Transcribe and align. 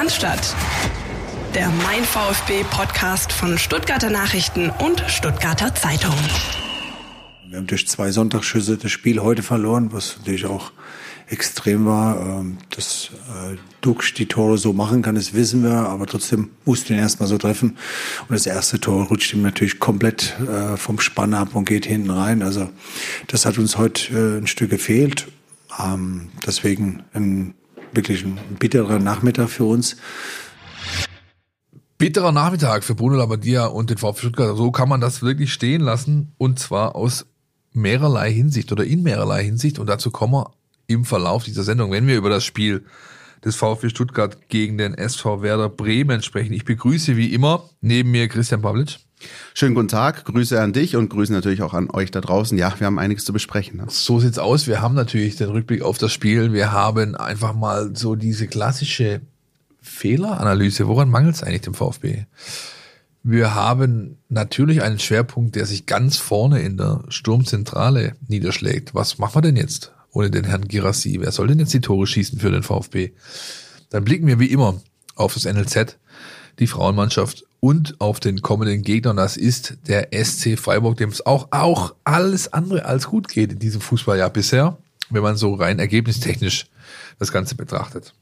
Cannstatt. 0.00 0.56
Der 1.54 1.68
Mein 1.84 2.02
VfB 2.04 2.64
Podcast 2.70 3.34
von 3.34 3.58
Stuttgarter 3.58 4.08
Nachrichten 4.08 4.70
und 4.70 5.04
Stuttgarter 5.08 5.74
Zeitung. 5.74 6.14
Wir 7.46 7.58
haben 7.58 7.66
durch 7.66 7.86
zwei 7.86 8.10
Sonntagsschüsse 8.10 8.78
das 8.78 8.90
Spiel 8.90 9.20
heute 9.20 9.42
verloren, 9.42 9.92
was 9.92 10.16
natürlich 10.16 10.46
auch 10.46 10.72
extrem 11.28 11.84
war. 11.84 12.18
Ähm, 12.18 12.56
dass 12.70 13.10
äh, 13.28 13.58
Dux 13.82 14.14
die 14.14 14.24
Tore 14.24 14.56
so 14.56 14.72
machen 14.72 15.02
kann, 15.02 15.16
das 15.16 15.34
wissen 15.34 15.62
wir, 15.64 15.72
aber 15.72 16.06
trotzdem 16.06 16.48
musste 16.64 16.94
ihn 16.94 16.98
erstmal 16.98 17.28
so 17.28 17.36
treffen. 17.36 17.76
Und 18.22 18.30
das 18.30 18.46
erste 18.46 18.80
Tor 18.80 19.04
rutscht 19.04 19.34
ihm 19.34 19.42
natürlich 19.42 19.80
komplett 19.80 20.34
äh, 20.40 20.78
vom 20.78 20.98
Spann 20.98 21.34
ab 21.34 21.54
und 21.54 21.66
geht 21.66 21.84
hinten 21.84 22.08
rein. 22.08 22.40
Also 22.40 22.70
das 23.26 23.44
hat 23.44 23.58
uns 23.58 23.76
heute 23.76 24.14
äh, 24.14 24.38
ein 24.38 24.46
Stück 24.46 24.70
gefehlt. 24.70 25.28
Ähm, 25.78 26.30
deswegen 26.46 27.02
ein 27.12 27.52
wirklich 27.92 28.24
ein 28.24 28.38
bitterer 28.58 28.98
Nachmittag 28.98 29.50
für 29.50 29.64
uns. 29.64 29.96
Bitterer 31.98 32.32
Nachmittag 32.32 32.82
für 32.84 32.94
Bruno 32.94 33.16
Labbadia 33.16 33.66
und 33.66 33.90
den 33.90 33.98
VfB 33.98 34.20
Stuttgart. 34.20 34.56
So 34.56 34.70
kann 34.70 34.88
man 34.88 35.00
das 35.00 35.22
wirklich 35.22 35.52
stehen 35.52 35.82
lassen 35.82 36.32
und 36.38 36.58
zwar 36.58 36.96
aus 36.96 37.26
mehrerlei 37.72 38.32
Hinsicht 38.32 38.72
oder 38.72 38.84
in 38.84 39.02
mehrerlei 39.02 39.44
Hinsicht 39.44 39.78
und 39.78 39.86
dazu 39.86 40.10
kommen 40.10 40.32
wir 40.32 40.50
im 40.86 41.04
Verlauf 41.04 41.44
dieser 41.44 41.62
Sendung, 41.62 41.92
wenn 41.92 42.06
wir 42.06 42.16
über 42.16 42.30
das 42.30 42.44
Spiel 42.44 42.84
des 43.44 43.56
VfB 43.56 43.90
Stuttgart 43.90 44.48
gegen 44.48 44.76
den 44.76 44.94
SV 44.94 45.42
Werder 45.42 45.68
Bremen 45.68 46.22
sprechen. 46.22 46.52
Ich 46.52 46.64
begrüße 46.64 47.16
wie 47.16 47.32
immer 47.32 47.68
neben 47.80 48.10
mir 48.10 48.28
Christian 48.28 48.62
Pavlic. 48.62 48.98
Schönen 49.54 49.74
guten 49.74 49.88
Tag, 49.88 50.24
Grüße 50.24 50.60
an 50.60 50.72
dich 50.72 50.96
und 50.96 51.10
Grüße 51.10 51.32
natürlich 51.32 51.62
auch 51.62 51.74
an 51.74 51.90
euch 51.90 52.10
da 52.10 52.20
draußen. 52.20 52.56
Ja, 52.56 52.74
wir 52.78 52.86
haben 52.86 52.98
einiges 52.98 53.24
zu 53.24 53.32
besprechen. 53.32 53.78
Ne? 53.78 53.86
So 53.88 54.20
sieht's 54.20 54.38
aus. 54.38 54.66
Wir 54.66 54.80
haben 54.80 54.94
natürlich 54.94 55.36
den 55.36 55.50
Rückblick 55.50 55.82
auf 55.82 55.98
das 55.98 56.12
Spiel. 56.12 56.52
Wir 56.52 56.72
haben 56.72 57.14
einfach 57.16 57.54
mal 57.54 57.94
so 57.94 58.14
diese 58.16 58.46
klassische 58.46 59.20
Fehleranalyse. 59.82 60.88
Woran 60.88 61.10
mangelt 61.10 61.34
es 61.36 61.42
eigentlich 61.42 61.62
dem 61.62 61.74
VfB? 61.74 62.24
Wir 63.22 63.54
haben 63.54 64.16
natürlich 64.30 64.82
einen 64.82 64.98
Schwerpunkt, 64.98 65.54
der 65.54 65.66
sich 65.66 65.84
ganz 65.84 66.16
vorne 66.16 66.60
in 66.62 66.78
der 66.78 67.02
Sturmzentrale 67.08 68.16
niederschlägt. 68.28 68.94
Was 68.94 69.18
machen 69.18 69.34
wir 69.34 69.42
denn 69.42 69.56
jetzt 69.56 69.92
ohne 70.12 70.30
den 70.30 70.44
Herrn 70.44 70.66
Girassi? 70.66 71.18
Wer 71.20 71.30
soll 71.30 71.48
denn 71.48 71.58
jetzt 71.58 71.74
die 71.74 71.82
Tore 71.82 72.06
schießen 72.06 72.40
für 72.40 72.50
den 72.50 72.62
VfB? 72.62 73.10
Dann 73.90 74.04
blicken 74.04 74.26
wir 74.26 74.38
wie 74.38 74.46
immer 74.46 74.80
auf 75.16 75.34
das 75.34 75.44
NLZ, 75.44 75.98
die 76.58 76.66
Frauenmannschaft 76.66 77.44
und 77.60 78.00
auf 78.00 78.20
den 78.20 78.42
kommenden 78.42 78.82
Gegner. 78.82 79.14
Das 79.14 79.36
ist 79.36 79.76
der 79.86 80.08
SC 80.12 80.58
Freiburg, 80.58 80.96
dem 80.96 81.10
es 81.10 81.24
auch, 81.24 81.48
auch 81.50 81.94
alles 82.04 82.52
andere 82.52 82.86
als 82.86 83.06
gut 83.06 83.28
geht 83.28 83.52
in 83.52 83.58
diesem 83.58 83.80
Fußballjahr 83.80 84.30
bisher, 84.30 84.78
wenn 85.10 85.22
man 85.22 85.36
so 85.36 85.54
rein 85.54 85.78
ergebnistechnisch 85.78 86.66
das 87.18 87.32
Ganze 87.32 87.54
betrachtet. 87.54 88.14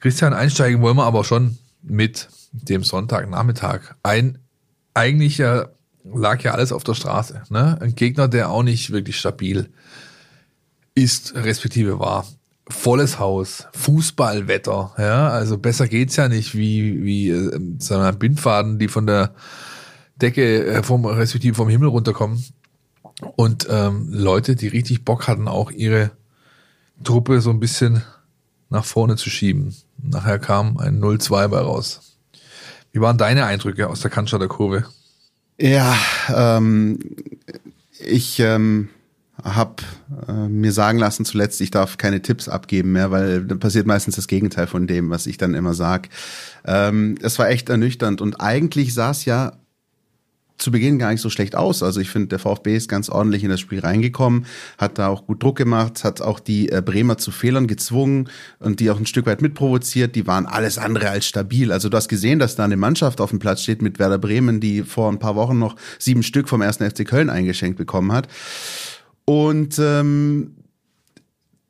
Christian, 0.00 0.34
einsteigen 0.34 0.82
wollen 0.82 0.96
wir 0.96 1.04
aber 1.04 1.24
schon 1.24 1.58
mit 1.82 2.28
dem 2.52 2.82
Sonntagnachmittag. 2.82 3.94
Ein, 4.02 4.38
eigentlich 4.94 5.38
ja, 5.38 5.68
lag 6.04 6.42
ja 6.42 6.52
alles 6.52 6.72
auf 6.72 6.84
der 6.84 6.94
Straße. 6.94 7.42
Ne? 7.48 7.78
Ein 7.80 7.94
Gegner, 7.94 8.28
der 8.28 8.50
auch 8.50 8.62
nicht 8.62 8.90
wirklich 8.90 9.16
stabil 9.16 9.68
ist, 10.94 11.34
respektive 11.34 11.98
war 11.98 12.26
volles 12.68 13.18
Haus, 13.18 13.66
Fußballwetter, 13.74 14.94
ja, 14.98 15.28
also 15.28 15.58
besser 15.58 15.88
geht's 15.88 16.16
ja 16.16 16.28
nicht 16.28 16.56
wie 16.56 17.04
wie 17.04 17.30
äh, 17.30 17.60
sondern 17.78 18.18
Bindfaden, 18.18 18.78
die 18.78 18.88
von 18.88 19.06
der 19.06 19.34
Decke 20.16 20.66
äh, 20.66 20.82
vom 20.82 21.04
respektive 21.04 21.54
vom 21.54 21.68
Himmel 21.68 21.88
runterkommen 21.88 22.44
und 23.36 23.66
ähm, 23.70 24.08
Leute, 24.10 24.56
die 24.56 24.68
richtig 24.68 25.04
Bock 25.04 25.28
hatten, 25.28 25.48
auch 25.48 25.70
ihre 25.70 26.10
Truppe 27.04 27.40
so 27.40 27.50
ein 27.50 27.60
bisschen 27.60 28.02
nach 28.68 28.84
vorne 28.84 29.16
zu 29.16 29.30
schieben. 29.30 29.74
Nachher 29.98 30.38
kam 30.38 30.78
ein 30.78 31.00
0-2 31.00 31.48
bei 31.48 31.58
raus. 31.58 32.16
Wie 32.92 33.00
waren 33.00 33.18
deine 33.18 33.46
Eindrücke 33.46 33.88
aus 33.88 34.00
der 34.00 34.10
Cannstatter 34.10 34.48
Kurve? 34.48 34.84
Ja, 35.58 35.96
ähm, 36.34 36.98
ich 37.98 38.40
ähm, 38.40 38.90
habe 39.42 39.82
äh, 40.28 40.48
mir 40.48 40.72
sagen 40.72 40.98
lassen 40.98 41.24
zuletzt, 41.24 41.60
ich 41.60 41.70
darf 41.70 41.98
keine 41.98 42.22
Tipps 42.22 42.48
abgeben 42.48 42.92
mehr, 42.92 43.10
weil 43.10 43.44
dann 43.44 43.58
passiert 43.58 43.86
meistens 43.86 44.16
das 44.16 44.28
Gegenteil 44.28 44.66
von 44.66 44.86
dem, 44.86 45.10
was 45.10 45.26
ich 45.26 45.36
dann 45.38 45.54
immer 45.54 45.74
sag. 45.74 46.08
Ähm, 46.64 47.16
es 47.22 47.38
war 47.38 47.48
echt 47.48 47.68
ernüchternd 47.68 48.20
und 48.20 48.40
eigentlich 48.40 48.94
sah 48.94 49.10
es 49.10 49.24
ja 49.24 49.52
zu 50.58 50.70
Beginn 50.70 50.98
gar 50.98 51.10
nicht 51.10 51.20
so 51.20 51.30
schlecht 51.30 51.54
aus. 51.54 51.82
Also 51.82 52.00
ich 52.00 52.10
finde, 52.10 52.28
der 52.28 52.38
VfB 52.38 52.76
ist 52.76 52.88
ganz 52.88 53.08
ordentlich 53.08 53.44
in 53.44 53.50
das 53.50 53.60
Spiel 53.60 53.80
reingekommen, 53.80 54.46
hat 54.78 54.98
da 54.98 55.08
auch 55.08 55.26
gut 55.26 55.42
Druck 55.42 55.56
gemacht, 55.56 56.04
hat 56.04 56.20
auch 56.20 56.40
die 56.40 56.70
äh, 56.70 56.82
Bremer 56.84 57.18
zu 57.18 57.30
Fehlern 57.30 57.66
gezwungen 57.66 58.28
und 58.58 58.80
die 58.80 58.90
auch 58.90 58.98
ein 58.98 59.06
Stück 59.06 59.26
weit 59.26 59.42
mitprovoziert. 59.42 60.14
Die 60.14 60.26
waren 60.26 60.46
alles 60.46 60.78
andere 60.78 61.10
als 61.10 61.26
stabil. 61.26 61.72
Also 61.72 61.88
du 61.88 61.96
hast 61.96 62.08
gesehen, 62.08 62.38
dass 62.38 62.56
da 62.56 62.64
eine 62.64 62.76
Mannschaft 62.76 63.20
auf 63.20 63.30
dem 63.30 63.38
Platz 63.38 63.62
steht 63.62 63.82
mit 63.82 63.98
Werder 63.98 64.18
Bremen, 64.18 64.60
die 64.60 64.82
vor 64.82 65.10
ein 65.10 65.18
paar 65.18 65.36
Wochen 65.36 65.58
noch 65.58 65.76
sieben 65.98 66.22
Stück 66.22 66.48
vom 66.48 66.62
ersten 66.62 66.88
FC 66.88 67.06
Köln 67.06 67.30
eingeschenkt 67.30 67.76
bekommen 67.76 68.12
hat. 68.12 68.28
Und 69.26 69.78
ähm, 69.78 70.56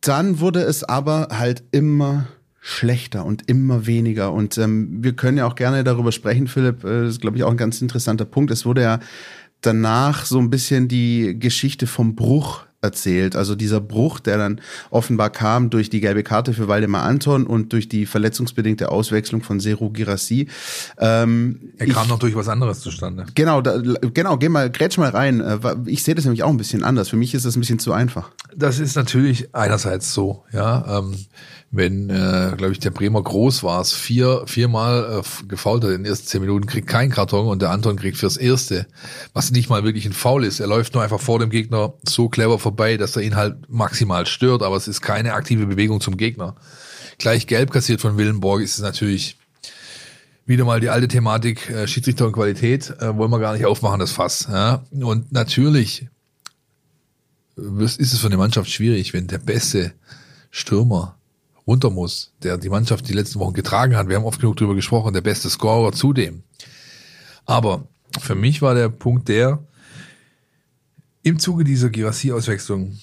dann 0.00 0.38
wurde 0.38 0.60
es 0.60 0.84
aber 0.84 1.28
halt 1.32 1.64
immer 1.72 2.28
schlechter 2.60 3.24
und 3.24 3.48
immer 3.48 3.86
weniger. 3.86 4.32
Und 4.32 4.58
ähm, 4.58 5.02
wir 5.02 5.14
können 5.14 5.38
ja 5.38 5.46
auch 5.46 5.54
gerne 5.54 5.82
darüber 5.82 6.12
sprechen, 6.12 6.46
Philipp. 6.46 6.84
Äh, 6.84 7.02
das 7.02 7.14
ist, 7.14 7.20
glaube 7.20 7.36
ich, 7.36 7.44
auch 7.44 7.50
ein 7.50 7.56
ganz 7.56 7.80
interessanter 7.80 8.24
Punkt. 8.24 8.50
Es 8.50 8.66
wurde 8.66 8.82
ja 8.82 9.00
danach 9.62 10.26
so 10.26 10.38
ein 10.38 10.50
bisschen 10.50 10.86
die 10.86 11.38
Geschichte 11.38 11.86
vom 11.86 12.14
Bruch 12.14 12.65
erzählt. 12.86 13.36
Also 13.36 13.54
dieser 13.54 13.80
Bruch, 13.80 14.20
der 14.20 14.38
dann 14.38 14.60
offenbar 14.90 15.30
kam 15.30 15.70
durch 15.70 15.90
die 15.90 16.00
gelbe 16.00 16.22
Karte 16.22 16.52
für 16.52 16.68
Waldemar 16.68 17.02
Anton 17.02 17.46
und 17.46 17.72
durch 17.72 17.88
die 17.88 18.06
verletzungsbedingte 18.06 18.90
Auswechslung 18.90 19.42
von 19.42 19.60
Seru 19.60 19.90
Girassi. 19.90 20.48
Ähm, 20.98 21.72
er 21.78 21.88
kam 21.88 22.04
ich, 22.04 22.08
noch 22.10 22.18
durch 22.18 22.34
was 22.36 22.48
anderes 22.48 22.80
zustande. 22.80 23.26
Genau, 23.34 23.60
da, 23.60 23.78
genau, 24.14 24.36
geh 24.36 24.48
mal, 24.48 24.70
grätsch 24.70 24.98
mal 24.98 25.10
rein. 25.10 25.40
Äh, 25.40 25.58
ich 25.86 26.02
sehe 26.02 26.14
das 26.14 26.24
nämlich 26.24 26.42
auch 26.42 26.50
ein 26.50 26.56
bisschen 26.56 26.84
anders. 26.84 27.08
Für 27.08 27.16
mich 27.16 27.34
ist 27.34 27.44
das 27.44 27.56
ein 27.56 27.60
bisschen 27.60 27.78
zu 27.78 27.92
einfach. 27.92 28.30
Das 28.54 28.78
ist 28.78 28.96
natürlich 28.96 29.54
einerseits 29.54 30.14
so, 30.14 30.44
ja. 30.52 30.98
Ähm, 30.98 31.14
wenn, 31.70 32.10
äh, 32.10 32.54
glaube 32.56 32.72
ich, 32.72 32.78
der 32.78 32.90
Bremer 32.90 33.22
groß 33.22 33.62
war, 33.62 33.80
es 33.80 33.92
vier, 33.92 34.44
viermal 34.46 35.20
äh, 35.20 35.46
gefault 35.46 35.82
hat 35.84 35.90
in 35.90 36.02
den 36.02 36.06
ersten 36.06 36.26
zehn 36.26 36.40
Minuten, 36.40 36.66
kriegt 36.66 36.86
keinen 36.86 37.10
Karton 37.10 37.48
und 37.48 37.60
der 37.60 37.70
Anton 37.70 37.96
kriegt 37.96 38.16
fürs 38.16 38.36
Erste, 38.36 38.86
was 39.34 39.50
nicht 39.50 39.68
mal 39.68 39.84
wirklich 39.84 40.06
ein 40.06 40.12
Foul 40.12 40.44
ist. 40.44 40.60
Er 40.60 40.68
läuft 40.68 40.94
nur 40.94 41.02
einfach 41.02 41.20
vor 41.20 41.38
dem 41.38 41.50
Gegner 41.50 41.94
so 42.08 42.28
clever 42.28 42.58
vorbei, 42.58 42.75
dass 42.76 43.16
er 43.16 43.22
ihn 43.22 43.36
halt 43.36 43.68
maximal 43.68 44.26
stört, 44.26 44.62
aber 44.62 44.76
es 44.76 44.88
ist 44.88 45.00
keine 45.00 45.34
aktive 45.34 45.66
Bewegung 45.66 46.00
zum 46.00 46.16
Gegner. 46.16 46.54
Gleich 47.18 47.46
gelb 47.46 47.70
kassiert 47.70 48.00
von 48.00 48.16
Willenborg 48.18 48.62
ist 48.62 48.74
es 48.74 48.82
natürlich 48.82 49.38
wieder 50.44 50.64
mal 50.64 50.80
die 50.80 50.90
alte 50.90 51.08
Thematik 51.08 51.68
äh, 51.70 51.88
Schiedsrichter 51.88 52.26
und 52.26 52.32
Qualität, 52.32 52.90
äh, 53.00 53.16
wollen 53.16 53.30
wir 53.30 53.40
gar 53.40 53.54
nicht 53.54 53.66
aufmachen, 53.66 53.98
das 53.98 54.12
Fass. 54.12 54.46
Ja? 54.50 54.84
Und 54.92 55.32
natürlich 55.32 56.08
ist 57.56 58.12
es 58.12 58.18
für 58.18 58.26
eine 58.26 58.36
Mannschaft 58.36 58.70
schwierig, 58.70 59.12
wenn 59.12 59.26
der 59.26 59.38
beste 59.38 59.92
Stürmer 60.50 61.16
runter 61.66 61.90
muss, 61.90 62.32
der 62.42 62.58
die 62.58 62.68
Mannschaft 62.68 63.08
die 63.08 63.12
letzten 63.12 63.40
Wochen 63.40 63.54
getragen 63.54 63.96
hat. 63.96 64.08
Wir 64.08 64.16
haben 64.16 64.24
oft 64.24 64.40
genug 64.40 64.56
darüber 64.56 64.74
gesprochen, 64.74 65.14
der 65.14 65.20
beste 65.20 65.50
Scorer 65.50 65.92
zudem. 65.92 66.44
Aber 67.44 67.88
für 68.20 68.34
mich 68.34 68.62
war 68.62 68.74
der 68.74 68.88
Punkt 68.88 69.28
der, 69.28 69.64
im 71.26 71.40
Zuge 71.40 71.64
dieser 71.64 71.90
Girassi-Auswechslung 71.90 72.96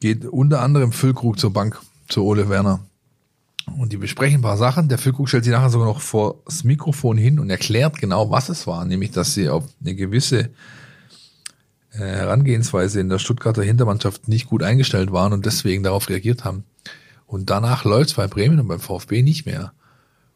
geht 0.00 0.26
unter 0.26 0.60
anderem 0.60 0.92
Füllkrug 0.92 1.38
zur 1.38 1.50
Bank, 1.50 1.80
zu 2.10 2.22
Ole 2.24 2.50
Werner. 2.50 2.80
Und 3.78 3.90
die 3.92 3.96
besprechen 3.96 4.40
ein 4.40 4.42
paar 4.42 4.58
Sachen. 4.58 4.90
Der 4.90 4.98
Füllkrug 4.98 5.30
stellt 5.30 5.44
sich 5.44 5.52
nachher 5.54 5.70
sogar 5.70 5.86
noch 5.86 6.02
vor 6.02 6.42
das 6.44 6.62
Mikrofon 6.62 7.16
hin 7.16 7.40
und 7.40 7.48
erklärt 7.48 7.96
genau, 7.96 8.30
was 8.30 8.50
es 8.50 8.66
war. 8.66 8.84
Nämlich, 8.84 9.12
dass 9.12 9.32
sie 9.32 9.48
auf 9.48 9.64
eine 9.80 9.94
gewisse 9.94 10.50
äh, 11.92 12.00
Herangehensweise 12.00 13.00
in 13.00 13.08
der 13.08 13.18
Stuttgarter 13.18 13.62
Hintermannschaft 13.62 14.28
nicht 14.28 14.46
gut 14.46 14.62
eingestellt 14.62 15.10
waren 15.10 15.32
und 15.32 15.46
deswegen 15.46 15.82
darauf 15.82 16.10
reagiert 16.10 16.44
haben. 16.44 16.64
Und 17.26 17.48
danach 17.48 17.84
läuft's 17.84 18.12
bei 18.12 18.26
Bremen 18.26 18.60
und 18.60 18.68
beim 18.68 18.80
VfB 18.80 19.22
nicht 19.22 19.46
mehr. 19.46 19.72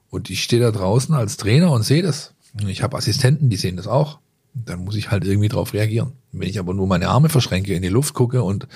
Und 0.09 0.31
ich 0.31 0.43
stehe 0.43 0.63
da 0.63 0.71
draußen 0.71 1.15
als 1.15 1.37
Trainer 1.37 1.73
und 1.73 1.83
sehe 1.83 2.03
das. 2.03 2.33
Ich 2.67 2.83
habe 2.83 2.97
Assistenten, 2.97 3.51
die 3.51 3.59
sehen 3.59 3.77
das 3.77 3.87
auch. 3.87 4.19
Dann 4.55 4.85
muss 4.85 4.95
ich 4.95 5.11
halt 5.11 5.25
irgendwie 5.25 5.49
drauf 5.49 5.73
reagieren. 5.73 6.13
Wenn 6.33 6.49
ich 6.49 6.59
aber 6.59 6.75
nur 6.75 6.87
meine 6.87 7.09
Arme 7.09 7.29
verschränke, 7.29 7.75
in 7.75 7.83
die 7.83 7.89
Luft 7.89 8.15
gucke 8.15 8.43
und 8.43 8.67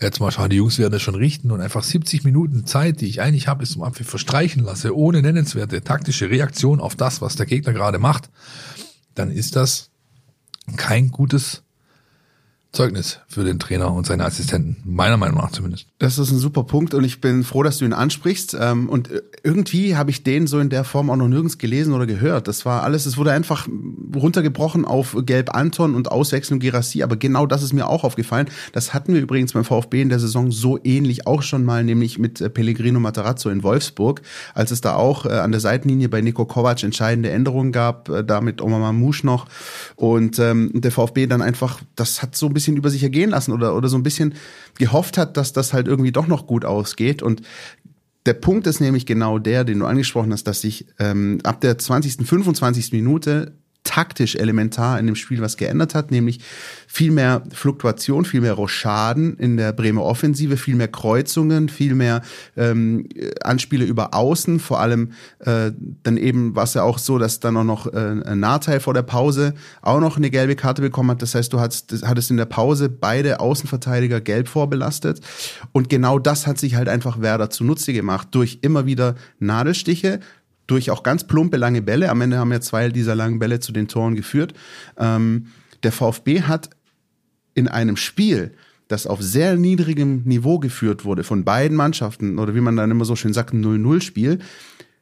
jetzt 0.00 0.20
mal 0.20 0.30
schauen, 0.30 0.50
die 0.50 0.56
Jungs 0.56 0.78
werden 0.78 0.92
das 0.92 1.02
schon 1.02 1.14
richten 1.14 1.50
und 1.50 1.60
einfach 1.60 1.82
70 1.82 2.24
Minuten 2.24 2.66
Zeit, 2.66 3.00
die 3.00 3.06
ich 3.06 3.20
eigentlich 3.20 3.48
habe, 3.48 3.62
ist 3.62 3.72
zum 3.72 3.82
Abpfiff 3.82 4.08
verstreichen 4.08 4.62
lasse, 4.62 4.96
ohne 4.96 5.22
nennenswerte 5.22 5.82
taktische 5.82 6.30
Reaktion 6.30 6.80
auf 6.80 6.94
das, 6.94 7.20
was 7.20 7.36
der 7.36 7.46
Gegner 7.46 7.72
gerade 7.72 7.98
macht, 7.98 8.30
dann 9.14 9.30
ist 9.30 9.56
das 9.56 9.90
kein 10.76 11.10
gutes 11.10 11.63
Zeugnis 12.74 13.20
für 13.28 13.44
den 13.44 13.58
Trainer 13.58 13.92
und 13.92 14.06
seine 14.06 14.24
Assistenten. 14.24 14.76
Meiner 14.84 15.16
Meinung 15.16 15.38
nach 15.38 15.52
zumindest. 15.52 15.86
Das 15.98 16.18
ist 16.18 16.30
ein 16.30 16.38
super 16.38 16.64
Punkt 16.64 16.92
und 16.92 17.04
ich 17.04 17.20
bin 17.20 17.44
froh, 17.44 17.62
dass 17.62 17.78
du 17.78 17.84
ihn 17.84 17.92
ansprichst. 17.92 18.56
Ähm, 18.60 18.88
und 18.88 19.08
irgendwie 19.42 19.96
habe 19.96 20.10
ich 20.10 20.24
den 20.24 20.46
so 20.46 20.58
in 20.58 20.70
der 20.70 20.84
Form 20.84 21.08
auch 21.08 21.16
noch 21.16 21.28
nirgends 21.28 21.58
gelesen 21.58 21.94
oder 21.94 22.06
gehört. 22.06 22.48
Das 22.48 22.66
war 22.66 22.82
alles, 22.82 23.06
es 23.06 23.16
wurde 23.16 23.32
einfach 23.32 23.68
runtergebrochen 24.14 24.84
auf 24.84 25.16
Gelb 25.24 25.54
Anton 25.54 25.94
und 25.94 26.10
Auswechslung 26.10 26.58
Gerassi. 26.58 27.02
Aber 27.02 27.16
genau 27.16 27.46
das 27.46 27.62
ist 27.62 27.72
mir 27.72 27.88
auch 27.88 28.04
aufgefallen. 28.04 28.48
Das 28.72 28.92
hatten 28.92 29.14
wir 29.14 29.20
übrigens 29.20 29.52
beim 29.52 29.64
VfB 29.64 30.02
in 30.02 30.08
der 30.08 30.18
Saison 30.18 30.50
so 30.50 30.78
ähnlich 30.82 31.26
auch 31.26 31.42
schon 31.42 31.64
mal, 31.64 31.84
nämlich 31.84 32.18
mit 32.18 32.40
äh, 32.40 32.50
Pellegrino 32.50 32.98
Matarazzo 32.98 33.50
in 33.50 33.62
Wolfsburg, 33.62 34.22
als 34.52 34.70
es 34.72 34.80
da 34.80 34.96
auch 34.96 35.26
äh, 35.26 35.30
an 35.30 35.52
der 35.52 35.60
Seitenlinie 35.60 36.08
bei 36.08 36.20
Nico 36.20 36.44
Kovac 36.44 36.82
entscheidende 36.82 37.30
Änderungen 37.30 37.70
gab, 37.70 38.08
äh, 38.08 38.24
da 38.24 38.40
mit 38.40 38.60
Omar 38.60 38.80
Mamouche 38.80 39.24
noch. 39.24 39.46
Und 39.94 40.38
ähm, 40.38 40.70
der 40.74 40.90
VfB 40.90 41.26
dann 41.26 41.42
einfach, 41.42 41.80
das 41.94 42.20
hat 42.20 42.34
so 42.34 42.46
ein 42.46 42.54
bisschen 42.54 42.63
über 42.68 42.90
sich 42.90 43.02
ergehen 43.02 43.30
lassen 43.30 43.52
oder, 43.52 43.76
oder 43.76 43.88
so 43.88 43.96
ein 43.96 44.02
bisschen 44.02 44.34
gehofft 44.78 45.18
hat, 45.18 45.36
dass 45.36 45.52
das 45.52 45.72
halt 45.72 45.86
irgendwie 45.86 46.12
doch 46.12 46.26
noch 46.26 46.46
gut 46.46 46.64
ausgeht. 46.64 47.22
Und 47.22 47.42
der 48.26 48.34
Punkt 48.34 48.66
ist 48.66 48.80
nämlich 48.80 49.06
genau 49.06 49.38
der, 49.38 49.64
den 49.64 49.78
du 49.78 49.86
angesprochen 49.86 50.32
hast, 50.32 50.44
dass 50.44 50.62
sich 50.62 50.86
ähm, 50.98 51.38
ab 51.44 51.60
der 51.60 51.78
20., 51.78 52.26
25. 52.26 52.92
Minute 52.92 53.52
taktisch 53.84 54.34
elementar 54.34 54.98
in 54.98 55.06
dem 55.06 55.14
Spiel 55.14 55.40
was 55.40 55.56
geändert 55.56 55.94
hat, 55.94 56.10
nämlich 56.10 56.40
viel 56.88 57.12
mehr 57.12 57.42
Fluktuation, 57.52 58.24
viel 58.24 58.40
mehr 58.40 58.54
Rochaden 58.54 59.36
in 59.36 59.56
der 59.56 59.72
Bremer 59.72 60.02
Offensive, 60.02 60.56
viel 60.56 60.74
mehr 60.74 60.88
Kreuzungen, 60.88 61.68
viel 61.68 61.94
mehr 61.94 62.22
ähm, 62.56 63.06
Anspiele 63.42 63.84
über 63.84 64.14
Außen, 64.14 64.58
vor 64.58 64.80
allem 64.80 65.12
äh, 65.40 65.70
dann 66.02 66.16
eben 66.16 66.56
war 66.56 66.64
es 66.64 66.74
ja 66.74 66.82
auch 66.82 66.98
so, 66.98 67.18
dass 67.18 67.40
dann 67.40 67.56
auch 67.58 67.64
noch 67.64 67.86
äh, 67.92 68.22
ein 68.24 68.40
Nahteil 68.40 68.80
vor 68.80 68.94
der 68.94 69.02
Pause 69.02 69.54
auch 69.82 70.00
noch 70.00 70.16
eine 70.16 70.30
gelbe 70.30 70.56
Karte 70.56 70.80
bekommen 70.80 71.10
hat. 71.10 71.22
Das 71.22 71.34
heißt, 71.34 71.52
du 71.52 71.60
hattest, 71.60 72.04
hattest 72.06 72.30
in 72.30 72.38
der 72.38 72.46
Pause 72.46 72.88
beide 72.88 73.38
Außenverteidiger 73.38 74.20
gelb 74.22 74.48
vorbelastet 74.48 75.20
und 75.72 75.90
genau 75.90 76.18
das 76.18 76.46
hat 76.46 76.58
sich 76.58 76.74
halt 76.74 76.88
einfach 76.88 77.20
Werder 77.20 77.50
zunutze 77.50 77.92
gemacht 77.92 78.28
durch 78.30 78.58
immer 78.62 78.86
wieder 78.86 79.14
Nadelstiche, 79.38 80.20
durch 80.66 80.90
auch 80.90 81.02
ganz 81.02 81.26
plumpe 81.26 81.56
lange 81.56 81.82
Bälle. 81.82 82.10
Am 82.10 82.20
Ende 82.20 82.38
haben 82.38 82.52
ja 82.52 82.60
zwei 82.60 82.88
dieser 82.88 83.14
langen 83.14 83.38
Bälle 83.38 83.60
zu 83.60 83.72
den 83.72 83.88
Toren 83.88 84.14
geführt. 84.14 84.54
Ähm, 84.98 85.46
der 85.82 85.92
VfB 85.92 86.42
hat 86.42 86.70
in 87.54 87.68
einem 87.68 87.96
Spiel, 87.96 88.52
das 88.88 89.06
auf 89.06 89.22
sehr 89.22 89.56
niedrigem 89.56 90.22
Niveau 90.24 90.58
geführt 90.58 91.04
wurde 91.04 91.24
von 91.24 91.44
beiden 91.44 91.76
Mannschaften, 91.76 92.38
oder 92.38 92.54
wie 92.54 92.60
man 92.60 92.76
dann 92.76 92.90
immer 92.90 93.04
so 93.04 93.16
schön 93.16 93.32
sagt, 93.32 93.52
ein 93.52 93.64
0-0-Spiel, 93.64 94.38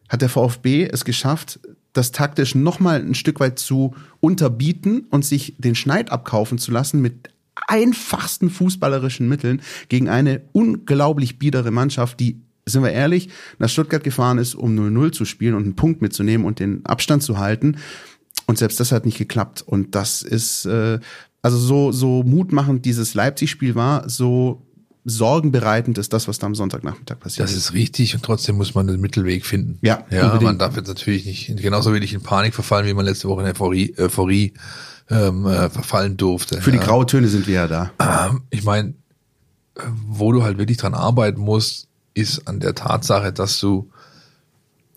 hat 0.09 0.23
der 0.23 0.29
VfB 0.29 0.85
es 0.85 1.05
geschafft, 1.05 1.61
das 1.93 2.13
taktisch 2.13 2.55
nochmal 2.55 3.01
ein 3.01 3.15
Stück 3.15 3.41
weit 3.41 3.59
zu 3.59 3.95
unterbieten 4.21 5.07
und 5.11 5.25
sich 5.25 5.55
den 5.59 5.75
Schneid 5.75 6.11
abkaufen 6.11 6.59
zu 6.59 6.71
lassen 6.71 7.01
mit 7.01 7.31
einfachsten 7.67 8.51
fußballerischen 8.51 9.29
Mitteln 9.29 9.63
gegen 9.89 10.09
eine 10.09 10.43
unglaublich 10.53 11.39
biedere 11.39 11.71
Mannschaft, 11.71 12.21
die 12.21 12.41
sind 12.67 12.83
wir 12.83 12.93
ehrlich, 12.93 13.29
nach 13.59 13.69
Stuttgart 13.69 14.05
gefahren 14.05 14.39
ist, 14.39 14.55
um 14.55 14.77
0-0 14.77 15.13
zu 15.13 15.25
spielen 15.25 15.55
und 15.55 15.65
einen 15.65 15.77
Punkt 15.77 16.03
mitzunehmen 16.03 16.47
und 16.47 16.61
den 16.61 16.85
Abstand 16.87 17.23
zu 17.23 17.39
halten. 17.39 17.77
Und 18.47 18.59
selbst 18.59 18.81
das 18.81 18.93
hat 18.93 19.05
nicht 19.05 19.19
geklappt. 19.19 19.63
Und 19.63 19.95
das 19.95 20.23
ist, 20.23 20.67
äh, 20.67 21.01
also 21.43 21.59
so, 21.59 21.93
so 21.93 22.23
mutmachend 22.23 22.85
dieses 22.85 23.15
Leipzig-Spiel 23.15 23.75
war, 23.75 24.09
so 24.09 24.63
sorgenbereitend 25.05 25.99
ist 25.99 26.13
das, 26.13 26.29
was 26.29 26.39
da 26.39 26.47
am 26.47 26.55
Sonntagnachmittag 26.55 27.19
passiert. 27.19 27.49
Das 27.49 27.57
ist 27.57 27.73
richtig 27.73 28.15
und 28.15 28.23
trotzdem 28.23 28.57
muss 28.57 28.75
man 28.75 28.87
den 28.87 29.01
Mittelweg 29.01 29.45
finden. 29.45 29.79
Ja, 29.83 30.05
ja 30.11 30.27
unbedingt. 30.27 30.45
man 30.45 30.59
darf 30.59 30.77
jetzt 30.77 30.87
natürlich 30.87 31.27
nicht 31.27 31.57
genauso 31.57 31.93
wenig 31.93 32.15
in 32.15 32.23
Panik 32.23 32.55
verfallen, 32.55 32.87
wie 32.87 32.95
man 32.95 33.05
letzte 33.05 33.29
Woche 33.29 33.43
in 33.43 33.49
Euphorie, 33.49 33.95
Euphorie 33.99 34.53
ähm, 35.11 35.47
äh, 35.47 35.71
verfallen 35.71 36.17
durfte. 36.17 36.61
Für 36.61 36.71
ja. 36.71 36.79
die 36.79 36.85
Grautöne 36.85 37.27
sind 37.27 37.49
wir 37.49 37.55
ja 37.55 37.67
da. 37.67 37.91
Ähm, 37.99 38.43
ich 38.51 38.63
meine, 38.63 38.95
wo 40.07 40.31
du 40.31 40.45
halt 40.45 40.59
wirklich 40.59 40.79
dran 40.79 40.95
arbeiten 40.95 41.41
musst, 41.41 41.89
ist 42.15 42.47
an 42.47 42.61
der 42.61 42.75
Tatsache, 42.75 43.33
dass 43.33 43.59
du 43.61 43.91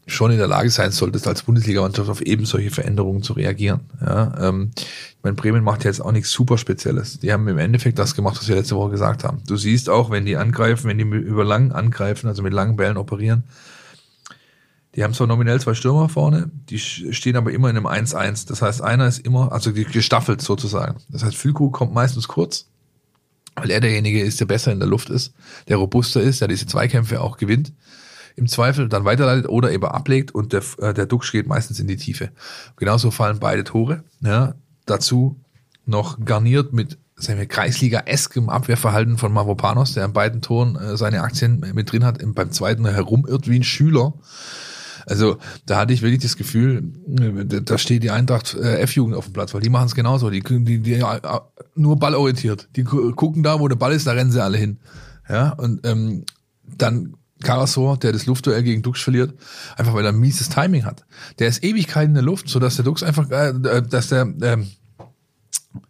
schon 0.07 0.31
in 0.31 0.37
der 0.37 0.47
Lage 0.47 0.69
sein 0.69 0.91
solltest, 0.91 1.27
als 1.27 1.43
Bundesligamannschaft 1.43 2.09
auf 2.09 2.21
eben 2.21 2.45
solche 2.45 2.69
Veränderungen 2.69 3.23
zu 3.23 3.33
reagieren. 3.33 3.81
Ja, 4.01 4.49
ähm, 4.49 4.71
ich 4.77 5.23
meine, 5.23 5.35
Bremen 5.35 5.63
macht 5.63 5.83
ja 5.83 5.89
jetzt 5.89 6.01
auch 6.01 6.11
nichts 6.11 6.31
super 6.31 6.57
Spezielles. 6.57 7.19
Die 7.19 7.33
haben 7.33 7.47
im 7.47 7.57
Endeffekt 7.57 7.97
das 7.97 8.15
gemacht, 8.15 8.37
was 8.37 8.47
wir 8.47 8.55
letzte 8.55 8.75
Woche 8.75 8.91
gesagt 8.91 9.23
haben. 9.23 9.41
Du 9.47 9.57
siehst 9.57 9.89
auch, 9.89 10.11
wenn 10.11 10.25
die 10.25 10.37
angreifen, 10.37 10.87
wenn 10.87 10.99
die 10.99 11.03
über 11.03 11.43
lang 11.43 11.71
angreifen, 11.71 12.27
also 12.27 12.43
mit 12.43 12.53
langen 12.53 12.75
Bällen 12.75 12.97
operieren, 12.97 13.43
die 14.95 15.03
haben 15.03 15.13
zwar 15.13 15.27
nominell 15.27 15.59
zwei 15.59 15.73
Stürmer 15.73 16.07
vorne, 16.07 16.49
die 16.69 16.79
stehen 16.79 17.35
aber 17.35 17.51
immer 17.51 17.69
in 17.69 17.75
einem 17.75 17.87
1-1. 17.87 18.47
Das 18.47 18.61
heißt, 18.61 18.81
einer 18.81 19.07
ist 19.07 19.19
immer, 19.19 19.51
also 19.51 19.73
gestaffelt 19.73 20.41
sozusagen. 20.41 21.01
Das 21.09 21.23
heißt, 21.23 21.35
Füllkrug 21.35 21.73
kommt 21.73 21.93
meistens 21.93 22.29
kurz, 22.29 22.67
weil 23.55 23.71
er 23.71 23.79
derjenige 23.79 24.21
ist, 24.21 24.39
der 24.39 24.45
besser 24.45 24.71
in 24.71 24.79
der 24.79 24.87
Luft 24.87 25.09
ist, 25.09 25.33
der 25.67 25.77
robuster 25.77 26.21
ist, 26.21 26.41
der 26.41 26.47
diese 26.47 26.67
Zweikämpfe 26.67 27.21
auch 27.21 27.37
gewinnt, 27.37 27.73
im 28.35 28.47
Zweifel 28.47 28.89
dann 28.89 29.05
weiterleitet 29.05 29.47
oder 29.47 29.71
eben 29.71 29.85
ablegt 29.85 30.35
und 30.35 30.53
der, 30.53 30.61
äh, 30.79 30.93
der 30.93 31.05
Duxch 31.05 31.31
geht 31.31 31.47
meistens 31.47 31.79
in 31.79 31.87
die 31.87 31.95
Tiefe. 31.95 32.31
Genauso 32.75 33.11
fallen 33.11 33.39
beide 33.39 33.63
Tore. 33.63 34.03
Ja, 34.21 34.55
dazu 34.85 35.39
noch 35.85 36.23
garniert 36.23 36.73
mit 36.73 36.97
sagen 37.17 37.39
wir, 37.39 37.45
Kreisliga-eskem 37.45 38.49
Abwehrverhalten 38.49 39.17
von 39.17 39.31
Mavropanos, 39.31 39.93
der 39.93 40.03
an 40.03 40.13
beiden 40.13 40.41
Toren 40.41 40.75
äh, 40.75 40.97
seine 40.97 41.21
Aktien 41.21 41.63
mit 41.73 41.91
drin 41.91 42.03
hat, 42.03 42.19
beim 42.35 42.51
zweiten 42.51 42.85
herumirrt 42.85 43.47
wie 43.47 43.59
ein 43.59 43.63
Schüler. 43.63 44.13
Also 45.05 45.37
da 45.65 45.77
hatte 45.77 45.93
ich 45.93 46.01
wirklich 46.01 46.21
das 46.21 46.35
Gefühl, 46.35 46.91
äh, 47.19 47.61
da 47.61 47.77
steht 47.77 48.03
die 48.03 48.11
Eintracht 48.11 48.55
äh, 48.55 48.79
F-Jugend 48.79 49.15
auf 49.15 49.25
dem 49.25 49.33
Platz, 49.33 49.53
weil 49.53 49.61
die 49.61 49.69
machen 49.69 49.85
es 49.85 49.95
genauso. 49.95 50.29
Die, 50.29 50.41
die, 50.41 50.79
die 50.79 51.03
nur 51.75 51.97
ballorientiert. 51.97 52.69
Die 52.75 52.83
gucken 52.83 53.43
da, 53.43 53.59
wo 53.59 53.67
der 53.67 53.75
Ball 53.75 53.93
ist, 53.93 54.07
da 54.07 54.11
rennen 54.11 54.31
sie 54.31 54.43
alle 54.43 54.57
hin. 54.57 54.79
Ja, 55.29 55.51
und 55.53 55.85
ähm, 55.85 56.25
dann 56.77 57.15
Karasor, 57.43 57.97
der 57.97 58.11
das 58.11 58.25
Luftduell 58.25 58.63
gegen 58.63 58.81
Dux 58.81 59.01
verliert, 59.01 59.33
einfach 59.75 59.93
weil 59.93 60.05
er 60.05 60.11
ein 60.11 60.19
mieses 60.19 60.49
Timing 60.49 60.85
hat. 60.85 61.05
Der 61.39 61.47
ist 61.47 61.63
Ewigkeiten 61.63 62.11
in 62.11 62.15
der 62.15 62.23
Luft, 62.23 62.47
so 62.49 62.59
dass 62.59 62.75
der 62.75 62.85
Dux 62.85 63.03
einfach, 63.03 63.29
äh, 63.29 63.81
dass 63.81 64.09
der 64.09 64.33
ähm, 64.41 64.67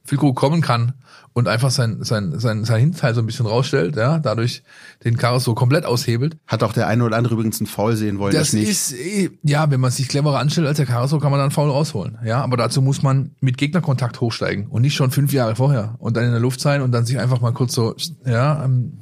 Filko 0.03 0.33
kommen 0.33 0.61
kann 0.61 0.93
und 1.33 1.49
einfach 1.49 1.69
sein, 1.69 1.97
sein, 2.01 2.39
sein, 2.39 2.63
sein 2.63 2.79
Hinteil 2.79 3.13
so 3.13 3.21
ein 3.21 3.25
bisschen 3.25 3.45
rausstellt, 3.45 3.97
ja, 3.97 4.19
dadurch 4.19 4.63
den 5.03 5.17
Karus 5.17 5.43
so 5.43 5.53
komplett 5.53 5.85
aushebelt. 5.85 6.37
Hat 6.47 6.63
auch 6.63 6.71
der 6.71 6.87
eine 6.87 7.03
oder 7.03 7.17
andere 7.17 7.33
übrigens 7.33 7.59
einen 7.59 7.67
Foul 7.67 7.97
sehen 7.97 8.19
wollen. 8.19 8.33
Das, 8.33 8.51
das 8.51 8.53
nicht. 8.53 8.69
ist, 8.69 8.93
eh, 8.93 9.31
ja, 9.43 9.69
wenn 9.69 9.81
man 9.81 9.91
sich 9.91 10.07
cleverer 10.07 10.39
anstellt 10.39 10.65
als 10.65 10.77
der 10.77 10.85
Caruso, 10.85 11.19
kann 11.19 11.31
man 11.31 11.39
dann 11.39 11.47
einen 11.47 11.51
Foul 11.51 11.69
rausholen. 11.69 12.17
Ja, 12.23 12.41
aber 12.41 12.55
dazu 12.55 12.81
muss 12.81 13.03
man 13.03 13.31
mit 13.41 13.57
Gegnerkontakt 13.57 14.21
hochsteigen 14.21 14.67
und 14.67 14.81
nicht 14.81 14.95
schon 14.95 15.11
fünf 15.11 15.33
Jahre 15.33 15.57
vorher 15.57 15.95
und 15.99 16.15
dann 16.15 16.23
in 16.23 16.31
der 16.31 16.39
Luft 16.39 16.61
sein 16.61 16.81
und 16.81 16.93
dann 16.93 17.05
sich 17.05 17.19
einfach 17.19 17.41
mal 17.41 17.51
kurz 17.51 17.73
so, 17.73 17.95
ja. 18.25 18.63
Ähm. 18.63 18.99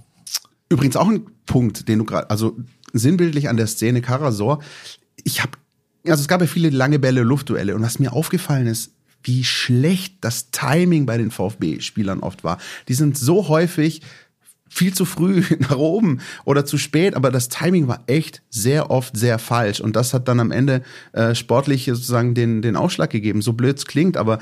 Übrigens 0.70 0.96
auch 0.96 1.08
ein 1.08 1.28
Punkt, 1.46 1.88
den 1.88 2.00
du 2.00 2.06
gerade, 2.06 2.32
also 2.32 2.58
sinnbildlich 2.94 3.48
an 3.48 3.58
der 3.58 3.68
Szene 3.68 4.02
Karasor. 4.02 4.60
Ich 5.24 5.42
habe, 5.42 5.52
also 6.08 6.22
es 6.22 6.28
gab 6.28 6.42
ja 6.42 6.48
viele 6.48 6.72
lange 6.72 6.98
Bälle, 6.98 7.22
Luftduelle 7.22 7.76
und 7.76 7.84
was 7.84 8.00
mir 8.00 8.14
aufgefallen 8.14 8.66
ist, 8.66 8.93
wie 9.24 9.44
schlecht 9.44 10.18
das 10.22 10.52
Timing 10.52 11.06
bei 11.06 11.18
den 11.18 11.32
VfB-Spielern 11.32 12.20
oft 12.20 12.44
war. 12.44 12.58
Die 12.88 12.94
sind 12.94 13.18
so 13.18 13.48
häufig 13.48 14.02
viel 14.74 14.94
zu 14.94 15.06
früh 15.06 15.44
nach 15.60 15.78
oben 15.78 16.20
oder 16.46 16.66
zu 16.66 16.78
spät, 16.78 17.16
aber 17.16 17.32
das 17.32 17.50
Timing 17.50 17.88
war 17.88 18.04
echt 18.08 18.42
sehr 18.50 18.90
oft 18.90 19.16
sehr 19.16 19.40
falsch 19.40 19.80
und 19.80 19.96
das 19.96 20.14
hat 20.14 20.28
dann 20.28 20.40
am 20.40 20.52
Ende 20.52 20.82
äh, 21.12 21.36
sportlich 21.36 21.86
sozusagen 21.86 22.34
den, 22.34 22.62
den 22.62 22.76
Ausschlag 22.76 23.10
gegeben. 23.10 23.42
So 23.42 23.54
blöd 23.54 23.78
es 23.78 23.86
klingt, 23.86 24.18
aber 24.18 24.40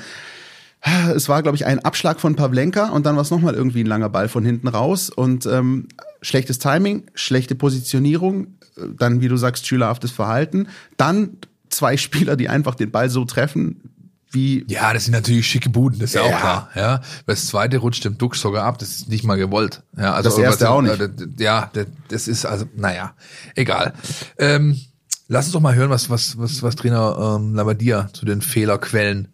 äh, 0.82 1.12
es 1.12 1.28
war, 1.28 1.42
glaube 1.42 1.56
ich, 1.56 1.66
ein 1.66 1.80
Abschlag 1.80 2.18
von 2.18 2.34
Pavlenka 2.34 2.88
und 2.88 3.06
dann 3.06 3.16
war 3.16 3.22
es 3.22 3.30
nochmal 3.30 3.54
irgendwie 3.54 3.84
ein 3.84 3.86
langer 3.86 4.08
Ball 4.08 4.28
von 4.28 4.44
hinten 4.44 4.68
raus 4.68 5.10
und 5.10 5.46
ähm, 5.46 5.88
schlechtes 6.22 6.58
Timing, 6.58 7.04
schlechte 7.14 7.54
Positionierung, 7.54 8.58
äh, 8.76 8.86
dann, 8.98 9.20
wie 9.20 9.28
du 9.28 9.36
sagst, 9.36 9.66
schülerhaftes 9.66 10.10
Verhalten, 10.10 10.68
dann 10.96 11.36
zwei 11.68 11.96
Spieler, 11.98 12.36
die 12.36 12.48
einfach 12.48 12.74
den 12.74 12.90
Ball 12.90 13.10
so 13.10 13.24
treffen, 13.24 13.91
wie. 14.32 14.64
Ja, 14.68 14.92
das 14.92 15.04
sind 15.04 15.12
natürlich 15.12 15.46
schicke 15.46 15.70
Buden, 15.70 15.98
das 15.98 16.10
ist 16.10 16.14
ja, 16.14 16.26
ja 16.26 16.36
auch 16.36 16.40
klar. 16.40 16.70
Ja, 16.74 17.00
das 17.26 17.46
zweite 17.46 17.78
rutscht 17.78 18.04
dem 18.04 18.18
Dux 18.18 18.40
sogar 18.40 18.64
ab, 18.64 18.78
das 18.78 18.90
ist 18.90 19.08
nicht 19.08 19.24
mal 19.24 19.36
gewollt. 19.36 19.82
Ja, 19.96 20.14
also 20.14 20.30
das 20.30 20.38
erste 20.38 20.70
auch 20.70 20.82
nicht. 20.82 20.98
Ja, 21.38 21.70
das 22.08 22.28
ist 22.28 22.44
also, 22.44 22.66
naja, 22.76 23.14
egal. 23.54 23.94
Ähm, 24.38 24.80
lass 25.28 25.46
uns 25.46 25.52
doch 25.52 25.60
mal 25.60 25.74
hören, 25.74 25.90
was 25.90 26.10
was 26.10 26.38
was 26.38 26.62
was 26.62 26.76
Trainer 26.76 27.36
ähm, 27.38 27.54
Labadia 27.54 28.08
zu 28.12 28.24
den 28.24 28.42
Fehlerquellen 28.42 29.28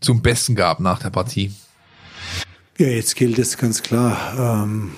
zum 0.00 0.22
Besten 0.22 0.54
gab 0.54 0.80
nach 0.80 0.98
der 0.98 1.10
Partie. 1.10 1.52
Ja, 2.78 2.88
jetzt 2.88 3.16
gilt 3.16 3.38
es 3.38 3.56
ganz 3.56 3.82
klar, 3.82 4.64
ähm, 4.64 4.92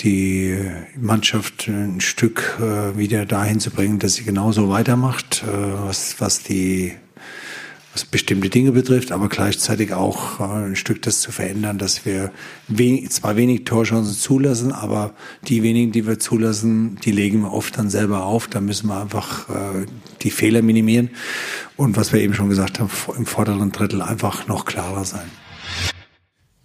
die 0.00 0.58
Mannschaft 0.98 1.68
ein 1.68 2.00
Stück 2.00 2.58
äh, 2.58 2.98
wieder 2.98 3.24
dahin 3.24 3.60
zu 3.60 3.70
bringen, 3.70 4.00
dass 4.00 4.14
sie 4.14 4.24
genauso 4.24 4.68
weitermacht, 4.68 5.44
äh, 5.46 5.86
was 5.86 6.20
was 6.20 6.42
die 6.42 6.92
was 7.94 8.04
bestimmte 8.04 8.50
Dinge 8.50 8.72
betrifft, 8.72 9.12
aber 9.12 9.28
gleichzeitig 9.28 9.94
auch 9.94 10.40
äh, 10.40 10.66
ein 10.66 10.76
Stück 10.76 11.00
das 11.02 11.20
zu 11.20 11.30
verändern, 11.30 11.78
dass 11.78 12.04
wir 12.04 12.32
wenig, 12.66 13.10
zwar 13.10 13.36
wenig 13.36 13.64
Torchancen 13.64 14.14
zulassen, 14.14 14.72
aber 14.72 15.14
die 15.46 15.62
wenigen, 15.62 15.92
die 15.92 16.04
wir 16.04 16.18
zulassen, 16.18 16.96
die 17.04 17.12
legen 17.12 17.42
wir 17.42 17.52
oft 17.52 17.78
dann 17.78 17.90
selber 17.90 18.24
auf. 18.24 18.48
Da 18.48 18.60
müssen 18.60 18.88
wir 18.88 19.00
einfach 19.00 19.48
äh, 19.48 19.86
die 20.22 20.32
Fehler 20.32 20.62
minimieren 20.62 21.10
und 21.76 21.96
was 21.96 22.12
wir 22.12 22.20
eben 22.20 22.34
schon 22.34 22.48
gesagt 22.48 22.80
haben, 22.80 22.90
im 23.16 23.26
vorderen 23.26 23.70
Drittel 23.70 24.02
einfach 24.02 24.48
noch 24.48 24.64
klarer 24.64 25.04
sein. 25.04 25.30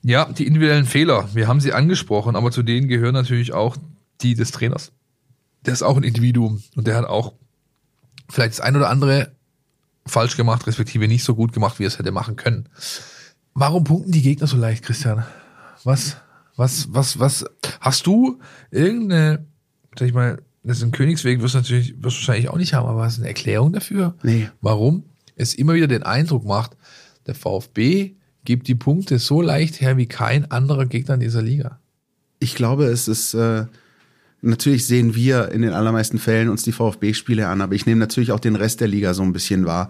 Ja, 0.02 0.26
die 0.32 0.48
individuellen 0.48 0.86
Fehler, 0.86 1.30
wir 1.36 1.48
haben 1.48 1.60
sie 1.60 1.74
angesprochen, 1.74 2.36
aber 2.36 2.50
zu 2.50 2.64
denen 2.64 2.88
gehören 2.88 3.14
natürlich 3.14 3.54
auch 3.54 3.78
die 4.22 4.34
des 4.34 4.50
Trainers. 4.50 4.94
Der 5.66 5.74
ist 5.74 5.84
auch 5.84 5.98
ein 5.98 6.04
Individuum 6.04 6.64
und 6.76 6.88
der 6.88 6.96
hat 6.96 7.06
auch 7.06 7.34
vielleicht 8.30 8.54
das 8.54 8.62
ein 8.62 8.76
oder 8.76 8.90
andere 8.90 9.32
falsch 10.10 10.38
gemacht, 10.38 10.68
respektive 10.68 11.08
nicht 11.08 11.24
so 11.24 11.36
gut 11.36 11.54
gemacht, 11.54 11.80
wie 11.80 11.84
er 11.84 11.88
es 11.88 12.00
hätte 12.00 12.12
machen 12.12 12.36
können. 12.36 12.68
Warum 13.54 13.84
punkten 13.84 14.12
die 14.12 14.22
Gegner 14.22 14.48
so 14.48 14.58
leicht, 14.58 14.84
Christian? 14.84 15.24
Was, 15.84 16.18
was, 16.56 16.88
was, 16.92 17.20
was, 17.20 17.46
hast 17.80 18.06
du 18.06 18.40
irgendeine, 18.72 19.46
sag 19.98 20.08
ich 20.08 20.14
mal, 20.14 20.42
das 20.64 20.78
ist 20.78 20.84
ein 20.84 20.92
Königsweg, 20.92 21.42
wirst 21.42 21.56
du 21.56 21.60
natürlich, 21.60 21.96
wirst 22.04 22.18
du 22.18 22.22
wahrscheinlich 22.22 22.50
auch 22.50 22.58
nicht 22.58 22.74
haben, 22.74 22.88
aber 22.88 23.04
hast 23.04 23.18
du 23.18 23.22
eine 23.22 23.30
Erklärung 23.30 23.72
dafür? 23.74 24.16
Nee. 24.24 24.50
Warum 24.62 25.04
es 25.36 25.54
immer 25.54 25.74
wieder 25.74 25.88
den 25.88 26.04
Eindruck 26.04 26.46
macht, 26.46 26.76
der 27.26 27.36
VfB 27.36 28.16
gibt 28.44 28.68
die 28.68 28.76
Punkte 28.76 29.20
so 29.20 29.42
leicht 29.42 29.82
her 29.82 29.98
wie 29.98 30.06
kein 30.06 30.50
anderer 30.52 30.86
Gegner 30.86 31.16
in 31.16 31.20
dieser 31.20 31.42
Liga. 31.42 31.80
Ich 32.40 32.56
glaube, 32.56 32.86
es 32.86 33.08
ist, 33.08 33.34
äh, 33.34 33.66
natürlich 34.42 34.86
sehen 34.86 35.16
wir 35.16 35.50
in 35.52 35.62
den 35.62 35.74
allermeisten 35.74 36.18
Fällen 36.18 36.50
uns 36.50 36.64
die 36.64 36.72
VfB-Spiele 36.72 37.48
an, 37.48 37.62
aber 37.62 37.76
ich 37.76 37.86
nehme 37.86 38.00
natürlich 38.00 38.32
auch 38.32 38.40
den 38.40 38.56
Rest 38.56 38.82
der 38.82 38.88
Liga 38.88 39.14
so 39.14 39.24
ein 39.24 39.34
bisschen 39.34 39.66
wahr. 39.66 39.90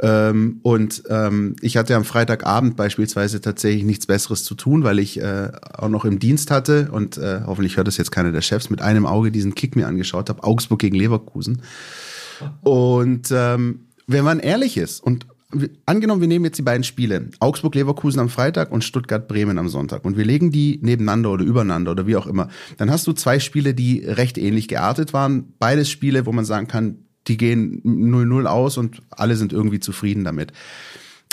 Ähm, 0.00 0.60
und 0.62 1.04
ähm, 1.08 1.56
ich 1.62 1.76
hatte 1.76 1.96
am 1.96 2.04
Freitagabend 2.04 2.76
beispielsweise 2.76 3.40
tatsächlich 3.40 3.84
nichts 3.84 4.06
Besseres 4.06 4.44
zu 4.44 4.54
tun, 4.54 4.84
weil 4.84 4.98
ich 4.98 5.20
äh, 5.20 5.50
auch 5.72 5.88
noch 5.88 6.04
im 6.04 6.18
Dienst 6.18 6.50
hatte 6.50 6.90
und 6.92 7.16
äh, 7.16 7.40
hoffentlich 7.46 7.78
hört 7.78 7.86
das 7.86 7.96
jetzt 7.96 8.10
keiner 8.10 8.32
der 8.32 8.42
Chefs, 8.42 8.68
mit 8.68 8.82
einem 8.82 9.06
Auge 9.06 9.30
diesen 9.30 9.54
Kick 9.54 9.74
mir 9.74 9.86
angeschaut 9.86 10.28
habe, 10.28 10.44
Augsburg 10.44 10.80
gegen 10.80 10.96
Leverkusen. 10.96 11.62
Und 12.62 13.30
ähm, 13.30 13.86
wenn 14.06 14.24
man 14.24 14.38
ehrlich 14.38 14.76
ist 14.76 15.00
und 15.00 15.26
angenommen, 15.86 16.20
wir 16.20 16.28
nehmen 16.28 16.44
jetzt 16.44 16.58
die 16.58 16.62
beiden 16.62 16.84
Spiele, 16.84 17.30
Augsburg-Leverkusen 17.38 18.20
am 18.20 18.28
Freitag 18.28 18.72
und 18.72 18.82
Stuttgart-Bremen 18.82 19.58
am 19.58 19.68
Sonntag 19.68 20.04
und 20.04 20.16
wir 20.16 20.24
legen 20.24 20.50
die 20.50 20.78
nebeneinander 20.82 21.30
oder 21.30 21.44
übereinander 21.44 21.92
oder 21.92 22.06
wie 22.06 22.16
auch 22.16 22.26
immer, 22.26 22.48
dann 22.78 22.90
hast 22.90 23.06
du 23.06 23.12
zwei 23.12 23.38
Spiele, 23.38 23.72
die 23.72 24.04
recht 24.04 24.38
ähnlich 24.38 24.68
geartet 24.68 25.12
waren. 25.12 25.54
Beides 25.58 25.88
Spiele, 25.88 26.26
wo 26.26 26.32
man 26.32 26.44
sagen 26.44 26.66
kann, 26.66 27.06
die 27.28 27.36
gehen 27.36 27.82
0-0 27.84 28.46
aus 28.46 28.76
und 28.76 29.02
alle 29.10 29.36
sind 29.36 29.52
irgendwie 29.52 29.80
zufrieden 29.80 30.24
damit. 30.24 30.52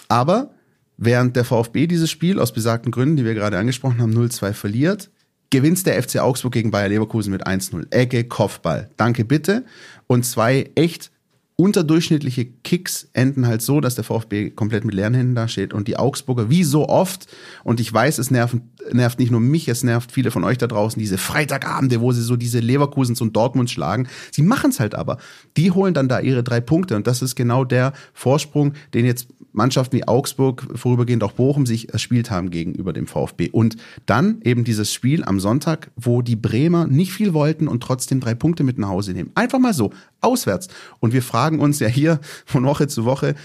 Aber 0.07 0.53
während 0.97 1.35
der 1.35 1.45
VfB 1.45 1.87
dieses 1.87 2.09
Spiel 2.11 2.39
aus 2.39 2.53
besagten 2.53 2.91
Gründen, 2.91 3.17
die 3.17 3.25
wir 3.25 3.33
gerade 3.33 3.57
angesprochen 3.57 3.99
haben, 3.99 4.13
0-2 4.13 4.53
verliert, 4.53 5.09
gewinnt 5.49 5.85
der 5.85 6.01
FC 6.01 6.17
Augsburg 6.17 6.53
gegen 6.53 6.71
Bayer 6.71 6.89
Leverkusen 6.89 7.31
mit 7.31 7.45
1-0. 7.45 7.93
Ecke, 7.93 8.23
Kopfball. 8.23 8.89
Danke 8.97 9.23
bitte. 9.23 9.65
Und 10.07 10.25
zwei 10.25 10.71
echt 10.75 11.11
unterdurchschnittliche 11.55 12.45
Kicks 12.45 13.09
enden 13.13 13.45
halt 13.45 13.61
so, 13.61 13.79
dass 13.79 13.95
der 13.95 14.03
VfB 14.03 14.49
komplett 14.49 14.85
mit 14.85 14.95
leeren 14.95 15.13
Händen 15.13 15.35
dasteht 15.35 15.73
und 15.73 15.87
die 15.87 15.97
Augsburger, 15.97 16.49
wie 16.49 16.63
so 16.63 16.89
oft, 16.89 17.27
und 17.63 17.79
ich 17.79 17.93
weiß, 17.93 18.17
es 18.17 18.31
nervt, 18.31 18.57
nervt 18.91 19.19
nicht 19.19 19.31
nur 19.31 19.39
mich, 19.39 19.67
es 19.67 19.83
nervt 19.83 20.11
viele 20.11 20.31
von 20.31 20.43
euch 20.43 20.57
da 20.57 20.67
draußen, 20.67 20.99
diese 20.99 21.17
Freitagabende, 21.17 22.01
wo 22.01 22.11
sie 22.11 22.23
so 22.23 22.35
diese 22.35 22.59
Leverkusens 22.59 23.21
und 23.21 23.35
Dortmund 23.35 23.69
schlagen. 23.69 24.07
Sie 24.31 24.41
machen 24.41 24.71
es 24.71 24.79
halt 24.79 24.95
aber. 24.95 25.17
Die 25.55 25.71
holen 25.71 25.93
dann 25.93 26.09
da 26.09 26.19
ihre 26.19 26.43
drei 26.43 26.59
Punkte 26.59 26.95
und 26.95 27.05
das 27.05 27.21
ist 27.21 27.35
genau 27.35 27.65
der 27.65 27.93
Vorsprung, 28.13 28.73
den 28.93 29.05
jetzt 29.05 29.27
Mannschaften 29.53 29.97
wie 29.97 30.07
Augsburg, 30.07 30.67
vorübergehend 30.75 31.23
auch 31.23 31.33
Bochum 31.33 31.65
sich 31.65 31.93
erspielt 31.93 32.31
haben 32.31 32.49
gegenüber 32.49 32.91
dem 32.91 33.07
VfB. 33.07 33.49
Und 33.51 33.77
dann 34.05 34.41
eben 34.43 34.63
dieses 34.63 34.91
Spiel 34.91 35.23
am 35.23 35.39
Sonntag, 35.39 35.91
wo 35.95 36.21
die 36.21 36.35
Bremer 36.35 36.87
nicht 36.87 37.13
viel 37.13 37.33
wollten 37.33 37.67
und 37.67 37.81
trotzdem 37.81 38.19
drei 38.19 38.33
Punkte 38.33 38.63
mit 38.63 38.77
nach 38.77 38.89
Hause 38.89 39.13
nehmen. 39.13 39.31
Einfach 39.35 39.59
mal 39.59 39.73
so, 39.73 39.91
auswärts. 40.23 40.67
Und 40.99 41.13
wir 41.13 41.21
fragen 41.21 41.59
uns 41.59 41.79
ja 41.79 41.87
hier 41.87 42.19
von 42.45 42.63
Woche 42.65 42.87
zu 42.87 43.05
Woche, 43.05 43.35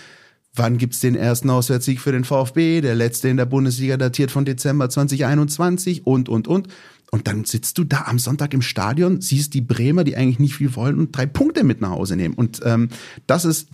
Wann 0.54 0.76
gibt's 0.76 0.98
den 0.98 1.14
ersten 1.14 1.50
Auswärtssieg 1.50 2.00
für 2.00 2.10
den 2.10 2.24
VfB? 2.24 2.80
Der 2.80 2.96
letzte 2.96 3.28
in 3.28 3.36
der 3.36 3.46
Bundesliga 3.46 3.96
datiert 3.96 4.30
von 4.30 4.44
Dezember 4.44 4.90
2021 4.90 6.06
und, 6.06 6.28
und, 6.28 6.48
und. 6.48 6.68
Und 7.10 7.26
dann 7.26 7.44
sitzt 7.44 7.78
du 7.78 7.84
da 7.84 8.02
am 8.06 8.18
Sonntag 8.18 8.52
im 8.52 8.60
Stadion, 8.60 9.20
siehst 9.20 9.54
die 9.54 9.60
Bremer, 9.60 10.04
die 10.04 10.16
eigentlich 10.16 10.40
nicht 10.40 10.56
viel 10.56 10.74
wollen 10.74 10.98
und 10.98 11.16
drei 11.16 11.26
Punkte 11.26 11.64
mit 11.64 11.80
nach 11.80 11.90
Hause 11.90 12.16
nehmen. 12.16 12.34
Und 12.34 12.60
ähm, 12.64 12.88
das 13.26 13.44
ist 13.44 13.68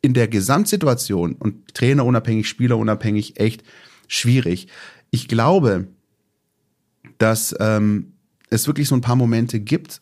in 0.00 0.14
der 0.14 0.28
Gesamtsituation 0.28 1.34
und 1.34 1.74
trainerunabhängig, 1.74 2.48
spielerunabhängig 2.48 3.38
echt 3.40 3.64
schwierig. 4.06 4.68
Ich 5.10 5.28
glaube, 5.28 5.88
dass 7.18 7.54
ähm, 7.58 8.12
es 8.50 8.66
wirklich 8.66 8.88
so 8.88 8.94
ein 8.94 9.02
paar 9.02 9.16
Momente 9.16 9.60
gibt, 9.60 10.00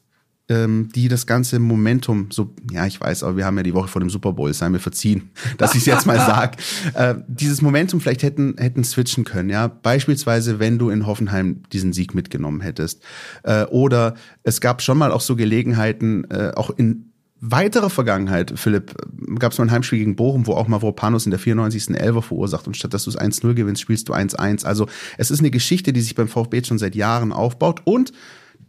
ähm, 0.49 0.91
die 0.95 1.09
das 1.09 1.27
ganze 1.27 1.59
Momentum 1.59 2.29
so, 2.31 2.55
ja, 2.71 2.87
ich 2.87 3.01
weiß, 3.01 3.25
aber 3.25 3.37
wir 3.37 3.45
haben 3.45 3.57
ja 3.57 3.63
die 3.63 3.75
Woche 3.75 3.89
vor 3.89 4.01
dem 4.01 4.11
Super 4.11 4.33
Bowl, 4.33 4.53
sei 4.55 4.69
mir 4.69 4.79
verziehen, 4.79 5.31
dass 5.59 5.75
ich 5.75 5.81
es 5.81 5.87
jetzt 5.87 6.07
mal 6.07 6.19
sag, 6.19 6.57
äh, 6.95 7.17
dieses 7.27 7.63
Momentum 7.63 8.01
vielleicht 8.01 8.23
hätten, 8.23 8.55
hätten 8.59 8.85
switchen 8.85 9.25
können, 9.25 9.51
ja. 9.51 9.69
Beispielsweise, 9.69 10.59
wenn 10.59 10.79
du 10.79 10.91
in 10.91 11.07
Hoffenheim 11.07 11.63
diesen 11.73 11.93
Sieg 11.93 12.15
mitgenommen 12.15 12.61
hättest. 12.61 13.03
Äh, 13.43 13.65
oder 13.65 14.15
es 14.43 14.61
gab 14.61 14.83
schon 14.83 14.99
mal 14.99 15.11
auch 15.11 15.21
so 15.21 15.37
Gelegenheiten, 15.37 16.25
äh, 16.31 16.53
auch 16.55 16.71
in 16.71 17.13
weiterer 17.41 17.91
Vergangenheit, 17.91 18.53
Philipp, 18.57 18.95
gab 19.39 19.53
es 19.53 19.59
mal 19.59 19.65
ein 19.65 19.71
Heimspiel 19.71 19.99
gegen 19.99 20.17
Bochum, 20.17 20.47
wo 20.47 20.55
auch 20.55 20.69
Mavropanos 20.69 21.27
in 21.27 21.31
der 21.31 21.39
94. 21.39 21.91
Elfer 21.91 22.23
verursacht 22.23 22.67
und 22.67 22.77
statt 22.77 22.95
dass 22.95 23.05
du 23.05 23.11
es 23.11 23.19
1-0 23.19 23.55
gewinnst, 23.55 23.83
spielst 23.83 24.09
du 24.09 24.15
1-1. 24.15 24.65
Also 24.65 24.87
es 25.19 25.31
ist 25.31 25.41
eine 25.41 25.51
Geschichte, 25.51 25.93
die 25.93 26.01
sich 26.01 26.15
beim 26.15 26.29
VfB 26.29 26.65
schon 26.65 26.79
seit 26.79 26.95
Jahren 26.95 27.33
aufbaut 27.33 27.83
und 27.85 28.13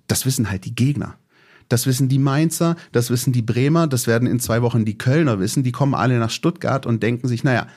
das 0.08 0.26
wissen 0.26 0.50
halt 0.50 0.66
die 0.66 0.76
Gegner. 0.76 1.16
Das 1.70 1.86
wissen 1.86 2.08
die 2.08 2.20
Mainzer, 2.20 2.76
das 2.92 3.10
wissen 3.10 3.34
die 3.34 3.42
Bremer, 3.42 3.88
das 3.88 4.08
werden 4.08 4.28
in 4.28 4.40
zwei 4.40 4.62
Wochen 4.62 4.86
die 4.86 4.98
Kölner 4.98 5.40
wissen. 5.40 5.64
Die 5.64 5.72
kommen 5.72 5.94
alle 5.94 6.18
nach 6.20 6.30
Stuttgart 6.30 6.86
und 6.86 7.04
denken 7.04 7.28
sich, 7.28 7.44
naja, 7.44 7.68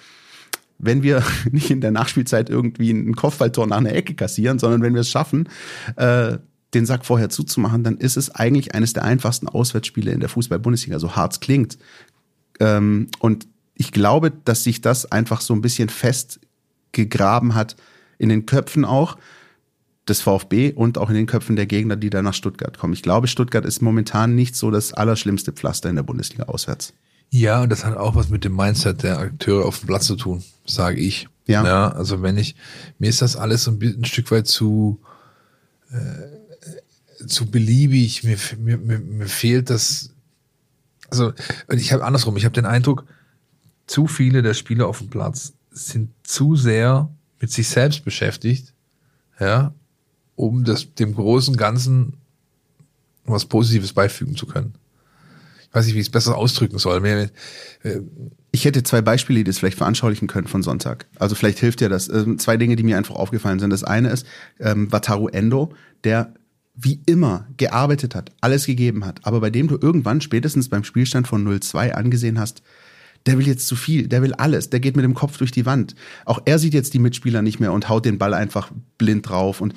wenn 0.78 1.02
wir 1.02 1.22
nicht 1.50 1.70
in 1.70 1.80
der 1.80 1.90
Nachspielzeit 1.90 2.50
irgendwie 2.50 2.90
ein 2.90 3.14
Kopfballtor 3.14 3.66
nach 3.66 3.78
einer 3.78 3.92
Ecke 3.94 4.14
kassieren, 4.14 4.58
sondern 4.58 4.82
wenn 4.82 4.94
wir 4.94 5.02
es 5.02 5.10
schaffen, 5.10 5.48
äh, 5.96 6.38
den 6.74 6.86
Sack 6.86 7.04
vorher 7.04 7.30
zuzumachen, 7.30 7.82
dann 7.82 7.96
ist 7.96 8.16
es 8.16 8.30
eigentlich 8.30 8.74
eines 8.74 8.92
der 8.92 9.04
einfachsten 9.04 9.48
Auswärtsspiele 9.48 10.12
in 10.12 10.20
der 10.20 10.28
Fußball-Bundesliga, 10.28 10.98
so 10.98 11.16
hart 11.16 11.32
es 11.32 11.40
klingt. 11.40 11.78
Ähm, 12.60 13.08
und 13.18 13.48
ich 13.74 13.92
glaube, 13.92 14.30
dass 14.30 14.62
sich 14.62 14.80
das 14.80 15.10
einfach 15.10 15.40
so 15.40 15.54
ein 15.54 15.62
bisschen 15.62 15.88
festgegraben 15.88 17.54
hat 17.54 17.76
in 18.18 18.28
den 18.28 18.46
Köpfen 18.46 18.84
auch 18.84 19.16
des 20.10 20.20
VfB 20.20 20.72
und 20.72 20.98
auch 20.98 21.08
in 21.08 21.14
den 21.14 21.26
Köpfen 21.26 21.56
der 21.56 21.66
Gegner, 21.66 21.96
die 21.96 22.10
da 22.10 22.20
nach 22.20 22.34
Stuttgart 22.34 22.78
kommen. 22.78 22.92
Ich 22.92 23.02
glaube, 23.02 23.28
Stuttgart 23.28 23.64
ist 23.64 23.80
momentan 23.80 24.34
nicht 24.34 24.54
so 24.56 24.70
das 24.70 24.92
allerschlimmste 24.92 25.52
Pflaster 25.52 25.88
in 25.88 25.96
der 25.96 26.02
Bundesliga 26.02 26.44
auswärts. 26.44 26.92
Ja, 27.30 27.62
und 27.62 27.70
das 27.70 27.84
hat 27.84 27.96
auch 27.96 28.16
was 28.16 28.28
mit 28.28 28.44
dem 28.44 28.56
Mindset 28.56 29.04
der 29.04 29.18
Akteure 29.18 29.64
auf 29.64 29.78
dem 29.78 29.86
Platz 29.86 30.06
zu 30.06 30.16
tun, 30.16 30.42
sage 30.66 31.00
ich. 31.00 31.28
Ja. 31.46 31.64
ja. 31.64 31.88
Also 31.92 32.22
wenn 32.22 32.36
ich, 32.36 32.56
mir 32.98 33.08
ist 33.08 33.22
das 33.22 33.36
alles 33.36 33.64
so 33.64 33.70
ein, 33.70 33.80
ein 33.80 34.04
Stück 34.04 34.30
weit 34.32 34.48
zu, 34.48 35.00
äh, 35.92 37.26
zu 37.26 37.46
beliebig, 37.46 38.24
mir, 38.24 38.36
mir, 38.58 38.78
mir, 38.78 38.98
mir 38.98 39.28
fehlt 39.28 39.70
das, 39.70 40.10
also 41.08 41.32
ich 41.68 41.92
habe 41.92 42.04
andersrum, 42.04 42.36
ich 42.36 42.44
habe 42.44 42.54
den 42.54 42.66
Eindruck, 42.66 43.04
zu 43.86 44.06
viele 44.06 44.42
der 44.42 44.54
Spieler 44.54 44.86
auf 44.86 44.98
dem 44.98 45.08
Platz 45.08 45.52
sind 45.70 46.10
zu 46.22 46.56
sehr 46.56 47.10
mit 47.40 47.50
sich 47.50 47.68
selbst 47.68 48.04
beschäftigt, 48.04 48.72
ja, 49.38 49.72
um 50.40 50.64
das, 50.64 50.94
dem 50.94 51.14
großen 51.14 51.56
Ganzen 51.56 52.14
was 53.26 53.44
Positives 53.44 53.92
beifügen 53.92 54.34
zu 54.34 54.46
können. 54.46 54.74
Ich 55.68 55.74
weiß 55.74 55.86
nicht, 55.86 55.94
wie 55.94 56.00
ich 56.00 56.06
es 56.06 56.10
besser 56.10 56.36
ausdrücken 56.36 56.78
soll. 56.78 57.00
Mehr, 57.00 57.30
äh, 57.82 58.00
ich 58.50 58.64
hätte 58.64 58.82
zwei 58.82 59.02
Beispiele, 59.02 59.40
die 59.40 59.44
das 59.44 59.58
vielleicht 59.58 59.76
veranschaulichen 59.76 60.26
können 60.26 60.48
von 60.48 60.62
Sonntag. 60.62 61.06
Also 61.18 61.34
vielleicht 61.34 61.58
hilft 61.60 61.80
dir 61.80 61.88
das. 61.88 62.08
Ähm, 62.08 62.38
zwei 62.38 62.56
Dinge, 62.56 62.74
die 62.74 62.82
mir 62.82 62.96
einfach 62.96 63.14
aufgefallen 63.14 63.60
sind. 63.60 63.70
Das 63.70 63.84
eine 63.84 64.08
ist 64.08 64.26
ähm, 64.58 64.90
Wataru 64.90 65.28
Endo, 65.28 65.74
der 66.02 66.34
wie 66.74 67.00
immer 67.04 67.46
gearbeitet 67.58 68.14
hat, 68.14 68.32
alles 68.40 68.64
gegeben 68.64 69.04
hat, 69.04 69.20
aber 69.24 69.40
bei 69.40 69.50
dem 69.50 69.68
du 69.68 69.76
irgendwann 69.78 70.22
spätestens 70.22 70.70
beim 70.70 70.82
Spielstand 70.82 71.28
von 71.28 71.46
0-2 71.46 71.90
angesehen 71.90 72.38
hast, 72.38 72.62
der 73.26 73.36
will 73.36 73.46
jetzt 73.46 73.66
zu 73.66 73.76
viel, 73.76 74.08
der 74.08 74.22
will 74.22 74.32
alles, 74.34 74.70
der 74.70 74.80
geht 74.80 74.96
mit 74.96 75.04
dem 75.04 75.14
Kopf 75.14 75.36
durch 75.36 75.50
die 75.50 75.66
Wand. 75.66 75.94
Auch 76.24 76.40
er 76.46 76.58
sieht 76.58 76.72
jetzt 76.72 76.94
die 76.94 76.98
Mitspieler 76.98 77.42
nicht 77.42 77.60
mehr 77.60 77.72
und 77.72 77.90
haut 77.90 78.06
den 78.06 78.18
Ball 78.18 78.32
einfach 78.32 78.72
blind 78.96 79.28
drauf. 79.28 79.60
Und 79.60 79.74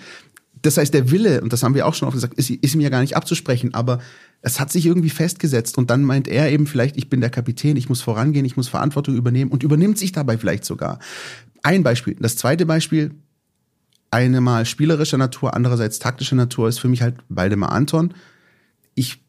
das 0.63 0.77
heißt, 0.77 0.93
der 0.93 1.12
Wille, 1.12 1.41
und 1.41 1.53
das 1.53 1.62
haben 1.62 1.75
wir 1.75 1.86
auch 1.86 1.93
schon 1.93 2.08
oft 2.08 2.15
gesagt, 2.15 2.36
ist, 2.36 2.50
ist 2.50 2.74
ihm 2.74 2.79
ja 2.79 2.89
gar 2.89 3.01
nicht 3.01 3.15
abzusprechen, 3.17 3.74
aber 3.74 4.00
es 4.41 4.60
hat 4.60 4.72
sich 4.72 4.86
irgendwie 4.86 5.10
festgesetzt 5.10 5.77
und 5.77 5.89
dann 5.89 6.03
meint 6.03 6.27
er 6.27 6.51
eben 6.51 6.67
vielleicht, 6.67 6.96
ich 6.98 7.10
bin 7.10 7.22
der 7.22 7.29
Kapitän, 7.29 7.75
ich 7.75 7.89
muss 7.89 8.01
vorangehen, 8.01 8.46
ich 8.46 8.55
muss 8.55 8.70
Verantwortung 8.70 9.15
übernehmen 9.15 9.51
und 9.51 9.62
übernimmt 9.62 9.98
sich 9.98 10.13
dabei 10.13 10.38
vielleicht 10.38 10.63
sogar. 10.63 11.00
Ein 11.63 11.84
Beispiel. 11.84 12.15
Das 12.20 12.38
zweite 12.38 12.65
Beispiel, 12.65 13.12
eine 14.10 14.39
mal 14.39 14.65
spielerischer 14.65 15.17
Natur, 15.17 15.53
andererseits 15.53 16.00
taktischer 16.00 16.38
Natur 16.38 16.70
ist 16.70 16.79
für 16.79 16.88
mich 16.88 17.01
halt 17.01 17.15
Waldemar 17.27 17.74
Anton. 17.74 18.13
Ich 18.96 19.22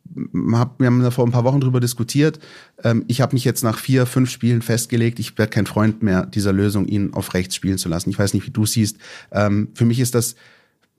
hab, 0.53 0.79
wir 0.79 0.87
haben 0.87 1.03
da 1.03 1.11
vor 1.11 1.27
ein 1.27 1.33
paar 1.33 1.45
Wochen 1.45 1.61
drüber 1.61 1.81
diskutiert. 1.81 2.39
Ähm, 2.85 3.05
ich 3.09 3.21
habe 3.21 3.35
mich 3.35 3.45
jetzt 3.45 3.65
nach 3.65 3.79
vier, 3.79 4.07
fünf 4.07 4.31
Spielen 4.31 4.63
festgelegt, 4.63 5.19
ich 5.19 5.37
werde 5.37 5.51
kein 5.51 5.67
Freund 5.67 6.03
mehr 6.03 6.27
dieser 6.27 6.53
Lösung, 6.53 6.87
ihn 6.87 7.13
auf 7.13 7.35
rechts 7.35 7.57
spielen 7.57 7.79
zu 7.79 7.89
lassen. 7.89 8.11
Ich 8.11 8.19
weiß 8.19 8.35
nicht, 8.35 8.47
wie 8.47 8.53
du 8.53 8.67
siehst. 8.67 8.99
Ähm, 9.33 9.69
für 9.75 9.85
mich 9.85 9.99
ist 9.99 10.15
das 10.15 10.37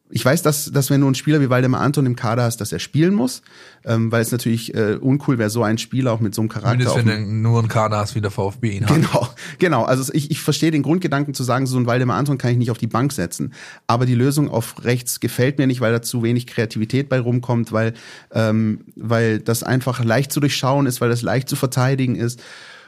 ich 0.09 0.24
weiß, 0.24 0.43
dass, 0.43 0.71
dass 0.71 0.91
wenn 0.91 1.01
du 1.01 1.07
einen 1.07 1.15
Spieler 1.15 1.41
wie 1.41 1.50
Waldemar 1.50 1.81
Anton 1.81 2.05
im 2.05 2.15
Kader 2.15 2.43
hast, 2.43 2.62
dass 2.62 2.71
er 2.71 2.77
spielen 2.77 3.15
muss, 3.15 3.41
ähm, 3.83 4.12
weil 4.12 4.21
es 4.21 4.31
natürlich 4.31 4.75
äh, 4.75 4.97
uncool 5.01 5.39
wäre, 5.39 5.50
so 5.50 5.63
ein 5.63 5.79
Spieler 5.79 6.12
auch 6.12 6.19
mit 6.19 6.35
so 6.35 6.43
einem 6.43 6.50
Charakter. 6.50 6.85
Zumindest 6.85 7.17
wenn 7.17 7.25
du 7.25 7.50
nur 7.50 7.59
einen 7.59 7.67
Kader 7.67 7.97
hast, 7.97 8.13
wie 8.13 8.21
der 8.21 8.29
VfB 8.29 8.77
ihn 8.77 8.88
hat. 8.88 8.95
Genau, 8.95 9.27
genau. 9.57 9.83
Also 9.83 10.13
ich, 10.13 10.29
ich 10.29 10.41
verstehe 10.41 10.69
den 10.69 10.83
Grundgedanken 10.83 11.33
zu 11.33 11.43
sagen, 11.43 11.65
so 11.65 11.77
ein 11.77 11.88
Waldemar 11.88 12.17
Anton 12.17 12.38
kann 12.38 12.51
ich 12.51 12.57
nicht 12.57 12.69
auf 12.69 12.77
die 12.77 12.88
Bank 12.88 13.13
setzen. 13.13 13.53
Aber 13.88 14.05
die 14.05 14.13
Lösung 14.13 14.50
auf 14.50 14.83
rechts 14.83 15.19
gefällt 15.19 15.57
mir 15.57 15.65
nicht, 15.65 15.81
weil 15.81 15.91
da 15.91 16.03
zu 16.03 16.21
wenig 16.21 16.45
Kreativität 16.45 17.09
bei 17.09 17.19
rumkommt, 17.19 17.71
weil, 17.71 17.93
ähm, 18.31 18.81
weil 18.95 19.39
das 19.39 19.63
einfach 19.63 20.03
leicht 20.03 20.31
zu 20.31 20.39
durchschauen 20.39 20.85
ist, 20.85 21.01
weil 21.01 21.09
das 21.09 21.24
leicht 21.24 21.50
zu 21.50 21.55
verteidigen 21.55 22.15
ist. 22.15 22.41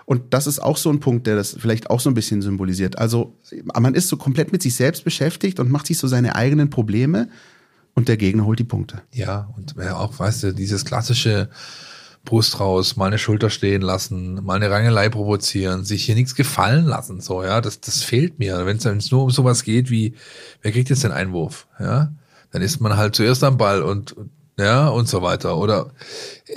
Und 0.07 0.33
das 0.33 0.47
ist 0.47 0.59
auch 0.59 0.77
so 0.77 0.89
ein 0.89 1.01
Punkt, 1.01 1.27
der 1.27 1.35
das 1.35 1.57
vielleicht 1.59 1.89
auch 1.89 1.99
so 1.99 2.09
ein 2.09 2.13
bisschen 2.13 2.41
symbolisiert. 2.41 2.97
Also 2.97 3.35
man 3.77 3.93
ist 3.93 4.07
so 4.07 4.15
komplett 4.15 4.53
mit 4.53 4.61
sich 4.61 4.73
selbst 4.73 5.03
beschäftigt 5.03 5.59
und 5.59 5.69
macht 5.69 5.85
sich 5.85 5.97
so 5.97 6.07
seine 6.07 6.37
eigenen 6.37 6.69
Probleme 6.69 7.27
und 7.93 8.07
der 8.07 8.15
Gegner 8.15 8.45
holt 8.45 8.57
die 8.57 8.63
Punkte. 8.63 9.01
Ja, 9.11 9.49
und 9.57 9.77
auch, 9.77 10.17
weißt 10.17 10.43
du, 10.43 10.53
dieses 10.53 10.85
klassische 10.85 11.49
Brust 12.23 12.61
raus, 12.61 12.95
mal 12.95 13.07
eine 13.07 13.17
Schulter 13.17 13.49
stehen 13.49 13.81
lassen, 13.81 14.45
mal 14.45 14.55
eine 14.55 14.71
Rangelei 14.71 15.09
provozieren, 15.09 15.83
sich 15.83 16.05
hier 16.05 16.15
nichts 16.15 16.35
gefallen 16.35 16.85
lassen, 16.85 17.19
so, 17.19 17.43
ja, 17.43 17.59
das, 17.59 17.81
das 17.81 18.01
fehlt 18.01 18.39
mir. 18.39 18.65
Wenn 18.65 18.77
es 18.77 19.11
nur 19.11 19.23
um 19.23 19.29
sowas 19.29 19.65
geht 19.65 19.89
wie, 19.89 20.13
wer 20.61 20.71
kriegt 20.71 20.89
jetzt 20.89 21.03
den 21.03 21.11
Einwurf, 21.11 21.67
ja, 21.81 22.13
dann 22.51 22.61
ist 22.61 22.79
man 22.79 22.95
halt 22.95 23.13
zuerst 23.13 23.43
am 23.43 23.57
Ball 23.57 23.83
und, 23.83 24.15
ja, 24.57 24.87
und 24.87 25.09
so 25.09 25.21
weiter. 25.21 25.57
Oder 25.57 25.91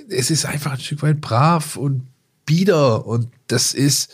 es 0.09 0.31
ist 0.31 0.47
einfach 0.47 0.75
ein 0.75 0.81
Stück 0.81 1.03
weit 1.03 1.21
brav 1.21 1.77
und 1.77 2.07
bieder 2.47 3.07
und 3.07 3.29
das 3.47 3.75
ist 3.75 4.13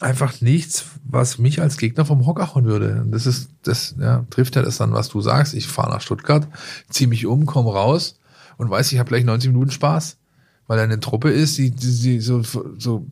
einfach 0.00 0.40
nichts, 0.40 0.84
was 1.04 1.38
mich 1.38 1.60
als 1.60 1.76
Gegner 1.76 2.04
vom 2.04 2.26
Hocker 2.26 2.54
hauen 2.54 2.64
würde. 2.64 3.02
Und 3.02 3.10
das 3.10 3.26
ist, 3.26 3.50
das 3.62 3.96
ja, 3.98 4.24
trifft 4.30 4.56
ja 4.56 4.62
das 4.62 4.76
dann, 4.76 4.92
was 4.92 5.08
du 5.08 5.20
sagst. 5.20 5.54
Ich 5.54 5.66
fahre 5.66 5.90
nach 5.90 6.00
Stuttgart, 6.00 6.46
ziehe 6.88 7.08
mich 7.08 7.26
um, 7.26 7.46
komme 7.46 7.72
raus 7.72 8.18
und 8.56 8.70
weiß, 8.70 8.92
ich 8.92 8.98
habe 8.98 9.08
gleich 9.08 9.24
90 9.24 9.50
Minuten 9.50 9.70
Spaß, 9.70 10.18
weil 10.66 10.78
er 10.78 10.84
eine 10.84 11.00
Truppe 11.00 11.30
ist, 11.30 11.58
die, 11.58 11.70
die, 11.70 11.98
die 11.98 12.20
so, 12.20 12.42
so 12.42 13.06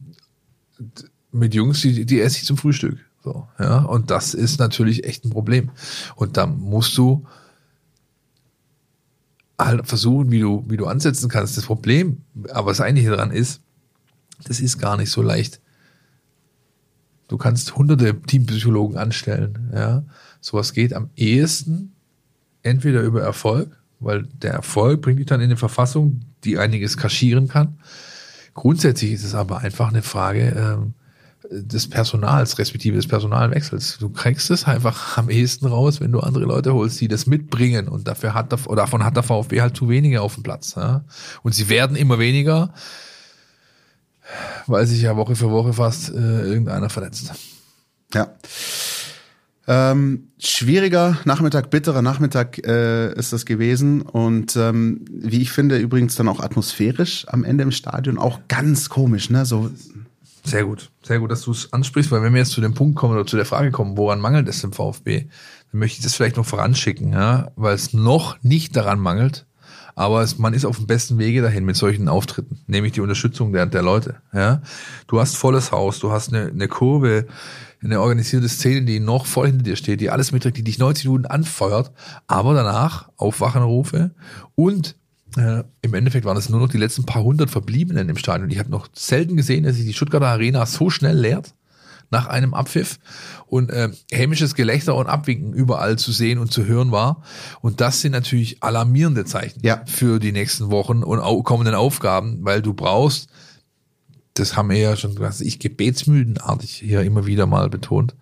mit 1.33 1.55
Jungs, 1.55 1.81
die, 1.81 2.07
die 2.07 2.21
esse 2.21 2.39
ich 2.39 2.45
zum 2.45 2.57
Frühstück. 2.57 2.99
So, 3.25 3.49
ja, 3.59 3.79
und 3.79 4.11
das 4.11 4.35
ist 4.35 4.61
natürlich 4.61 5.05
echt 5.05 5.25
ein 5.25 5.31
Problem. 5.31 5.71
Und 6.15 6.37
da 6.37 6.47
musst 6.47 6.97
du 6.97 7.27
halt 9.59 9.87
versuchen, 9.87 10.31
wie 10.31 10.41
du, 10.41 10.65
wie 10.69 10.77
du 10.77 10.87
ansetzen 10.87 11.29
kannst. 11.29 11.57
Das 11.57 11.65
Problem, 11.65 12.23
aber 12.53 12.71
das 12.71 12.81
Eigentliche 12.81 13.11
daran 13.11 13.33
ist, 13.33 13.63
das 14.45 14.61
ist 14.61 14.78
gar 14.78 14.97
nicht 14.97 15.11
so 15.11 15.23
leicht. 15.23 15.61
Du 17.28 17.37
kannst 17.38 17.76
hunderte 17.76 18.21
Teampsychologen 18.21 18.97
anstellen, 18.97 19.71
ja. 19.75 20.05
Sowas 20.40 20.73
geht 20.73 20.95
am 20.95 21.11
ehesten 21.16 21.93
entweder 22.62 23.02
über 23.02 23.23
Erfolg, 23.23 23.76
weil 23.99 24.25
der 24.43 24.52
Erfolg 24.52 25.02
bringt 25.02 25.19
dich 25.19 25.26
dann 25.26 25.40
in 25.40 25.47
eine 25.47 25.57
Verfassung, 25.57 26.21
die 26.45 26.59
einiges 26.59 26.97
kaschieren 26.97 27.49
kann. 27.49 27.78
Grundsätzlich 28.55 29.12
ist 29.12 29.25
es 29.25 29.35
aber 29.35 29.59
einfach 29.59 29.88
eine 29.88 30.02
Frage 30.02 30.55
ähm, 30.57 30.95
des 31.50 31.88
Personals, 31.88 32.59
respektive 32.59 32.97
des 32.97 33.07
Personalwechsels. 33.07 33.99
Du 33.99 34.09
kriegst 34.09 34.50
es 34.50 34.64
einfach 34.64 35.19
am 35.19 35.31
ehesten 35.31 35.66
raus, 35.66 36.00
wenn 36.00 36.12
du 36.12 36.21
andere 36.21 36.45
Leute 36.45 36.75
holst, 36.75 37.00
die 37.00 37.09
das 37.09 37.26
mitbringen. 37.26 37.88
Und 37.88 38.09
dafür 38.09 38.35
hat 38.35 38.52
der, 38.52 38.59
davon 38.75 39.05
hat 39.05 39.16
der 39.16 39.23
VfB 39.23 39.61
halt 39.61 39.76
zu 39.76 39.88
wenige 39.88 40.23
auf 40.23 40.35
dem 40.35 40.43
Platz. 40.43 40.75
Ja? 40.76 41.05
Und 41.43 41.55
sie 41.55 41.69
werden 41.69 41.97
immer 41.97 42.19
weniger 42.19 42.73
weil 44.66 44.87
sich 44.87 45.02
ja 45.02 45.16
Woche 45.16 45.37
für 45.37 45.50
Woche 45.50 45.73
fast 45.73 46.11
äh, 46.11 46.42
irgendeiner 46.42 46.90
verletzt. 46.90 47.33
Ja. 48.14 48.35
Ähm, 49.68 50.28
schwieriger 50.38 51.18
Nachmittag, 51.25 51.71
bitterer 51.71 52.02
Nachmittag 52.02 52.64
äh, 52.64 53.12
ist 53.14 53.33
das 53.33 53.47
gewesen 53.47 54.02
und 54.02 54.54
ähm, 54.54 55.04
wie 55.11 55.42
ich 55.42 55.50
finde 55.50 55.78
übrigens 55.78 56.14
dann 56.14 56.28
auch 56.28 56.38
atmosphärisch 56.38 57.26
am 57.28 57.42
Ende 57.42 57.64
im 57.64 57.73
Stadion 57.73 58.16
auch 58.16 58.40
ganz 58.47 58.88
komisch, 58.88 59.28
ne? 59.28 59.45
So 59.45 59.71
sehr 60.45 60.64
gut, 60.64 60.92
sehr 61.02 61.18
gut, 61.18 61.33
dass 61.33 61.42
du 61.42 61.50
es 61.50 61.73
ansprichst, 61.73 62.12
weil 62.12 62.23
wenn 62.23 62.33
wir 62.33 62.38
jetzt 62.38 62.52
zu 62.52 62.61
dem 62.61 62.75
Punkt 62.75 62.95
kommen 62.95 63.14
oder 63.14 63.26
zu 63.26 63.35
der 63.35 63.45
Frage 63.45 63.73
kommen, 63.73 63.97
woran 63.97 64.21
mangelt 64.21 64.49
es 64.49 64.62
im 64.62 64.73
VfB, 64.73 65.26
dann 65.73 65.80
möchte 65.80 65.99
ich 65.99 66.04
das 66.04 66.14
vielleicht 66.14 66.37
noch 66.37 66.47
voranschicken, 66.47 67.12
ja, 67.12 67.50
weil 67.56 67.75
es 67.75 67.92
noch 67.92 68.40
nicht 68.45 68.76
daran 68.76 69.00
mangelt, 69.00 69.46
aber 69.97 70.23
es, 70.23 70.38
man 70.38 70.55
ist 70.55 70.65
auf 70.65 70.76
dem 70.76 70.87
besten 70.87 71.19
Wege 71.19 71.43
dahin 71.43 71.65
mit 71.65 71.75
solchen 71.75 72.09
Auftritten, 72.09 72.61
nämlich 72.67 72.93
die 72.93 73.00
Unterstützung 73.00 73.53
der, 73.53 73.67
der 73.67 73.83
Leute. 73.83 74.17
Ja, 74.33 74.62
du 75.09 75.19
hast 75.19 75.37
volles 75.37 75.73
Haus, 75.73 75.99
du 75.99 76.12
hast 76.12 76.33
eine, 76.33 76.47
eine 76.47 76.69
Kurve, 76.69 77.26
eine 77.83 78.00
organisierte 78.00 78.49
Szene, 78.49 78.83
die 78.83 79.00
noch 79.00 79.26
voll 79.26 79.47
hinter 79.47 79.65
dir 79.65 79.76
steht, 79.76 80.00
die 80.00 80.11
alles 80.11 80.33
mitträgt, 80.33 80.59
die 80.59 80.65
dich 80.65 80.79
90 80.79 81.07
Minuten 81.07 81.26
anfeuert, 81.26 81.91
aber 82.26 82.55
danach 82.55 83.09
Aufwachenrufe 83.17 84.12
und 84.55 84.95
äh, 85.37 85.65
Im 85.83 85.93
Endeffekt 85.93 86.25
waren 86.25 86.37
es 86.38 86.49
nur 86.49 86.61
noch 86.61 86.69
die 86.69 86.79
letzten 86.79 87.05
paar 87.05 87.23
hundert 87.23 87.50
Verbliebenen 87.50 88.09
im 88.09 88.17
Stadion. 88.17 88.50
Ich 88.50 88.59
habe 88.59 88.71
noch 88.71 88.88
selten 88.95 89.37
gesehen, 89.37 89.65
dass 89.65 89.76
sich 89.76 89.85
die 89.85 89.93
Stuttgarter 89.93 90.29
Arena 90.29 90.65
so 90.65 90.88
schnell 90.88 91.19
leert 91.19 91.53
nach 92.11 92.27
einem 92.27 92.55
Abpfiff 92.55 92.99
und 93.47 93.71
äh, 93.71 93.91
hämisches 94.11 94.54
Gelächter 94.54 94.95
und 94.95 95.07
Abwinken 95.07 95.52
überall 95.52 95.97
zu 95.99 96.13
sehen 96.13 96.39
und 96.39 96.52
zu 96.52 96.65
hören 96.65 96.93
war. 96.93 97.23
Und 97.61 97.80
das 97.80 98.00
sind 98.00 98.13
natürlich 98.13 98.63
alarmierende 98.63 99.25
Zeichen 99.25 99.61
ja. 99.63 99.83
für 99.87 100.19
die 100.19 100.33
nächsten 100.33 100.71
Wochen 100.71 101.02
und 101.02 101.21
au 101.21 101.43
kommenden 101.43 101.75
Aufgaben, 101.75 102.39
weil 102.43 102.63
du 102.63 102.75
brauchst, 102.75 103.28
das 104.35 104.57
haben 104.57 104.71
wir 104.71 104.78
ja 104.78 104.97
schon, 104.97 105.19
was 105.19 105.41
ich 105.41 105.59
gebetsmüdenartig 105.59 106.71
hier 106.75 107.02
immer 107.02 107.26
wieder 107.26 107.47
mal 107.47 107.71
betont, 107.71 108.15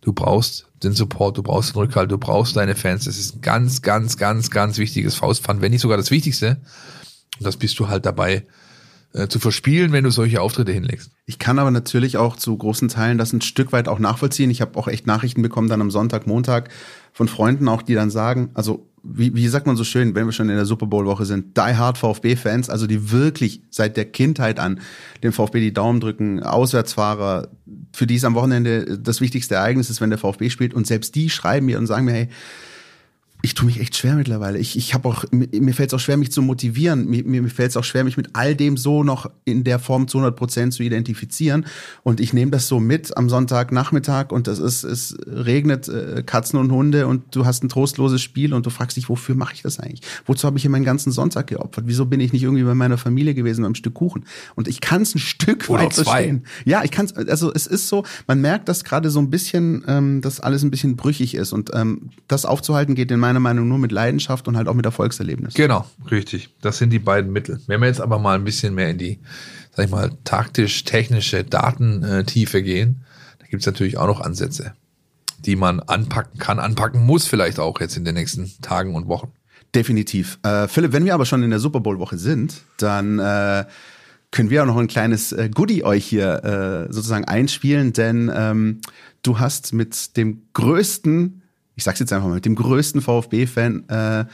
du 0.00 0.12
brauchst 0.12 0.66
den 0.82 0.92
Support, 0.92 1.36
du 1.36 1.42
brauchst 1.42 1.74
den 1.74 1.80
Rückhalt, 1.80 2.10
du 2.10 2.18
brauchst 2.18 2.56
deine 2.56 2.74
Fans. 2.74 3.04
Das 3.04 3.18
ist 3.18 3.36
ein 3.36 3.40
ganz, 3.40 3.82
ganz, 3.82 4.16
ganz, 4.16 4.50
ganz 4.50 4.78
wichtiges 4.78 5.16
Faustpfand, 5.16 5.60
wenn 5.60 5.72
nicht 5.72 5.80
sogar 5.80 5.96
das 5.96 6.10
Wichtigste. 6.10 6.60
Und 7.38 7.46
das 7.46 7.56
bist 7.56 7.78
du 7.78 7.88
halt 7.88 8.06
dabei 8.06 8.46
äh, 9.12 9.28
zu 9.28 9.38
verspielen, 9.38 9.92
wenn 9.92 10.04
du 10.04 10.10
solche 10.10 10.40
Auftritte 10.40 10.72
hinlegst. 10.72 11.10
Ich 11.24 11.38
kann 11.38 11.58
aber 11.58 11.70
natürlich 11.70 12.16
auch 12.16 12.36
zu 12.36 12.56
großen 12.56 12.88
Teilen 12.88 13.18
das 13.18 13.32
ein 13.32 13.40
Stück 13.40 13.72
weit 13.72 13.88
auch 13.88 13.98
nachvollziehen. 13.98 14.50
Ich 14.50 14.60
habe 14.60 14.78
auch 14.78 14.88
echt 14.88 15.06
Nachrichten 15.06 15.42
bekommen 15.42 15.68
dann 15.68 15.80
am 15.80 15.90
Sonntag, 15.90 16.26
Montag 16.26 16.70
von 17.12 17.28
Freunden 17.28 17.68
auch, 17.68 17.82
die 17.82 17.94
dann 17.94 18.10
sagen, 18.10 18.50
also 18.54 18.88
wie, 19.02 19.34
wie 19.34 19.48
sagt 19.48 19.66
man 19.66 19.76
so 19.76 19.84
schön, 19.84 20.14
wenn 20.14 20.26
wir 20.26 20.32
schon 20.32 20.48
in 20.48 20.56
der 20.56 20.66
Super 20.66 20.86
Bowl 20.86 21.06
Woche 21.06 21.24
sind, 21.24 21.56
die 21.56 21.76
Hard 21.76 21.98
VfB-Fans, 21.98 22.68
also 22.68 22.86
die 22.86 23.10
wirklich 23.10 23.62
seit 23.70 23.96
der 23.96 24.04
Kindheit 24.04 24.58
an 24.58 24.80
dem 25.22 25.32
VfB 25.32 25.60
die 25.60 25.72
Daumen 25.72 26.00
drücken, 26.00 26.42
Auswärtsfahrer, 26.42 27.48
für 27.94 28.06
die 28.06 28.16
ist 28.16 28.24
am 28.24 28.34
Wochenende 28.34 28.98
das 28.98 29.20
wichtigste 29.20 29.54
Ereignis 29.54 29.88
ist, 29.88 30.00
wenn 30.00 30.10
der 30.10 30.18
VfB 30.18 30.50
spielt 30.50 30.74
und 30.74 30.86
selbst 30.86 31.14
die 31.14 31.30
schreiben 31.30 31.66
mir 31.66 31.78
und 31.78 31.86
sagen 31.86 32.04
mir, 32.04 32.12
hey, 32.12 32.28
ich 33.40 33.54
tue 33.54 33.66
mich 33.66 33.78
echt 33.78 33.96
schwer 33.96 34.16
mittlerweile. 34.16 34.58
Ich, 34.58 34.76
ich 34.76 34.94
habe 34.94 35.08
auch, 35.08 35.24
mir 35.30 35.72
fällt 35.72 35.90
es 35.90 35.94
auch 35.94 36.00
schwer, 36.00 36.16
mich 36.16 36.32
zu 36.32 36.42
motivieren. 36.42 37.06
Mir, 37.06 37.22
mir 37.24 37.48
fällt 37.48 37.70
es 37.70 37.76
auch 37.76 37.84
schwer, 37.84 38.02
mich 38.02 38.16
mit 38.16 38.30
all 38.32 38.56
dem 38.56 38.76
so 38.76 39.04
noch 39.04 39.30
in 39.44 39.62
der 39.62 39.78
Form 39.78 40.08
zu 40.08 40.18
100 40.18 40.36
Prozent 40.36 40.74
zu 40.74 40.82
identifizieren. 40.82 41.64
Und 42.02 42.18
ich 42.18 42.32
nehme 42.32 42.50
das 42.50 42.66
so 42.66 42.80
mit 42.80 43.16
am 43.16 43.28
Sonntagnachmittag 43.28 44.32
und 44.32 44.48
das 44.48 44.58
ist, 44.58 44.82
es 44.82 45.16
regnet 45.26 45.88
äh, 45.88 46.24
Katzen 46.26 46.58
und 46.58 46.72
Hunde 46.72 47.06
und 47.06 47.34
du 47.36 47.46
hast 47.46 47.62
ein 47.62 47.68
trostloses 47.68 48.20
Spiel 48.20 48.52
und 48.54 48.66
du 48.66 48.70
fragst 48.70 48.96
dich, 48.96 49.08
wofür 49.08 49.36
mache 49.36 49.54
ich 49.54 49.62
das 49.62 49.78
eigentlich? 49.78 50.02
Wozu 50.26 50.46
habe 50.46 50.58
ich 50.58 50.62
hier 50.62 50.70
meinen 50.70 50.84
ganzen 50.84 51.12
Sonntag 51.12 51.46
geopfert? 51.46 51.84
Wieso 51.86 52.06
bin 52.06 52.18
ich 52.18 52.32
nicht 52.32 52.42
irgendwie 52.42 52.64
bei 52.64 52.74
meiner 52.74 52.98
Familie 52.98 53.34
gewesen 53.34 53.62
beim 53.62 53.76
Stück 53.76 53.94
Kuchen? 53.94 54.24
Und 54.56 54.66
ich 54.66 54.80
kann 54.80 55.02
es 55.02 55.14
ein 55.14 55.20
Stück 55.20 55.68
Oder 55.68 55.84
weit 55.84 55.92
zwei. 55.92 56.04
verstehen. 56.04 56.44
Ja, 56.64 56.82
ich 56.82 56.90
kann 56.90 57.06
es, 57.06 57.14
also 57.14 57.52
es 57.54 57.68
ist 57.68 57.86
so, 57.86 58.04
man 58.26 58.40
merkt, 58.40 58.68
dass 58.68 58.82
gerade 58.82 59.10
so 59.10 59.20
ein 59.20 59.30
bisschen, 59.30 59.84
ähm, 59.86 60.22
dass 60.22 60.40
alles 60.40 60.64
ein 60.64 60.72
bisschen 60.72 60.96
brüchig 60.96 61.36
ist 61.36 61.52
und 61.52 61.70
ähm, 61.72 62.10
das 62.26 62.44
aufzuhalten 62.44 62.96
geht 62.96 63.12
in 63.12 63.20
meiner 63.28 63.40
Meinung 63.40 63.68
nur 63.68 63.78
mit 63.78 63.92
Leidenschaft 63.92 64.48
und 64.48 64.56
halt 64.56 64.68
auch 64.68 64.74
mit 64.74 64.86
Erfolgserlebnis. 64.86 65.54
Genau, 65.54 65.84
richtig. 66.10 66.48
Das 66.62 66.78
sind 66.78 66.90
die 66.90 66.98
beiden 66.98 67.30
Mittel. 67.30 67.60
Wenn 67.66 67.80
wir 67.80 67.86
jetzt 67.86 68.00
aber 68.00 68.18
mal 68.18 68.34
ein 68.34 68.44
bisschen 68.44 68.74
mehr 68.74 68.88
in 68.88 68.98
die, 68.98 69.18
sag 69.74 69.84
ich 69.86 69.90
mal, 69.90 70.10
taktisch-technische 70.24 71.44
Datentiefe 71.44 72.62
gehen, 72.62 73.04
da 73.38 73.46
gibt's 73.46 73.66
natürlich 73.66 73.98
auch 73.98 74.06
noch 74.06 74.20
Ansätze, 74.20 74.72
die 75.44 75.56
man 75.56 75.80
anpacken 75.80 76.38
kann, 76.38 76.58
anpacken 76.58 77.04
muss 77.04 77.26
vielleicht 77.26 77.60
auch 77.60 77.78
jetzt 77.80 77.96
in 77.96 78.04
den 78.04 78.14
nächsten 78.14 78.50
Tagen 78.62 78.94
und 78.94 79.08
Wochen. 79.08 79.32
Definitiv. 79.74 80.38
Äh, 80.42 80.66
Philipp, 80.68 80.92
wenn 80.92 81.04
wir 81.04 81.14
aber 81.14 81.26
schon 81.26 81.42
in 81.42 81.50
der 81.50 81.60
Super 81.60 81.80
Bowl-Woche 81.80 82.16
sind, 82.16 82.62
dann 82.78 83.18
äh, 83.18 83.66
können 84.30 84.50
wir 84.50 84.62
auch 84.62 84.66
noch 84.66 84.78
ein 84.78 84.88
kleines 84.88 85.32
äh, 85.32 85.50
Goodie 85.52 85.84
euch 85.84 86.06
hier 86.06 86.88
äh, 86.88 86.92
sozusagen 86.92 87.26
einspielen, 87.26 87.92
denn 87.92 88.30
ähm, 88.34 88.80
du 89.22 89.38
hast 89.38 89.72
mit 89.72 90.16
dem 90.16 90.42
größten 90.54 91.37
ich 91.78 91.84
sag's 91.84 92.00
jetzt 92.00 92.12
einfach 92.12 92.26
mal, 92.26 92.34
mit 92.34 92.44
dem 92.44 92.56
größten 92.56 93.00
VfB-Fan 93.00 93.88
äh, 93.88 94.24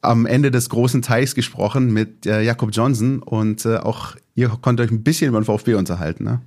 am 0.00 0.24
Ende 0.24 0.50
des 0.50 0.70
großen 0.70 1.02
Teichs 1.02 1.34
gesprochen 1.34 1.92
mit 1.92 2.24
äh, 2.24 2.40
Jakob 2.40 2.70
Johnson 2.72 3.22
und 3.22 3.66
äh, 3.66 3.76
auch 3.76 4.16
ihr 4.34 4.48
konnt 4.48 4.80
euch 4.80 4.90
ein 4.90 5.02
bisschen 5.02 5.28
über 5.28 5.38
den 5.38 5.44
VfB 5.44 5.74
unterhalten, 5.74 6.24
ne? 6.24 6.40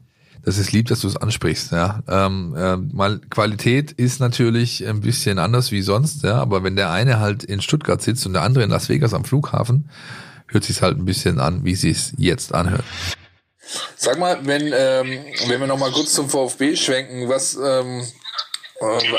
Das 0.43 0.57
ist 0.57 0.71
lieb, 0.71 0.87
dass 0.87 1.01
du 1.01 1.07
es 1.07 1.17
ansprichst, 1.17 1.73
ja. 1.73 2.01
Ähm, 2.07 2.55
äh, 2.57 2.77
mal 2.77 3.19
Qualität 3.29 3.91
ist 3.91 4.19
natürlich 4.19 4.87
ein 4.87 5.01
bisschen 5.01 5.37
anders 5.37 5.71
wie 5.71 5.83
sonst, 5.83 6.23
ja, 6.23 6.37
aber 6.37 6.63
wenn 6.63 6.75
der 6.75 6.91
eine 6.91 7.19
halt 7.19 7.43
in 7.43 7.61
Stuttgart 7.61 8.01
sitzt 8.01 8.25
und 8.25 8.33
der 8.33 8.41
andere 8.41 8.63
in 8.63 8.71
Las 8.71 8.89
Vegas 8.89 9.13
am 9.13 9.25
Flughafen, 9.25 9.89
hört 10.47 10.63
sich's 10.63 10.81
halt 10.81 10.97
ein 10.97 11.05
bisschen 11.05 11.39
an, 11.39 11.65
wie 11.65 11.75
sie 11.75 11.91
es 11.91 12.13
jetzt 12.17 12.55
anhört. 12.55 12.85
Sag 13.95 14.17
mal, 14.17 14.39
wenn 14.43 14.71
ähm, 14.73 15.19
wenn 15.47 15.59
wir 15.59 15.67
noch 15.67 15.77
mal 15.77 15.91
kurz 15.91 16.13
zum 16.13 16.29
VfB 16.29 16.75
schwenken, 16.75 17.29
was 17.29 17.55
Ähm, 17.61 18.01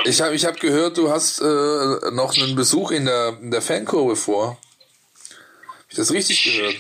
ich 0.05 0.21
habe 0.21 0.35
ich 0.35 0.45
hab 0.45 0.59
gehört, 0.61 0.97
du 0.97 1.11
hast 1.11 1.41
äh, 1.41 1.45
noch 2.13 2.35
einen 2.37 2.55
Besuch 2.57 2.91
in 2.91 3.05
der, 3.05 3.39
in 3.41 3.51
der 3.51 3.63
Fankurve 3.63 4.17
vor. 4.17 4.47
Habe 4.49 5.87
ich 5.91 5.97
das 5.97 6.11
richtig 6.13 6.43
gehört? 6.45 6.75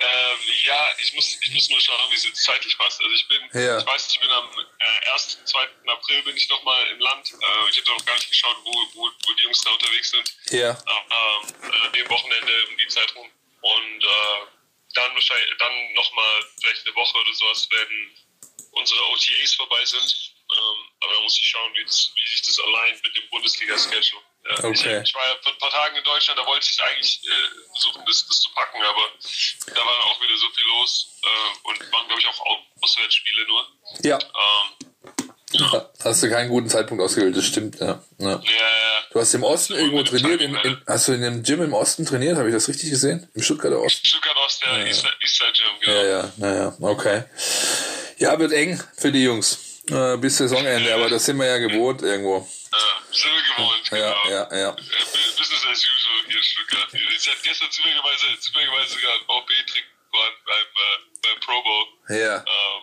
Ähm, 0.00 0.38
ja, 0.64 0.86
ich 1.00 1.12
muss, 1.14 1.36
ich 1.42 1.50
muss 1.52 1.68
nur 1.70 1.80
schauen, 1.80 2.10
wie 2.10 2.14
es 2.14 2.24
jetzt 2.24 2.44
zeitlich 2.44 2.76
passt. 2.78 3.00
Also 3.00 3.12
ich 3.12 3.26
bin, 3.28 3.40
Ja. 3.60 3.78
ich 3.78 3.86
weiß, 3.86 4.08
ich 4.10 4.20
bin 4.20 4.30
am 4.30 4.48
äh, 4.48 5.10
1., 5.12 5.38
2. 5.44 5.58
April 5.86 6.22
bin 6.22 6.36
ich 6.36 6.48
nochmal 6.48 6.86
im 6.92 7.00
Land. 7.00 7.32
Äh, 7.32 7.70
ich 7.70 7.78
habe 7.78 7.90
noch 7.98 8.04
gar 8.06 8.14
nicht 8.14 8.30
geschaut, 8.30 8.56
wo, 8.64 8.72
wo, 8.94 9.10
wo 9.26 9.32
die 9.34 9.42
Jungs 9.44 9.60
da 9.62 9.70
unterwegs 9.70 10.10
sind. 10.10 10.36
Ja. 10.50 10.70
Ähm, 10.70 11.48
äh, 11.62 11.96
dem 11.98 12.08
Wochenende 12.10 12.52
um 12.70 12.76
die 12.76 12.88
Zeit 12.88 13.12
rum. 13.16 13.28
Und 13.60 14.04
äh, 14.04 14.46
dann 14.94 15.12
wahrscheinlich, 15.14 15.50
dann 15.58 15.92
nochmal 15.94 16.40
vielleicht 16.60 16.86
eine 16.86 16.94
Woche 16.94 17.18
oder 17.18 17.34
sowas, 17.34 17.68
wenn 17.70 18.16
unsere 18.72 19.00
OTAs 19.10 19.54
vorbei 19.54 19.84
sind. 19.84 20.27
Ähm, 20.50 20.78
aber 21.00 21.12
da 21.14 21.20
muss 21.20 21.36
ich 21.38 21.46
schauen, 21.46 21.70
wie, 21.74 21.84
das, 21.84 22.10
wie 22.14 22.28
sich 22.30 22.42
das 22.46 22.58
allein 22.60 22.94
mit 23.02 23.14
dem 23.16 23.28
Bundesliga-Schedule. 23.30 24.22
Ja, 24.48 24.64
Okay. 24.64 24.72
ich, 24.72 25.08
ich 25.10 25.14
war 25.14 25.26
ja 25.26 25.36
vor 25.42 25.52
ein 25.52 25.58
paar 25.58 25.70
Tagen 25.70 25.96
in 25.96 26.04
Deutschland, 26.04 26.38
da 26.40 26.46
wollte 26.46 26.66
ich 26.70 26.82
eigentlich 26.82 27.20
äh, 27.24 27.70
versuchen, 27.72 28.02
das, 28.06 28.26
das 28.26 28.40
zu 28.40 28.48
packen, 28.54 28.80
aber 28.82 29.02
da 29.74 29.84
war 29.84 30.06
auch 30.06 30.20
wieder 30.22 30.36
so 30.38 30.48
viel 30.50 30.64
los 30.68 31.10
äh, 31.22 31.68
und 31.68 31.92
waren, 31.92 32.06
glaube 32.08 32.20
ich, 32.20 32.26
auch 32.28 32.40
Au- 32.46 32.64
Auswärtsspiele 32.80 33.46
nur. 33.46 33.66
Ja. 34.04 34.18
Ähm, 34.18 35.28
Hast 36.04 36.22
du 36.22 36.28
keinen 36.30 36.50
guten 36.50 36.68
Zeitpunkt 36.68 37.02
ausgewählt, 37.02 37.34
das 37.36 37.46
stimmt, 37.46 37.80
ja. 37.80 38.02
ja. 38.18 38.28
ja, 38.28 38.36
ja, 38.36 39.02
Du 39.10 39.18
hast 39.20 39.32
im 39.34 39.42
Osten 39.44 39.74
irgendwo 39.74 40.02
trainiert, 40.02 40.42
in, 40.42 40.54
in, 40.56 40.82
hast 40.86 41.08
du 41.08 41.12
in 41.12 41.24
einem 41.24 41.42
Gym 41.42 41.62
im 41.62 41.72
Osten 41.72 42.04
trainiert, 42.04 42.36
habe 42.36 42.48
ich 42.48 42.54
das 42.54 42.68
richtig 42.68 42.90
gesehen? 42.90 43.28
Im 43.34 43.42
Stuttgarter 43.42 43.80
Osten? 43.80 44.06
Stuttgart 44.06 44.36
Ost, 44.36 44.62
der 44.62 44.86
Eastside 44.86 45.12
Eastside 45.22 45.52
Gym, 45.52 45.80
genau. 45.80 45.96
Ja, 45.96 46.04
ja, 46.04 46.32
naja, 46.36 46.76
okay. 46.80 47.24
Ja, 48.18 48.38
wird 48.38 48.52
eng 48.52 48.82
für 48.98 49.10
die 49.10 49.22
Jungs. 49.24 49.58
Äh, 49.90 50.16
bis 50.18 50.36
Saisonende, 50.36 50.94
aber 50.94 51.08
das 51.08 51.24
sind 51.24 51.36
wir 51.38 51.46
ja 51.46 51.58
gewohnt 51.58 52.02
irgendwo. 52.02 52.38
Äh, 52.38 53.14
sind 53.14 53.32
wir 53.32 53.42
gewohnt, 53.56 53.90
Ja, 53.90 53.96
genau. 53.96 54.28
ja, 54.30 54.56
ja. 54.56 54.68
Äh, 54.70 54.72
Bu- 54.76 55.38
Business 55.38 55.64
as 55.66 55.78
usual 55.80 56.20
hier 56.26 56.36
in 56.36 56.42
Stuttgart. 56.42 56.88
Ich 56.92 57.28
hatte 57.28 57.38
gestern 57.42 57.70
zufälligerweise, 57.70 58.26
zufälligerweise 58.40 58.94
sogar 58.94 59.12
ein 59.14 59.20
VB-Trick 59.26 59.84
beim, 60.12 60.32
äh, 60.46 60.98
beim 61.22 61.40
Pro 61.40 61.62
Bowl. 61.62 61.86
Ja. 62.18 62.36
Ähm, 62.36 62.82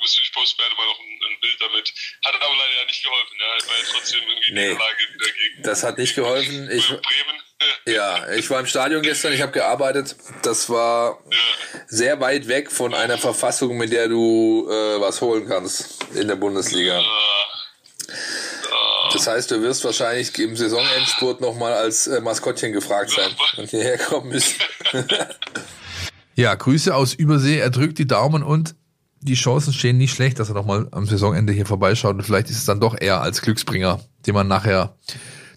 musste 0.00 0.22
ich 0.22 0.32
posten 0.32 0.60
mal 0.76 0.86
noch 0.86 0.98
ein, 0.98 1.20
ein 1.28 1.40
Bild 1.40 1.60
damit. 1.60 1.92
Hat 2.24 2.34
aber 2.34 2.56
leider 2.56 2.74
ja 2.80 2.84
nicht 2.86 3.02
geholfen. 3.04 3.36
Ja. 3.38 3.56
Ich 3.58 3.68
war 3.68 3.76
ja 3.78 3.84
trotzdem 3.92 4.20
irgendwie 4.28 4.52
Nee. 4.52 4.70
in 4.72 4.78
der 4.78 4.86
Lage 4.86 5.06
dagegen. 5.18 5.62
Das 5.62 5.82
hat 5.82 5.98
nicht 5.98 6.14
geholfen. 6.14 6.70
Ich, 6.70 6.86
Bremen. 6.88 7.42
Ja, 7.86 8.28
ich 8.36 8.48
war 8.50 8.60
im 8.60 8.66
Stadion 8.66 9.02
gestern, 9.02 9.32
ich 9.32 9.42
habe 9.42 9.52
gearbeitet. 9.52 10.16
Das 10.42 10.68
war 10.70 11.18
sehr 11.86 12.20
weit 12.20 12.48
weg 12.48 12.70
von 12.70 12.94
einer 12.94 13.18
Verfassung, 13.18 13.76
mit 13.76 13.92
der 13.92 14.08
du 14.08 14.68
äh, 14.68 15.00
was 15.00 15.20
holen 15.20 15.46
kannst 15.48 16.04
in 16.14 16.28
der 16.28 16.36
Bundesliga. 16.36 17.02
Das 19.12 19.26
heißt, 19.26 19.50
du 19.50 19.60
wirst 19.62 19.84
wahrscheinlich 19.84 20.36
im 20.38 20.56
Saisonendspurt 20.56 21.40
nochmal 21.40 21.74
als 21.74 22.06
äh, 22.06 22.20
Maskottchen 22.20 22.72
gefragt 22.72 23.10
sein 23.10 23.30
und 23.58 23.68
hierher 23.68 23.98
kommen 23.98 24.30
müssen. 24.30 24.56
ja, 26.34 26.54
Grüße 26.54 26.94
aus 26.94 27.14
Übersee. 27.14 27.58
Er 27.58 27.70
drückt 27.70 27.98
die 27.98 28.06
Daumen 28.06 28.42
und 28.42 28.74
die 29.20 29.34
Chancen 29.34 29.72
stehen 29.72 29.98
nicht 29.98 30.14
schlecht, 30.14 30.38
dass 30.38 30.48
er 30.48 30.54
nochmal 30.54 30.88
am 30.90 31.06
Saisonende 31.06 31.52
hier 31.52 31.66
vorbeischaut. 31.66 32.16
Und 32.16 32.22
vielleicht 32.22 32.50
ist 32.50 32.58
es 32.58 32.64
dann 32.64 32.80
doch 32.80 32.98
eher 32.98 33.20
als 33.20 33.42
Glücksbringer, 33.42 34.00
den 34.26 34.34
man 34.34 34.48
nachher 34.48 34.96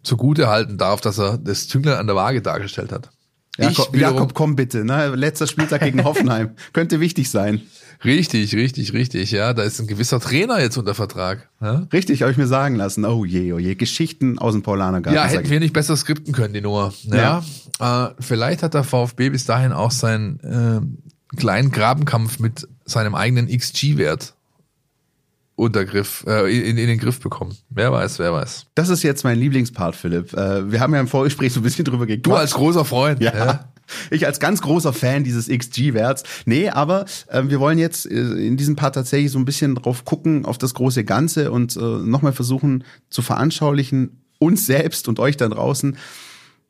zugute 0.05 0.47
halten 0.47 0.77
darf, 0.77 1.01
dass 1.01 1.17
er 1.19 1.37
das 1.37 1.67
Zünglein 1.67 1.97
an 1.97 2.07
der 2.07 2.15
Waage 2.15 2.41
dargestellt 2.41 2.91
hat. 2.91 3.09
Jakob, 3.57 3.95
Jakob, 3.95 4.33
komm 4.33 4.55
bitte. 4.57 4.83
Ne? 4.83 5.15
Letzter 5.15 5.47
Spieltag 5.47 5.81
gegen 5.81 6.03
Hoffenheim. 6.03 6.51
Könnte 6.73 6.99
wichtig 6.99 7.29
sein. 7.29 7.61
Richtig, 8.03 8.53
richtig, 8.53 8.91
richtig. 8.91 9.31
Ja, 9.31 9.53
da 9.53 9.63
ist 9.63 9.79
ein 9.79 9.87
gewisser 9.87 10.19
Trainer 10.19 10.59
jetzt 10.59 10.77
unter 10.77 10.93
Vertrag. 10.93 11.49
Ja, 11.61 11.87
Richtig, 11.93 12.21
habe 12.21 12.31
ich 12.33 12.37
mir 12.37 12.47
sagen 12.47 12.75
lassen. 12.75 13.05
Oh 13.05 13.23
je, 13.23 13.53
oh 13.53 13.57
je. 13.57 13.75
Geschichten 13.75 14.37
aus 14.37 14.51
dem 14.53 14.61
Paulanergarten. 14.63 15.15
ja 15.15 15.25
hätten 15.25 15.45
ich. 15.45 15.49
wir 15.49 15.61
nicht 15.61 15.71
besser 15.73 15.95
skripten 15.95 16.33
können, 16.33 16.53
die 16.53 16.61
Nummer. 16.61 16.93
Ja, 17.03 17.43
Äh, 17.79 18.09
vielleicht 18.19 18.63
hat 18.63 18.73
der 18.73 18.83
VfB 18.83 19.29
bis 19.29 19.45
dahin 19.45 19.71
auch 19.71 19.91
seinen 19.91 20.39
äh, 20.41 21.37
kleinen 21.37 21.71
Grabenkampf 21.71 22.39
mit 22.39 22.67
seinem 22.83 23.15
eigenen 23.15 23.47
XG-Wert 23.47 24.34
Untergriff, 25.55 26.25
äh, 26.27 26.51
in, 26.51 26.77
in 26.77 26.87
den 26.87 26.97
Griff 26.97 27.19
bekommen. 27.21 27.55
Wer 27.69 27.91
weiß, 27.91 28.19
wer 28.19 28.33
weiß. 28.33 28.67
Das 28.75 28.89
ist 28.89 29.03
jetzt 29.03 29.23
mein 29.23 29.39
Lieblingspart, 29.39 29.95
Philipp. 29.95 30.33
Äh, 30.33 30.69
wir 30.71 30.81
haben 30.81 30.93
ja 30.93 30.99
im 30.99 31.07
Vorgespräch 31.07 31.53
so 31.53 31.61
ein 31.61 31.63
bisschen 31.63 31.85
drüber 31.85 32.05
gequatscht. 32.05 32.25
Du 32.25 32.33
als 32.33 32.53
großer 32.53 32.83
Freund. 32.83 33.21
Ja. 33.21 33.35
ja. 33.35 33.69
Ich 34.09 34.25
als 34.25 34.39
ganz 34.39 34.61
großer 34.61 34.93
Fan 34.93 35.23
dieses 35.23 35.47
XG-Werts. 35.47 36.23
Nee, 36.45 36.69
aber 36.69 37.05
äh, 37.27 37.43
wir 37.45 37.59
wollen 37.59 37.77
jetzt 37.77 38.09
äh, 38.09 38.15
in 38.15 38.57
diesem 38.57 38.75
Part 38.75 38.95
tatsächlich 38.95 39.31
so 39.31 39.39
ein 39.39 39.45
bisschen 39.45 39.75
drauf 39.75 40.05
gucken, 40.05 40.45
auf 40.45 40.57
das 40.57 40.73
große 40.73 41.03
Ganze 41.03 41.51
und 41.51 41.75
äh, 41.77 41.79
nochmal 41.79 42.33
versuchen 42.33 42.83
zu 43.09 43.21
veranschaulichen, 43.21 44.21
uns 44.39 44.65
selbst 44.65 45.07
und 45.07 45.19
euch 45.19 45.37
da 45.37 45.47
draußen, 45.47 45.97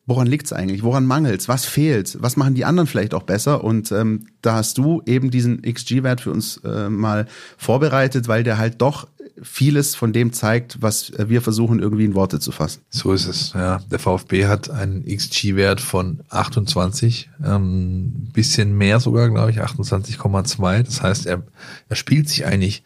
woran 0.05 0.27
liegt's 0.27 0.53
eigentlich? 0.53 0.83
Woran 0.83 1.05
mangelt's? 1.05 1.47
Was 1.47 1.65
fehlt? 1.65 2.17
Was 2.21 2.37
machen 2.37 2.55
die 2.55 2.65
anderen 2.65 2.87
vielleicht 2.87 3.13
auch 3.13 3.23
besser? 3.23 3.63
Und 3.63 3.91
ähm, 3.91 4.27
da 4.41 4.55
hast 4.55 4.77
du 4.77 5.01
eben 5.05 5.31
diesen 5.31 5.61
XG-Wert 5.61 6.21
für 6.21 6.31
uns 6.31 6.57
äh, 6.57 6.89
mal 6.89 7.27
vorbereitet, 7.57 8.27
weil 8.27 8.43
der 8.43 8.57
halt 8.57 8.81
doch 8.81 9.07
vieles 9.41 9.95
von 9.95 10.13
dem 10.13 10.31
zeigt, 10.31 10.81
was 10.81 11.09
äh, 11.11 11.27
wir 11.27 11.41
versuchen 11.41 11.79
irgendwie 11.79 12.05
in 12.05 12.15
Worte 12.15 12.39
zu 12.39 12.51
fassen. 12.51 12.81
So 12.89 13.13
ist 13.13 13.27
es, 13.27 13.53
ja. 13.53 13.79
Der 13.91 13.99
VfB 13.99 14.45
hat 14.45 14.69
einen 14.69 15.03
XG-Wert 15.05 15.81
von 15.81 16.21
28, 16.29 17.29
ähm, 17.43 18.29
bisschen 18.33 18.77
mehr 18.77 18.99
sogar, 18.99 19.29
glaube 19.29 19.51
ich, 19.51 19.61
28,2. 19.61 20.83
Das 20.83 21.01
heißt, 21.01 21.25
er, 21.25 21.43
er 21.89 21.95
spielt 21.95 22.29
sich 22.29 22.45
eigentlich 22.45 22.83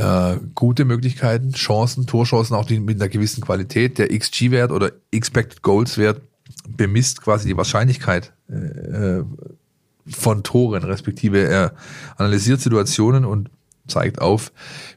äh, 0.00 0.38
gute 0.54 0.84
Möglichkeiten, 0.84 1.52
Chancen, 1.52 2.06
Torchancen, 2.06 2.56
auch 2.56 2.64
die 2.64 2.80
mit 2.80 3.00
einer 3.00 3.08
gewissen 3.08 3.42
Qualität. 3.42 3.98
Der 3.98 4.08
XG-Wert 4.08 4.72
oder 4.72 4.92
Expected 5.12 5.62
Goals-Wert 5.62 6.20
bemisst 6.68 7.22
quasi 7.22 7.48
die 7.48 7.56
Wahrscheinlichkeit 7.56 8.32
äh, 8.48 9.22
von 10.08 10.42
Toren, 10.42 10.82
respektive 10.84 11.46
er 11.46 11.72
analysiert 12.16 12.60
Situationen 12.60 13.24
und 13.24 13.50
zeigt 13.86 14.20
auf, 14.20 14.52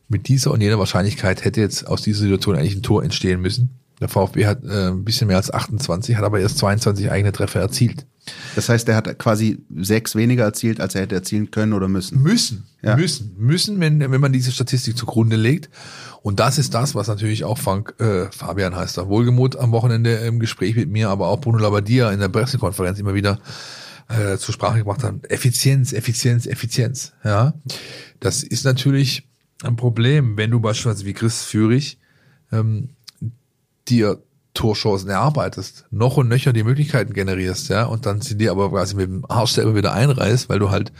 mit 0.07 0.27
dieser 0.27 0.51
und 0.51 0.61
jener 0.61 0.79
Wahrscheinlichkeit 0.79 1.43
hätte 1.43 1.61
jetzt 1.61 1.87
aus 1.87 2.01
dieser 2.01 2.19
Situation 2.19 2.55
eigentlich 2.55 2.75
ein 2.75 2.83
Tor 2.83 3.03
entstehen 3.03 3.41
müssen. 3.41 3.71
Der 3.99 4.09
VfB 4.09 4.45
hat 4.45 4.63
äh, 4.63 4.89
ein 4.89 5.03
bisschen 5.03 5.27
mehr 5.27 5.37
als 5.37 5.53
28, 5.53 6.15
hat 6.15 6.23
aber 6.23 6.39
erst 6.39 6.57
22 6.59 7.11
eigene 7.11 7.31
Treffer 7.31 7.59
erzielt. 7.59 8.05
Das 8.55 8.69
heißt, 8.69 8.87
er 8.89 8.95
hat 8.95 9.17
quasi 9.19 9.59
sechs 9.75 10.15
weniger 10.15 10.43
erzielt, 10.43 10.79
als 10.79 10.95
er 10.95 11.01
hätte 11.01 11.15
erzielen 11.15 11.51
können 11.51 11.73
oder 11.73 11.87
müssen. 11.87 12.21
Müssen, 12.21 12.65
Ja. 12.81 12.95
müssen, 12.95 13.35
müssen, 13.37 13.79
wenn, 13.79 13.99
wenn 13.99 14.21
man 14.21 14.33
diese 14.33 14.51
Statistik 14.51 14.97
zugrunde 14.97 15.35
legt. 15.35 15.69
Und 16.21 16.39
das 16.39 16.57
ist 16.57 16.73
das, 16.73 16.95
was 16.95 17.07
natürlich 17.07 17.43
auch 17.43 17.57
Frank, 17.57 17.95
äh, 17.99 18.31
Fabian 18.31 18.75
heißt 18.75 18.97
er, 18.97 19.07
Wohlgemut 19.09 19.55
am 19.55 19.71
Wochenende 19.71 20.13
im 20.15 20.39
Gespräch 20.39 20.75
mit 20.75 20.89
mir, 20.89 21.09
aber 21.09 21.27
auch 21.27 21.41
Bruno 21.41 21.57
Labbadia 21.57 22.11
in 22.11 22.19
der 22.19 22.29
Pressekonferenz 22.29 22.99
immer 22.99 23.13
wieder 23.13 23.39
äh, 24.09 24.37
zur 24.37 24.53
Sprache 24.53 24.79
gebracht 24.79 25.03
haben. 25.03 25.21
Effizienz, 25.29 25.93
Effizienz, 25.93 26.45
Effizienz. 26.45 27.13
Ja, 27.23 27.53
das 28.19 28.43
ist 28.43 28.63
natürlich 28.65 29.27
ein 29.63 29.75
Problem, 29.75 30.37
wenn 30.37 30.51
du 30.51 30.59
beispielsweise 30.59 31.05
wie 31.05 31.13
Chris 31.13 31.43
Führig 31.43 31.97
ähm, 32.51 32.89
dir 33.87 34.21
Torchancen 34.53 35.09
erarbeitest, 35.09 35.85
noch 35.89 36.17
und 36.17 36.27
nöcher 36.27 36.53
die 36.53 36.63
Möglichkeiten 36.63 37.13
generierst, 37.13 37.69
ja, 37.69 37.85
und 37.85 38.05
dann 38.05 38.21
sie 38.21 38.37
dir 38.37 38.51
aber 38.51 38.69
quasi 38.69 38.95
mit 38.95 39.07
dem 39.07 39.25
Arsch 39.27 39.51
selber 39.51 39.75
wieder 39.75 39.93
einreißt, 39.93 40.49
weil 40.49 40.59
du 40.59 40.69
halt 40.69 40.91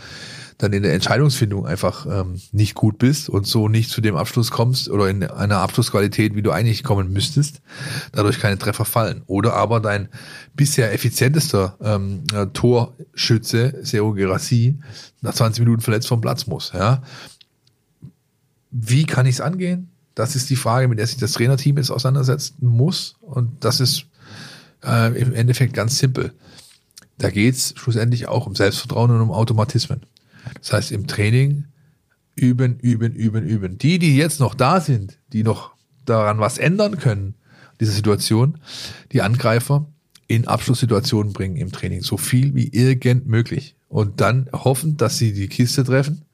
dann 0.57 0.73
in 0.73 0.83
der 0.83 0.93
Entscheidungsfindung 0.93 1.65
einfach 1.65 2.05
ähm, 2.05 2.39
nicht 2.51 2.75
gut 2.75 2.97
bist 2.97 3.29
und 3.29 3.45
so 3.45 3.67
nicht 3.67 3.89
zu 3.89 4.01
dem 4.01 4.15
Abschluss 4.15 4.51
kommst 4.51 4.89
oder 4.89 5.09
in 5.09 5.23
einer 5.23 5.59
Abschlussqualität, 5.59 6.35
wie 6.35 6.41
du 6.41 6.51
eigentlich 6.51 6.83
kommen 6.83 7.11
müsstest, 7.11 7.61
dadurch 8.11 8.39
keine 8.39 8.57
Treffer 8.57 8.85
fallen. 8.85 9.23
Oder 9.25 9.53
aber 9.53 9.79
dein 9.79 10.09
bisher 10.55 10.93
effizientester 10.93 11.77
ähm, 11.81 12.23
äh, 12.33 12.47
Torschütze, 12.47 13.79
Seo 13.81 14.13
Gerassi, 14.13 14.79
nach 15.21 15.33
20 15.33 15.63
Minuten 15.63 15.81
verletzt 15.81 16.07
vom 16.07 16.21
Platz 16.21 16.47
muss, 16.47 16.71
ja. 16.73 17.01
Wie 18.71 19.05
kann 19.05 19.25
ich 19.25 19.35
es 19.35 19.41
angehen? 19.41 19.92
Das 20.15 20.36
ist 20.36 20.49
die 20.49 20.56
Frage, 20.56 20.88
mit 20.88 20.99
der 20.99 21.08
sich 21.08 21.17
das 21.17 21.34
Trainerteam 21.34 21.78
jetzt 21.78 21.89
auseinandersetzen 21.89 22.56
muss. 22.62 23.15
Und 23.21 23.63
das 23.63 23.80
ist 23.80 24.06
äh, 24.84 25.19
im 25.19 25.34
Endeffekt 25.34 25.73
ganz 25.73 25.97
simpel. 25.97 26.34
Da 27.17 27.30
geht's 27.30 27.73
schlussendlich 27.78 28.28
auch 28.28 28.47
um 28.47 28.56
Selbstvertrauen 28.56 29.12
und 29.12 29.21
um 29.21 29.32
Automatismen. 29.32 30.02
Das 30.60 30.73
heißt, 30.73 30.91
im 30.91 31.08
Training 31.08 31.65
üben, 32.36 32.80
üben, 32.80 33.13
üben, 33.13 33.45
üben. 33.45 33.78
Die, 33.78 33.99
die 33.99 34.15
jetzt 34.15 34.39
noch 34.39 34.56
da 34.56 34.82
sind, 34.82 35.19
die 35.32 35.43
noch 35.43 35.73
daran 36.06 36.39
was 36.39 36.58
ändern 36.58 36.97
können, 36.97 37.36
diese 37.80 37.91
Situation, 37.91 38.60
die 39.12 39.21
Angreifer 39.21 39.88
in 40.28 40.47
Abschlusssituationen 40.47 41.34
bringen 41.34 41.58
im 41.58 41.71
Training. 41.71 42.02
So 42.02 42.17
viel 42.17 42.56
wie 42.56 42.67
irgend 42.67 43.28
möglich. 43.28 43.76
Und 43.88 44.21
dann 44.21 44.49
hoffen, 44.52 44.97
dass 44.97 45.17
sie 45.17 45.34
die 45.34 45.47
Kiste 45.47 45.84
treffen 45.84 46.26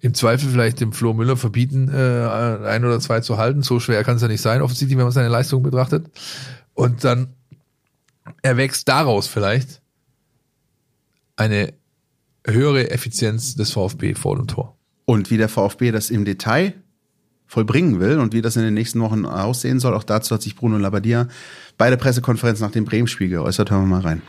im 0.00 0.14
Zweifel 0.14 0.48
vielleicht 0.48 0.80
dem 0.80 0.92
Flo 0.92 1.12
Müller 1.12 1.36
verbieten, 1.36 1.88
äh, 1.88 2.66
ein 2.66 2.84
oder 2.84 3.00
zwei 3.00 3.20
zu 3.20 3.36
halten. 3.36 3.62
So 3.62 3.80
schwer 3.80 4.02
kann 4.04 4.16
es 4.16 4.22
ja 4.22 4.28
nicht 4.28 4.40
sein, 4.40 4.62
offensichtlich, 4.62 4.96
wenn 4.96 5.04
man 5.04 5.12
seine 5.12 5.28
Leistung 5.28 5.62
betrachtet. 5.62 6.06
Und 6.74 7.04
dann 7.04 7.34
erwächst 8.42 8.88
daraus 8.88 9.26
vielleicht 9.26 9.82
eine 11.36 11.74
höhere 12.46 12.90
Effizienz 12.90 13.54
des 13.54 13.72
VfB 13.72 14.14
vor 14.14 14.36
dem 14.36 14.46
Tor. 14.46 14.76
Und 15.04 15.30
wie 15.30 15.36
der 15.36 15.48
VfB 15.48 15.90
das 15.90 16.10
im 16.10 16.24
Detail 16.24 16.74
vollbringen 17.50 17.98
will 17.98 18.20
und 18.20 18.32
wie 18.32 18.42
das 18.42 18.54
in 18.54 18.62
den 18.62 18.74
nächsten 18.74 19.00
Wochen 19.00 19.26
aussehen 19.26 19.80
soll. 19.80 19.92
Auch 19.94 20.04
dazu 20.04 20.32
hat 20.32 20.40
sich 20.40 20.54
Bruno 20.54 20.78
Labbadia 20.78 21.26
bei 21.76 21.90
der 21.90 21.96
Pressekonferenz 21.96 22.60
nach 22.60 22.70
dem 22.70 22.84
Bremen-Spiel 22.84 23.28
geäußert. 23.28 23.72
Hören 23.72 23.88
wir 23.88 23.96
mal 23.96 24.02
rein. 24.02 24.22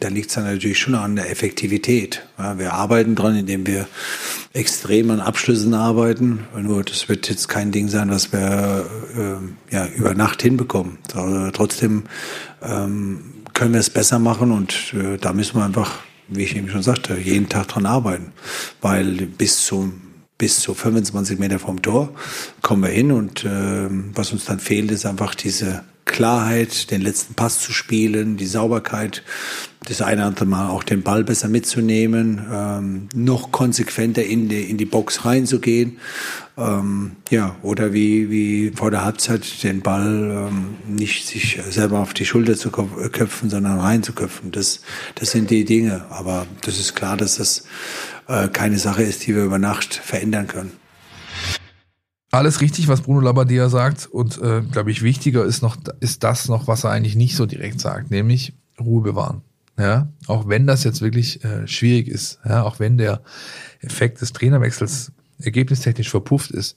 Da 0.00 0.08
liegt 0.08 0.30
es 0.30 0.36
natürlich 0.36 0.80
schon 0.80 0.96
an 0.96 1.14
der 1.14 1.30
Effektivität. 1.30 2.26
Ja, 2.36 2.58
wir 2.58 2.72
arbeiten 2.72 3.14
dran, 3.14 3.36
indem 3.36 3.64
wir 3.68 3.86
extrem 4.54 5.12
an 5.12 5.20
Abschlüssen 5.20 5.72
arbeiten. 5.72 6.40
Nur 6.60 6.82
das 6.82 7.08
wird 7.08 7.28
jetzt 7.28 7.48
kein 7.48 7.70
Ding 7.70 7.86
sein, 7.86 8.10
was 8.10 8.32
wir 8.32 8.86
äh, 9.16 9.72
ja, 9.72 9.86
über 9.86 10.14
Nacht 10.14 10.42
hinbekommen. 10.42 10.98
Aber 11.14 11.52
trotzdem 11.52 12.02
ähm, 12.60 13.20
können 13.54 13.72
wir 13.72 13.80
es 13.80 13.90
besser 13.90 14.18
machen 14.18 14.50
und 14.50 14.94
äh, 14.94 15.16
da 15.16 15.32
müssen 15.32 15.60
wir 15.60 15.64
einfach, 15.64 16.00
wie 16.26 16.42
ich 16.42 16.56
eben 16.56 16.68
schon 16.68 16.82
sagte, 16.82 17.16
jeden 17.16 17.48
Tag 17.48 17.68
dran 17.68 17.86
arbeiten. 17.86 18.32
Weil 18.80 19.26
bis 19.26 19.64
zum 19.64 20.11
bis 20.38 20.60
zu 20.60 20.74
25 20.74 21.38
Meter 21.38 21.58
vom 21.58 21.82
Tor 21.82 22.12
kommen 22.62 22.82
wir 22.82 22.90
hin 22.90 23.12
und 23.12 23.44
äh, 23.44 23.88
was 24.14 24.32
uns 24.32 24.44
dann 24.44 24.58
fehlt, 24.58 24.90
ist 24.90 25.06
einfach 25.06 25.34
diese 25.34 25.82
Klarheit, 26.04 26.90
den 26.90 27.00
letzten 27.00 27.34
Pass 27.34 27.60
zu 27.60 27.72
spielen, 27.72 28.36
die 28.36 28.46
Sauberkeit, 28.46 29.22
das 29.86 30.02
eine 30.02 30.20
oder 30.20 30.28
andere 30.28 30.46
Mal 30.46 30.68
auch 30.68 30.82
den 30.82 31.02
Ball 31.02 31.24
besser 31.24 31.48
mitzunehmen, 31.48 32.44
ähm, 32.52 33.08
noch 33.14 33.50
konsequenter 33.50 34.24
in 34.24 34.48
die, 34.48 34.62
in 34.70 34.76
die 34.76 34.84
Box 34.84 35.24
reinzugehen. 35.24 35.98
Ähm, 36.56 37.12
ja, 37.30 37.56
oder 37.62 37.92
wie, 37.92 38.30
wie 38.30 38.72
vor 38.76 38.90
der 38.90 39.04
Halbzeit 39.04 39.62
den 39.64 39.80
Ball 39.80 40.48
ähm, 40.50 40.76
nicht 40.86 41.26
sich 41.26 41.58
selber 41.70 42.00
auf 42.00 42.14
die 42.14 42.26
Schulter 42.26 42.56
zu 42.56 42.70
köpfen, 42.70 43.48
sondern 43.48 43.80
reinzuköpfen. 43.80 44.52
Das, 44.52 44.82
das 45.14 45.30
sind 45.30 45.50
die 45.50 45.64
Dinge. 45.64 46.04
Aber 46.10 46.46
das 46.60 46.78
ist 46.78 46.94
klar, 46.94 47.16
dass 47.16 47.36
das 47.36 47.64
äh, 48.28 48.48
keine 48.48 48.78
Sache 48.78 49.02
ist, 49.02 49.26
die 49.26 49.34
wir 49.34 49.44
über 49.44 49.58
Nacht 49.58 49.94
verändern 49.94 50.46
können. 50.46 50.72
Alles 52.30 52.62
richtig, 52.62 52.88
was 52.88 53.02
Bruno 53.02 53.20
Labbadia 53.20 53.68
sagt. 53.68 54.06
Und 54.06 54.40
äh, 54.40 54.62
glaube 54.62 54.90
ich, 54.90 55.02
wichtiger 55.02 55.44
ist 55.44 55.62
noch, 55.62 55.76
ist 56.00 56.24
das 56.24 56.48
noch, 56.48 56.66
was 56.66 56.84
er 56.84 56.90
eigentlich 56.90 57.14
nicht 57.14 57.36
so 57.36 57.44
direkt 57.46 57.80
sagt, 57.80 58.10
nämlich 58.10 58.54
Ruhe 58.80 59.02
bewahren. 59.02 59.42
Ja, 59.78 60.08
auch 60.26 60.48
wenn 60.48 60.66
das 60.66 60.84
jetzt 60.84 61.00
wirklich 61.00 61.44
äh, 61.44 61.66
schwierig 61.66 62.08
ist, 62.08 62.38
ja, 62.46 62.62
auch 62.62 62.78
wenn 62.78 62.98
der 62.98 63.22
Effekt 63.80 64.20
des 64.20 64.32
Trainerwechsels 64.32 65.12
ergebnistechnisch 65.38 66.10
verpufft 66.10 66.50
ist, 66.50 66.76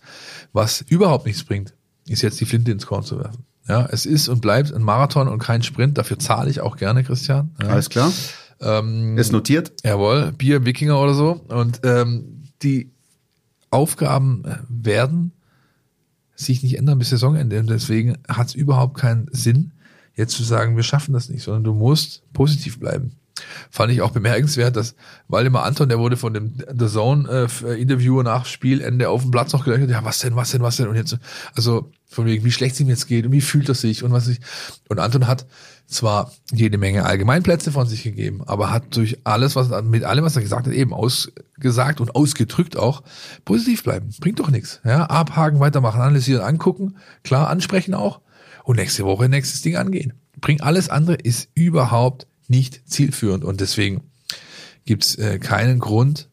was 0.53 0.81
überhaupt 0.81 1.25
nichts 1.25 1.43
bringt, 1.43 1.73
ist 2.07 2.21
jetzt 2.21 2.39
die 2.39 2.45
Flinte 2.45 2.71
ins 2.71 2.85
Korn 2.85 3.03
zu 3.03 3.19
werfen. 3.19 3.45
Ja, 3.67 3.87
es 3.91 4.05
ist 4.05 4.29
und 4.29 4.41
bleibt 4.41 4.73
ein 4.73 4.83
Marathon 4.83 5.27
und 5.27 5.39
kein 5.39 5.63
Sprint. 5.63 5.97
Dafür 5.97 6.19
zahle 6.19 6.49
ich 6.49 6.61
auch 6.61 6.77
gerne, 6.77 7.03
Christian. 7.03 7.55
Ja. 7.61 7.69
Alles 7.69 7.89
klar. 7.89 8.11
Ähm, 8.61 9.17
ist 9.17 9.31
notiert. 9.31 9.73
Jawohl, 9.83 10.31
Bier, 10.31 10.65
Wikinger 10.65 10.99
oder 10.99 11.13
so. 11.13 11.31
Und 11.47 11.81
ähm, 11.83 12.43
die 12.61 12.91
Aufgaben 13.69 14.43
äh, 14.45 14.57
werden 14.69 15.31
sich 16.35 16.63
nicht 16.63 16.77
ändern 16.77 16.99
bis 16.99 17.09
Saisonende. 17.09 17.59
Und 17.59 17.69
deswegen 17.69 18.17
hat 18.27 18.47
es 18.47 18.55
überhaupt 18.55 18.97
keinen 18.97 19.27
Sinn, 19.31 19.71
jetzt 20.15 20.35
zu 20.35 20.43
sagen, 20.43 20.75
wir 20.75 20.83
schaffen 20.83 21.13
das 21.13 21.29
nicht, 21.29 21.43
sondern 21.43 21.63
du 21.63 21.73
musst 21.73 22.23
positiv 22.33 22.79
bleiben. 22.79 23.13
Fand 23.69 23.91
ich 23.91 24.01
auch 24.01 24.11
bemerkenswert, 24.11 24.75
dass 24.75 24.95
Waldemar 25.27 25.63
Anton, 25.63 25.89
der 25.89 25.99
wurde 25.99 26.15
von 26.15 26.33
dem 26.33 26.53
The 26.77 26.87
Zone 26.87 27.49
äh, 27.63 27.81
Interviewer 27.81 28.23
nach 28.23 28.45
Spielende 28.45 29.09
auf 29.09 29.23
dem 29.23 29.31
Platz 29.31 29.51
noch 29.51 29.65
gedacht, 29.65 29.89
ja, 29.89 30.05
was 30.05 30.19
denn, 30.19 30.35
was 30.35 30.51
denn, 30.51 30.61
was 30.61 30.77
denn? 30.77 30.87
Und 30.87 30.95
jetzt, 30.95 31.17
also 31.53 31.91
von 32.07 32.25
wegen, 32.25 32.45
wie 32.45 32.51
schlecht 32.51 32.75
es 32.75 32.81
ihm 32.81 32.87
jetzt 32.87 33.07
geht 33.07 33.25
und 33.25 33.31
wie 33.33 33.41
fühlt 33.41 33.67
er 33.67 33.75
sich 33.75 34.03
und 34.03 34.11
was 34.11 34.27
ich. 34.27 34.39
Und 34.87 34.99
Anton 34.99 35.27
hat 35.27 35.45
zwar 35.87 36.31
jede 36.51 36.77
Menge 36.77 37.05
Allgemeinplätze 37.05 37.71
von 37.71 37.87
sich 37.87 38.03
gegeben, 38.03 38.41
aber 38.45 38.71
hat 38.71 38.95
durch 38.95 39.19
alles, 39.25 39.55
was 39.55 39.69
mit 39.83 40.03
allem, 40.03 40.23
was 40.23 40.35
er 40.35 40.41
gesagt 40.41 40.67
hat, 40.67 40.73
eben 40.73 40.93
ausgesagt 40.93 41.99
und 41.99 42.15
ausgedrückt 42.15 42.77
auch, 42.77 43.03
positiv 43.43 43.83
bleiben. 43.83 44.09
Bringt 44.19 44.39
doch 44.39 44.49
nichts. 44.49 44.79
Ja, 44.85 45.05
abhaken, 45.05 45.59
weitermachen, 45.59 46.01
analysieren, 46.01 46.41
angucken, 46.41 46.95
klar 47.23 47.49
ansprechen 47.49 47.93
auch 47.93 48.21
und 48.63 48.77
nächste 48.77 49.03
Woche 49.03 49.29
nächstes 49.29 49.61
Ding 49.61 49.75
angehen. 49.75 50.13
Bringt 50.39 50.63
alles 50.63 50.89
andere 50.89 51.15
ist 51.15 51.49
überhaupt 51.53 52.27
nicht 52.47 52.89
zielführend 52.89 53.43
und 53.43 53.61
deswegen 53.61 54.01
gibt's 54.85 55.15
äh, 55.15 55.39
keinen 55.39 55.79
Grund, 55.79 56.29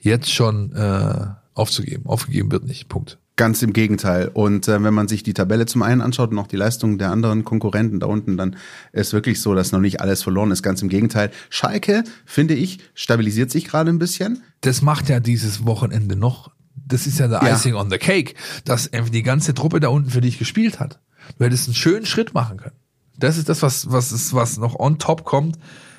jetzt 0.00 0.30
schon 0.32 0.72
äh, 0.72 1.26
aufzugeben. 1.54 2.06
Aufgegeben 2.06 2.50
wird 2.52 2.64
nicht. 2.64 2.88
Punkt. 2.88 3.18
Ganz 3.36 3.62
im 3.62 3.72
Gegenteil. 3.72 4.30
Und 4.32 4.68
äh, 4.68 4.82
wenn 4.82 4.94
man 4.94 5.08
sich 5.08 5.22
die 5.24 5.34
Tabelle 5.34 5.66
zum 5.66 5.82
einen 5.82 6.00
anschaut 6.00 6.30
und 6.30 6.38
auch 6.38 6.46
die 6.46 6.56
Leistungen 6.56 6.98
der 6.98 7.10
anderen 7.10 7.44
Konkurrenten 7.44 7.98
da 7.98 8.06
unten, 8.06 8.36
dann 8.36 8.56
ist 8.92 9.12
wirklich 9.12 9.40
so, 9.40 9.54
dass 9.54 9.72
noch 9.72 9.80
nicht 9.80 10.00
alles 10.00 10.22
verloren 10.22 10.52
ist. 10.52 10.62
Ganz 10.62 10.82
im 10.82 10.88
Gegenteil. 10.88 11.30
Schalke, 11.50 12.04
finde 12.24 12.54
ich, 12.54 12.78
stabilisiert 12.94 13.50
sich 13.50 13.64
gerade 13.64 13.90
ein 13.90 13.98
bisschen. 13.98 14.42
Das 14.60 14.82
macht 14.82 15.08
ja 15.08 15.18
dieses 15.18 15.66
Wochenende 15.66 16.14
noch. 16.14 16.52
Das 16.86 17.06
ist 17.06 17.18
ja 17.18 17.26
der 17.26 17.42
Ja. 17.42 17.54
Icing 17.54 17.74
on 17.74 17.90
the 17.90 17.98
Cake, 17.98 18.34
dass 18.64 18.90
die 18.90 19.22
ganze 19.22 19.54
Truppe 19.54 19.80
da 19.80 19.88
unten 19.88 20.10
für 20.10 20.20
dich 20.20 20.38
gespielt 20.38 20.78
hat. 20.78 21.00
Du 21.38 21.44
hättest 21.44 21.66
einen 21.66 21.74
schönen 21.74 22.06
Schritt 22.06 22.34
machen 22.34 22.58
können. 22.58 22.76
Das 23.18 23.38
ist 23.38 23.48
das, 23.48 23.62
was, 23.62 23.90
was, 23.90 24.12
ist, 24.12 24.34
was 24.34 24.58
noch 24.58 24.78
on 24.78 24.98
top 24.98 25.24
kommt 25.24 25.58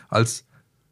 als 0.10 0.46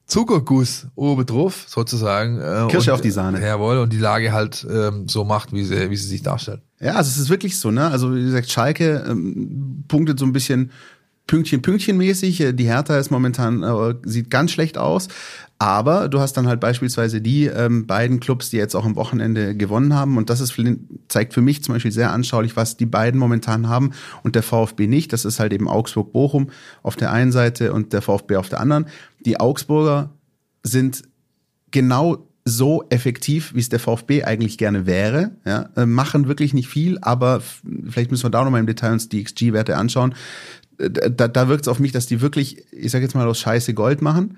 Zuckerguss 0.06 0.88
oben 0.96 1.26
drauf, 1.26 1.66
sozusagen. 1.68 2.40
äh, 2.40 2.68
Kirsche 2.70 2.92
und, 2.92 2.96
auf 2.96 3.02
die 3.02 3.12
Sahne. 3.12 3.42
Jawohl, 3.42 3.78
und 3.78 3.94
die 3.94 3.98
Lage 3.98 4.34
halt 4.34 4.66
ähm, 4.70 5.08
so 5.08 5.24
macht, 5.24 5.54
wie 5.54 5.64
sie, 5.64 5.90
wie 5.90 5.96
sie 5.96 6.08
sich 6.08 6.22
darstellt. 6.22 6.62
Ja, 6.80 6.96
also 6.96 7.10
es 7.10 7.18
ist 7.18 7.30
wirklich 7.30 7.58
so, 7.58 7.72
ne? 7.72 7.88
Also 7.90 8.14
wie 8.14 8.24
gesagt, 8.24 8.52
Schalke 8.52 9.06
ähm, 9.08 9.86
punktet 9.88 10.20
so 10.20 10.26
ein 10.26 10.34
bisschen 10.34 10.72
Pünktchen, 11.28 11.62
Pünktchen 11.62 11.98
mäßig. 11.98 12.42
Äh, 12.42 12.54
Die 12.54 12.66
Hertha 12.66 12.98
ist 12.98 13.12
momentan, 13.12 13.64
äh, 13.64 13.96
sieht 14.04 14.30
ganz 14.30 14.52
schlecht 14.52 14.78
aus. 14.78 15.08
Aber 15.60 16.10
du 16.10 16.20
hast 16.20 16.34
dann 16.34 16.48
halt 16.48 16.60
beispielsweise 16.60 17.22
die 17.22 17.46
ähm, 17.46 17.88
beiden 17.88 18.20
Clubs, 18.20 18.50
die 18.50 18.58
jetzt 18.58 18.76
auch 18.76 18.84
am 18.84 18.98
Wochenende 18.98 19.56
gewonnen 19.56 19.94
haben. 19.94 20.18
Und 20.18 20.30
das 20.30 20.42
ist, 20.42 20.56
zeigt 21.08 21.34
für 21.34 21.42
mich 21.42 21.64
zum 21.64 21.74
Beispiel 21.74 21.92
sehr 21.92 22.12
anschaulich, 22.12 22.58
was 22.58 22.76
die 22.76 22.86
beiden 22.86 23.18
momentan 23.20 23.70
haben 23.70 23.92
und 24.24 24.36
der 24.36 24.44
VfB 24.44 24.88
nicht. 24.88 25.14
Das 25.14 25.24
ist 25.24 25.40
halt 25.40 25.54
eben 25.54 25.70
Augsburg-Bochum 25.70 26.50
auf 26.82 26.98
der 26.98 27.12
einen 27.12 27.32
Seite 27.32 27.72
und 27.72 27.94
der 27.94 28.02
VfB 28.02 28.36
auf 28.36 28.50
der 28.50 28.60
anderen. 28.60 28.88
Die 29.26 29.40
Augsburger 29.40 30.10
sind 30.64 31.04
genau 31.72 32.28
so 32.46 32.84
effektiv, 32.90 33.54
wie 33.54 33.60
es 33.60 33.70
der 33.70 33.80
VfB 33.80 34.24
eigentlich 34.24 34.58
gerne 34.58 34.86
wäre. 34.86 35.32
Ja, 35.46 35.70
äh, 35.78 35.86
machen 35.86 36.28
wirklich 36.28 36.54
nicht 36.54 36.68
viel, 36.68 36.98
aber 37.02 37.42
vielleicht 37.90 38.12
müssen 38.12 38.26
wir 38.26 38.32
da 38.32 38.44
nochmal 38.44 38.60
im 38.60 38.68
Detail 38.68 38.92
uns 38.92 39.08
die 39.08 39.24
XG-Werte 39.24 39.78
anschauen. 39.78 40.14
Äh, 40.84 41.12
Da, 41.12 41.28
da 41.28 41.48
wirkt 41.48 41.64
es 41.64 41.68
auf 41.68 41.80
mich, 41.80 41.92
dass 41.92 42.06
die 42.06 42.22
wirklich, 42.22 42.64
ich 42.72 42.92
sage 42.92 43.04
jetzt 43.04 43.16
mal, 43.16 43.28
aus 43.28 43.40
Scheiße 43.40 43.74
Gold 43.74 44.02
machen. 44.02 44.38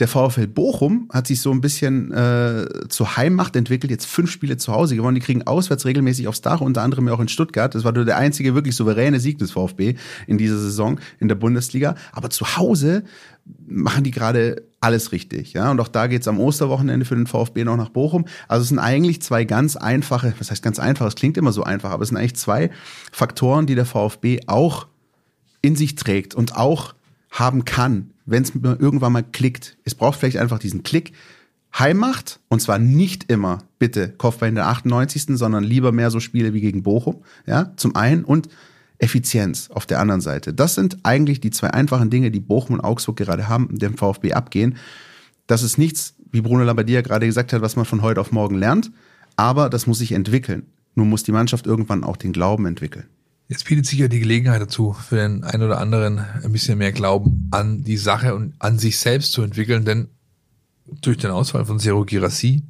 Der 0.00 0.08
VfL 0.08 0.48
Bochum 0.48 1.08
hat 1.12 1.26
sich 1.26 1.40
so 1.40 1.52
ein 1.52 1.60
bisschen 1.60 2.10
äh, 2.10 2.66
zur 2.88 3.16
Heimmacht 3.16 3.54
entwickelt, 3.54 3.90
jetzt 3.90 4.06
fünf 4.06 4.30
Spiele 4.30 4.56
zu 4.56 4.72
Hause 4.72 4.96
gewonnen. 4.96 5.14
Die 5.14 5.20
kriegen 5.20 5.46
auswärts 5.46 5.84
regelmäßig 5.84 6.26
aufs 6.26 6.40
Dach, 6.40 6.60
unter 6.60 6.82
anderem 6.82 7.08
auch 7.08 7.20
in 7.20 7.28
Stuttgart. 7.28 7.74
Das 7.74 7.84
war 7.84 7.92
nur 7.92 8.04
der 8.04 8.16
einzige 8.16 8.54
wirklich 8.54 8.74
souveräne 8.74 9.20
Sieg 9.20 9.38
des 9.38 9.52
VfB 9.52 9.94
in 10.26 10.38
dieser 10.38 10.58
Saison 10.58 10.98
in 11.20 11.28
der 11.28 11.36
Bundesliga. 11.36 11.94
Aber 12.12 12.30
zu 12.30 12.56
Hause 12.56 13.04
machen 13.66 14.04
die 14.04 14.10
gerade 14.10 14.64
alles 14.80 15.12
richtig. 15.12 15.52
Ja? 15.52 15.70
Und 15.70 15.80
auch 15.80 15.88
da 15.88 16.06
geht's 16.06 16.26
am 16.26 16.40
Osterwochenende 16.40 17.04
für 17.06 17.14
den 17.14 17.26
VfB 17.26 17.64
noch 17.64 17.76
nach 17.76 17.90
Bochum. 17.90 18.24
Also 18.48 18.62
es 18.62 18.68
sind 18.70 18.78
eigentlich 18.78 19.22
zwei 19.22 19.44
ganz 19.44 19.76
einfache, 19.76 20.34
was 20.38 20.50
heißt 20.50 20.62
ganz 20.62 20.78
einfach, 20.78 21.06
es 21.06 21.14
klingt 21.14 21.36
immer 21.36 21.52
so 21.52 21.62
einfach, 21.62 21.90
aber 21.90 22.02
es 22.02 22.08
sind 22.08 22.18
eigentlich 22.18 22.36
zwei 22.36 22.70
Faktoren, 23.12 23.66
die 23.66 23.74
der 23.74 23.86
VfB 23.86 24.40
auch 24.46 24.86
in 25.64 25.76
sich 25.76 25.94
trägt 25.94 26.34
und 26.34 26.56
auch 26.56 26.94
haben 27.30 27.64
kann, 27.64 28.10
wenn 28.26 28.42
es 28.42 28.52
irgendwann 28.54 29.12
mal 29.12 29.24
klickt. 29.24 29.78
Es 29.84 29.94
braucht 29.94 30.18
vielleicht 30.18 30.36
einfach 30.36 30.58
diesen 30.58 30.82
Klick. 30.82 31.12
Heimmacht, 31.76 32.38
und 32.48 32.60
zwar 32.60 32.78
nicht 32.78 33.32
immer, 33.32 33.58
bitte, 33.78 34.10
Kopfball 34.10 34.50
in 34.50 34.54
der 34.54 34.68
98., 34.68 35.24
sondern 35.30 35.64
lieber 35.64 35.90
mehr 35.90 36.10
so 36.10 36.20
Spiele 36.20 36.52
wie 36.52 36.60
gegen 36.60 36.82
Bochum, 36.82 37.24
ja, 37.46 37.72
zum 37.76 37.96
einen, 37.96 38.24
und 38.24 38.48
Effizienz 38.98 39.70
auf 39.70 39.86
der 39.86 40.00
anderen 40.00 40.20
Seite. 40.20 40.54
Das 40.54 40.74
sind 40.74 40.98
eigentlich 41.02 41.40
die 41.40 41.50
zwei 41.50 41.70
einfachen 41.70 42.10
Dinge, 42.10 42.30
die 42.30 42.40
Bochum 42.40 42.76
und 42.76 42.84
Augsburg 42.84 43.16
gerade 43.16 43.48
haben 43.48 43.66
und 43.66 43.82
dem 43.82 43.96
VfB 43.96 44.34
abgehen. 44.34 44.76
Das 45.46 45.62
ist 45.62 45.78
nichts, 45.78 46.14
wie 46.30 46.42
Bruno 46.42 46.62
Labbadia 46.62 47.00
gerade 47.00 47.26
gesagt 47.26 47.52
hat, 47.52 47.62
was 47.62 47.74
man 47.74 47.86
von 47.86 48.02
heute 48.02 48.20
auf 48.20 48.30
morgen 48.30 48.56
lernt, 48.56 48.92
aber 49.36 49.68
das 49.70 49.86
muss 49.86 49.98
sich 49.98 50.12
entwickeln. 50.12 50.66
Nun 50.94 51.08
muss 51.08 51.24
die 51.24 51.32
Mannschaft 51.32 51.66
irgendwann 51.66 52.04
auch 52.04 52.16
den 52.16 52.32
Glauben 52.32 52.66
entwickeln. 52.66 53.06
Jetzt 53.48 53.66
bietet 53.66 53.86
sich 53.86 53.98
ja 53.98 54.08
die 54.08 54.20
Gelegenheit 54.20 54.62
dazu, 54.62 54.94
für 54.94 55.16
den 55.16 55.44
einen 55.44 55.62
oder 55.62 55.78
anderen 55.78 56.18
ein 56.18 56.52
bisschen 56.52 56.78
mehr 56.78 56.92
Glauben 56.92 57.48
an 57.50 57.84
die 57.84 57.98
Sache 57.98 58.34
und 58.34 58.54
an 58.58 58.78
sich 58.78 58.98
selbst 58.98 59.32
zu 59.32 59.42
entwickeln, 59.42 59.84
denn 59.84 60.08
durch 61.02 61.18
den 61.18 61.30
Ausfall 61.30 61.66
von 61.66 61.78
Zero 61.78 62.04
Girassi 62.04 62.62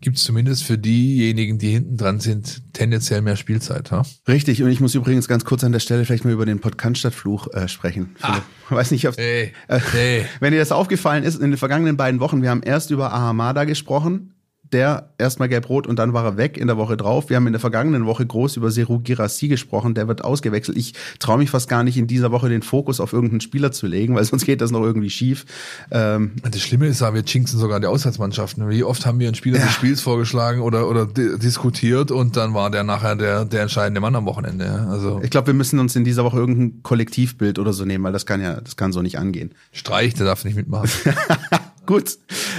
gibt 0.00 0.18
es 0.18 0.24
zumindest 0.24 0.64
für 0.64 0.78
diejenigen, 0.78 1.58
die 1.58 1.70
hinten 1.70 1.96
dran 1.96 2.20
sind, 2.20 2.72
tendenziell 2.72 3.22
mehr 3.22 3.36
Spielzeit. 3.36 3.90
Ha? 3.90 4.04
Richtig, 4.28 4.62
und 4.62 4.70
ich 4.70 4.80
muss 4.80 4.94
übrigens 4.94 5.26
ganz 5.26 5.44
kurz 5.44 5.64
an 5.64 5.72
der 5.72 5.80
Stelle 5.80 6.04
vielleicht 6.04 6.24
mal 6.24 6.32
über 6.32 6.46
den 6.46 6.60
Podcast-Fluch 6.60 7.52
äh, 7.54 7.66
sprechen. 7.66 8.14
Philipp. 8.16 8.42
Weiß 8.68 8.90
nicht, 8.90 9.08
ob 9.08 9.16
Hey, 9.16 9.52
äh, 9.66 9.80
hey. 9.92 10.26
wenn 10.40 10.52
dir 10.52 10.60
das 10.60 10.70
aufgefallen 10.70 11.24
ist 11.24 11.40
in 11.40 11.50
den 11.50 11.58
vergangenen 11.58 11.96
beiden 11.96 12.20
Wochen, 12.20 12.42
wir 12.42 12.50
haben 12.50 12.62
erst 12.62 12.90
über 12.90 13.12
Ahamada 13.12 13.64
gesprochen, 13.64 14.34
der 14.72 15.10
erstmal 15.18 15.48
gelb-rot 15.48 15.86
und 15.86 15.98
dann 15.98 16.12
war 16.12 16.24
er 16.24 16.36
weg 16.36 16.56
in 16.58 16.66
der 16.66 16.76
Woche 16.76 16.96
drauf. 16.96 17.28
Wir 17.28 17.36
haben 17.36 17.46
in 17.46 17.52
der 17.52 17.60
vergangenen 17.60 18.06
Woche 18.06 18.26
groß 18.26 18.56
über 18.56 18.70
Seru 18.70 18.98
Girassi 19.00 19.48
gesprochen, 19.48 19.94
der 19.94 20.08
wird 20.08 20.24
ausgewechselt. 20.24 20.76
Ich 20.76 20.94
traue 21.18 21.38
mich 21.38 21.50
fast 21.50 21.68
gar 21.68 21.82
nicht 21.82 21.96
in 21.96 22.06
dieser 22.06 22.30
Woche 22.30 22.48
den 22.48 22.62
Fokus 22.62 23.00
auf 23.00 23.12
irgendeinen 23.12 23.40
Spieler 23.40 23.72
zu 23.72 23.86
legen, 23.86 24.14
weil 24.14 24.24
sonst 24.24 24.44
geht 24.44 24.60
das 24.60 24.70
noch 24.70 24.82
irgendwie 24.82 25.10
schief. 25.10 25.46
Ähm 25.90 26.32
das 26.42 26.60
Schlimme 26.60 26.86
ist 26.86 27.00
wir 27.00 27.22
jinxen 27.22 27.58
sogar 27.58 27.80
die 27.80 27.86
Auswärtsmannschaften. 27.86 28.68
Wie 28.68 28.84
oft 28.84 29.06
haben 29.06 29.18
wir 29.18 29.28
einen 29.28 29.34
Spieler 29.34 29.58
ja. 29.58 29.64
des 29.64 29.74
Spiels 29.74 30.00
vorgeschlagen 30.00 30.60
oder, 30.60 30.88
oder 30.88 31.06
diskutiert 31.06 32.10
und 32.10 32.36
dann 32.36 32.54
war 32.54 32.70
der 32.70 32.84
nachher 32.84 33.16
der, 33.16 33.44
der 33.44 33.62
entscheidende 33.62 34.00
Mann 34.00 34.14
am 34.14 34.26
Wochenende. 34.26 34.86
Also 34.90 35.20
ich 35.22 35.30
glaube, 35.30 35.48
wir 35.48 35.54
müssen 35.54 35.78
uns 35.78 35.96
in 35.96 36.04
dieser 36.04 36.24
Woche 36.24 36.38
irgendein 36.38 36.82
Kollektivbild 36.82 37.58
oder 37.58 37.72
so 37.72 37.84
nehmen, 37.84 38.04
weil 38.04 38.12
das 38.12 38.26
kann 38.26 38.40
ja, 38.40 38.60
das 38.60 38.76
kann 38.76 38.92
so 38.92 39.02
nicht 39.02 39.18
angehen. 39.18 39.52
Streich, 39.72 40.14
der 40.14 40.26
darf 40.26 40.44
nicht 40.44 40.56
mitmachen. 40.56 40.90
Gut. 41.88 42.18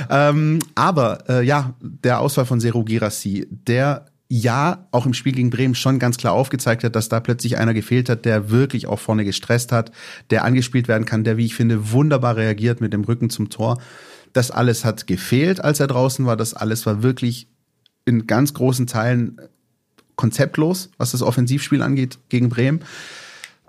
Ähm, 0.10 0.58
aber 0.74 1.30
äh, 1.30 1.46
ja, 1.46 1.76
der 1.82 2.20
Ausfall 2.20 2.48
von 2.48 2.60
Seru 2.60 2.84
Girassi, 2.84 3.46
der 3.52 4.08
ja 4.28 4.88
auch 4.90 5.06
im 5.06 5.14
Spiel 5.14 5.34
gegen 5.34 5.52
Bremen 5.52 5.76
schon 5.76 6.00
ganz 6.00 6.18
klar 6.18 6.34
aufgezeigt 6.34 6.84
hat, 6.84 6.96
dass 6.96 7.10
da 7.10 7.20
plötzlich 7.20 7.56
einer 7.60 7.76
gefehlt 7.76 8.10
hat, 8.10 8.26
der 8.26 8.50
wirklich 8.50 8.88
auch 8.88 8.98
vorne 8.98 9.26
gestresst 9.26 9.72
hat, 9.72 9.92
der 10.32 10.46
angespielt 10.46 10.88
werden 10.88 11.06
kann, 11.06 11.24
der, 11.24 11.38
wie 11.38 11.46
ich 11.46 11.54
finde, 11.54 11.92
wunderbar 11.92 12.38
reagiert 12.38 12.82
mit 12.82 12.92
dem 12.92 13.04
Rücken 13.04 13.30
zum 13.30 13.52
Tor. 13.52 13.80
Das 14.34 14.50
alles 14.50 14.84
hat 14.84 15.06
gefehlt, 15.06 15.64
als 15.64 15.80
er 15.80 15.86
draußen 15.86 16.26
war. 16.26 16.36
Das 16.36 16.56
alles 16.56 16.88
war 16.88 17.04
wirklich 17.04 17.50
in 18.06 18.26
ganz 18.26 18.56
großen 18.56 18.88
Teilen 18.88 19.40
konzeptlos, 20.16 20.90
was 20.98 21.12
das 21.12 21.22
Offensivspiel 21.22 21.84
angeht 21.84 22.18
gegen 22.30 22.50
Bremen. 22.50 22.80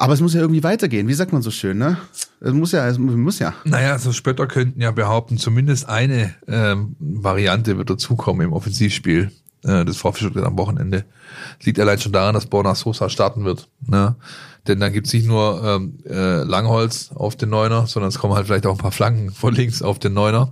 Aber 0.01 0.15
es 0.15 0.23
muss 0.23 0.33
ja 0.33 0.41
irgendwie 0.41 0.63
weitergehen. 0.63 1.09
Wie 1.09 1.15
sagt 1.15 1.35
man 1.35 1.43
so 1.43 1.51
schön, 1.51 1.77
ne? 1.77 1.99
Es 2.41 2.55
muss 2.55 2.73
ja, 2.73 2.89
es 2.89 2.97
muss 2.97 3.39
ja. 3.39 3.53
Naja, 3.65 3.99
so 3.99 4.13
Spötter 4.13 4.47
könnten 4.47 4.81
ja 4.81 4.93
behaupten, 4.93 5.37
zumindest 5.37 5.91
eine 5.91 6.35
ähm, 6.49 6.97
Variante 6.99 7.77
wird 7.77 7.91
dazukommen 7.91 8.47
im 8.47 8.55
Offensivspiel 8.55 9.31
äh, 9.63 9.85
des 9.85 9.99
VfB 9.99 10.41
am 10.41 10.57
Wochenende. 10.57 11.05
Liegt 11.63 11.79
allein 11.79 11.99
schon 11.99 12.13
daran, 12.13 12.33
dass 12.33 12.47
Borna 12.47 12.75
Sosa 12.75 13.11
starten 13.11 13.45
wird. 13.45 13.69
Ne? 13.87 14.17
Denn 14.67 14.81
dann 14.81 14.95
gibt's 14.95 15.13
nicht 15.13 15.27
nur 15.27 15.63
ähm, 15.63 15.99
äh, 16.07 16.45
Langholz 16.45 17.11
auf 17.15 17.37
den 17.37 17.51
Neuner, 17.51 17.87
sondern 17.87 18.09
es 18.09 18.19
kommen 18.19 18.33
halt 18.33 18.47
vielleicht 18.47 18.65
auch 18.65 18.77
ein 18.77 18.79
paar 18.79 18.93
Flanken 18.93 19.31
von 19.35 19.55
links 19.55 19.83
auf 19.83 19.99
den 19.99 20.15
Neuner. 20.15 20.51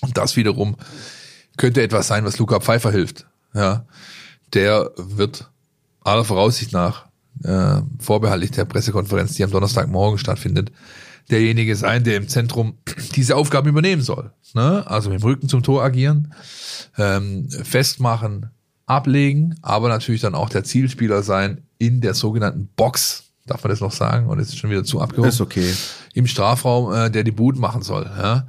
Und 0.00 0.18
das 0.18 0.34
wiederum 0.34 0.74
könnte 1.56 1.82
etwas 1.82 2.08
sein, 2.08 2.24
was 2.24 2.36
Luca 2.36 2.58
Pfeiffer 2.58 2.90
hilft. 2.90 3.26
Ja, 3.54 3.86
Der 4.54 4.90
wird 4.96 5.52
aller 6.02 6.24
Voraussicht 6.24 6.72
nach 6.72 7.11
äh, 7.44 7.80
vorbehaltlich 7.98 8.52
der 8.52 8.64
Pressekonferenz, 8.64 9.34
die 9.34 9.44
am 9.44 9.50
Donnerstagmorgen 9.50 10.18
stattfindet, 10.18 10.72
derjenige 11.30 11.76
sein, 11.76 12.04
der 12.04 12.16
im 12.16 12.28
Zentrum 12.28 12.78
diese 13.16 13.36
Aufgaben 13.36 13.68
übernehmen 13.68 14.02
soll. 14.02 14.32
Ne? 14.54 14.84
Also 14.86 15.10
mit 15.10 15.20
dem 15.20 15.24
Rücken 15.24 15.48
zum 15.48 15.62
Tor 15.62 15.82
agieren, 15.82 16.34
ähm, 16.98 17.48
festmachen, 17.50 18.50
ablegen, 18.86 19.56
aber 19.62 19.88
natürlich 19.88 20.20
dann 20.20 20.34
auch 20.34 20.50
der 20.50 20.64
Zielspieler 20.64 21.22
sein 21.22 21.62
in 21.78 22.00
der 22.00 22.14
sogenannten 22.14 22.68
Box. 22.76 23.24
Darf 23.46 23.64
man 23.64 23.70
das 23.70 23.80
noch 23.80 23.92
sagen? 23.92 24.26
Und 24.26 24.38
ist 24.38 24.56
schon 24.56 24.70
wieder 24.70 24.84
zu 24.84 25.00
abgehoben. 25.00 25.28
Ist 25.28 25.40
okay. 25.40 25.72
Im 26.14 26.26
Strafraum, 26.26 26.92
äh, 26.92 27.10
der 27.10 27.24
die 27.24 27.32
Boot 27.32 27.58
machen 27.58 27.82
soll. 27.82 28.04
Ja? 28.04 28.46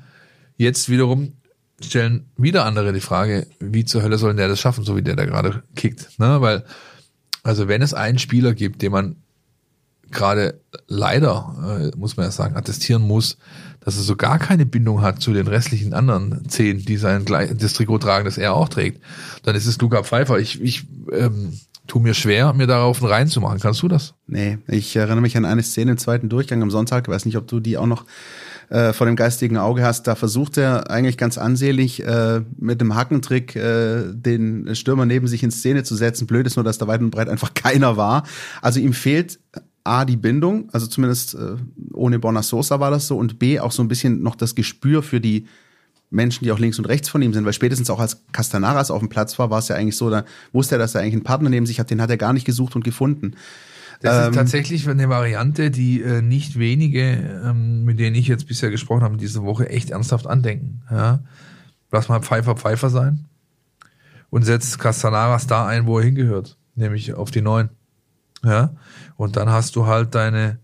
Jetzt 0.57 0.89
wiederum 0.89 1.33
stellen 1.81 2.29
wieder 2.37 2.65
andere 2.65 2.93
die 2.93 2.99
Frage, 2.99 3.47
wie 3.59 3.85
zur 3.85 4.03
Hölle 4.03 4.17
soll 4.17 4.35
der 4.35 4.47
das 4.47 4.59
schaffen, 4.59 4.83
so 4.83 4.95
wie 4.95 5.01
der 5.01 5.15
da 5.15 5.25
gerade 5.25 5.63
kickt. 5.75 6.19
Ne? 6.19 6.41
Weil 6.41 6.63
also 7.43 7.67
wenn 7.67 7.81
es 7.81 7.93
einen 7.93 8.19
Spieler 8.19 8.53
gibt, 8.53 8.81
den 8.81 8.91
man 8.91 9.15
gerade 10.11 10.59
leider, 10.87 11.91
äh, 11.93 11.97
muss 11.97 12.15
man 12.15 12.25
ja 12.25 12.31
sagen, 12.31 12.55
attestieren 12.55 13.01
muss, 13.01 13.37
dass 13.81 13.97
er 13.97 14.03
so 14.03 14.15
gar 14.15 14.39
keine 14.39 14.65
Bindung 14.65 15.01
hat 15.01 15.21
zu 15.21 15.33
den 15.33 15.47
restlichen 15.47 15.93
anderen 15.93 16.47
zehn, 16.47 16.85
die 16.85 16.97
sein 16.97 17.25
das 17.25 17.73
Trikot 17.73 17.97
tragen, 17.97 18.25
das 18.25 18.37
er 18.37 18.53
auch 18.53 18.69
trägt, 18.69 19.01
dann 19.43 19.55
ist 19.55 19.65
es 19.65 19.79
Luca 19.81 20.03
Pfeiffer. 20.03 20.39
Ich, 20.39 20.61
ich 20.61 20.85
ähm, 21.11 21.59
tu 21.87 21.99
mir 21.99 22.13
schwer, 22.13 22.53
mir 22.53 22.67
darauf 22.67 23.01
einen 23.01 23.11
Rein 23.11 23.27
zu 23.27 23.41
machen. 23.41 23.59
Kannst 23.59 23.81
du 23.81 23.87
das? 23.87 24.13
Nee, 24.27 24.59
ich 24.67 24.95
erinnere 24.95 25.21
mich 25.21 25.35
an 25.35 25.45
eine 25.45 25.63
Szene 25.63 25.91
im 25.91 25.97
zweiten 25.97 26.29
Durchgang 26.29 26.61
am 26.61 26.71
Sonntag, 26.71 27.07
ich 27.07 27.13
weiß 27.13 27.25
nicht, 27.25 27.37
ob 27.37 27.47
du 27.47 27.59
die 27.59 27.77
auch 27.77 27.87
noch 27.87 28.05
äh, 28.69 28.93
vor 28.93 29.07
dem 29.07 29.15
geistigen 29.15 29.57
Auge 29.57 29.83
hast, 29.83 30.07
da 30.07 30.15
versucht 30.15 30.57
er 30.57 30.89
eigentlich 30.89 31.17
ganz 31.17 31.37
ansehlich 31.37 32.03
äh, 32.03 32.41
mit 32.57 32.81
dem 32.81 32.95
Hackentrick 32.95 33.55
äh, 33.55 34.03
den 34.13 34.75
Stürmer 34.75 35.05
neben 35.05 35.27
sich 35.27 35.43
in 35.43 35.51
Szene 35.51 35.83
zu 35.83 35.95
setzen. 35.95 36.27
Blöd 36.27 36.47
ist 36.47 36.55
nur, 36.55 36.63
dass 36.63 36.77
da 36.77 36.87
weit 36.87 37.01
und 37.01 37.11
breit 37.11 37.29
einfach 37.29 37.53
keiner 37.55 37.97
war. 37.97 38.23
Also 38.61 38.79
ihm 38.79 38.93
fehlt 38.93 39.39
A, 39.83 40.05
die 40.05 40.17
Bindung, 40.17 40.69
also 40.71 40.87
zumindest 40.87 41.35
äh, 41.35 41.55
ohne 41.93 42.19
Borna 42.19 42.41
Sosa 42.41 42.79
war 42.79 42.91
das 42.91 43.07
so, 43.07 43.17
und 43.17 43.37
B, 43.37 43.59
auch 43.59 43.71
so 43.71 43.83
ein 43.83 43.89
bisschen 43.89 44.23
noch 44.23 44.35
das 44.35 44.55
Gespür 44.55 45.03
für 45.03 45.19
die 45.19 45.45
Menschen, 46.09 46.45
die 46.45 46.51
auch 46.51 46.59
links 46.59 46.77
und 46.77 46.85
rechts 46.85 47.09
von 47.09 47.21
ihm 47.21 47.33
sind, 47.33 47.43
weil 47.43 47.53
spätestens 47.53 47.89
auch 47.89 47.99
als 47.99 48.23
Castanaras 48.31 48.91
auf 48.91 48.99
dem 48.99 49.09
Platz 49.09 49.37
war, 49.39 49.49
war 49.49 49.59
es 49.59 49.67
ja 49.67 49.75
eigentlich 49.75 49.97
so, 49.97 50.09
da 50.09 50.23
wusste 50.53 50.75
er, 50.75 50.79
dass 50.79 50.95
er 50.95 51.01
eigentlich 51.01 51.13
einen 51.13 51.23
Partner 51.23 51.49
neben 51.49 51.65
sich 51.65 51.79
hat, 51.79 51.89
den 51.89 52.01
hat 52.01 52.09
er 52.09 52.17
gar 52.17 52.33
nicht 52.33 52.45
gesucht 52.45 52.75
und 52.75 52.83
gefunden. 52.83 53.33
Das 54.03 54.17
ähm, 54.17 54.31
ist 54.31 54.35
tatsächlich 54.35 54.87
eine 54.87 55.07
Variante, 55.07 55.71
die 55.71 56.01
äh, 56.01 56.21
nicht 56.21 56.59
wenige, 56.59 57.41
ähm, 57.45 57.85
mit 57.85 57.99
denen 57.99 58.17
ich 58.17 58.27
jetzt 58.27 58.47
bisher 58.47 58.69
gesprochen 58.69 59.01
habe, 59.01 59.15
diese 59.15 59.43
Woche 59.43 59.69
echt 59.69 59.91
ernsthaft 59.91 60.27
andenken. 60.27 60.81
Ja? 60.91 61.21
Lass 61.89 62.09
mal 62.09 62.19
Pfeifer 62.19 62.57
Pfeifer 62.57 62.89
sein 62.89 63.25
und 64.29 64.43
setzt 64.43 64.77
Castanaras 64.77 65.47
da 65.47 65.65
ein, 65.65 65.85
wo 65.85 65.99
er 65.99 66.05
hingehört, 66.05 66.57
nämlich 66.75 67.13
auf 67.13 67.31
die 67.31 67.41
Neun. 67.41 67.69
Ja? 68.43 68.75
Und 69.15 69.37
dann 69.37 69.49
hast 69.49 69.77
du 69.77 69.87
halt 69.87 70.13
deine 70.15 70.59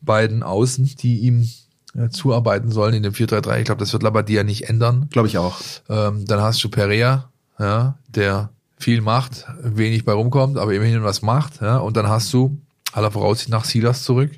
beiden 0.00 0.44
Außen, 0.44 0.84
die 0.84 1.18
ihm 1.18 1.50
äh, 1.96 2.08
zuarbeiten 2.08 2.70
sollen 2.70 2.94
in 2.94 3.02
dem 3.02 3.14
4-3-3. 3.14 3.58
Ich 3.58 3.64
glaube, 3.64 3.80
das 3.80 3.92
wird 3.92 4.04
Labadia 4.04 4.44
nicht 4.44 4.68
ändern. 4.68 5.08
Glaube 5.10 5.26
ich 5.26 5.38
auch. 5.38 5.58
Ähm, 5.88 6.24
dann 6.24 6.40
hast 6.40 6.62
du 6.62 6.68
Perea, 6.68 7.30
ja, 7.58 7.98
der 8.06 8.50
viel 8.80 9.00
macht, 9.02 9.46
wenig 9.62 10.04
bei 10.04 10.12
rumkommt, 10.12 10.56
aber 10.58 10.74
immerhin 10.74 11.02
was 11.02 11.22
macht. 11.22 11.60
Ja? 11.60 11.78
Und 11.78 11.96
dann 11.96 12.08
hast 12.08 12.32
du 12.32 12.58
aller 12.92 13.10
Voraussicht 13.10 13.50
nach 13.50 13.64
Silas 13.64 14.02
zurück, 14.02 14.30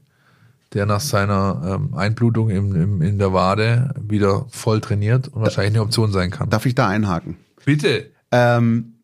der 0.75 0.87
nach 0.87 1.01
seiner 1.01 1.63
ähm, 1.65 1.95
Einblutung 1.95 2.51
im, 2.51 2.75
im, 2.75 3.03
in 3.03 3.19
der 3.19 3.33
Wade 3.33 3.95
wieder 4.01 4.47
voll 4.51 4.81
trainiert 4.81 5.29
und 5.29 5.43
wahrscheinlich 5.43 5.75
eine 5.75 5.83
Option 5.83 6.13
sein 6.13 6.31
kann. 6.31 6.51
Darf 6.51 6.67
ich 6.67 6.75
da 6.75 6.89
einhaken? 6.89 7.37
Bitte. 7.65 8.11
Ähm, 8.31 8.95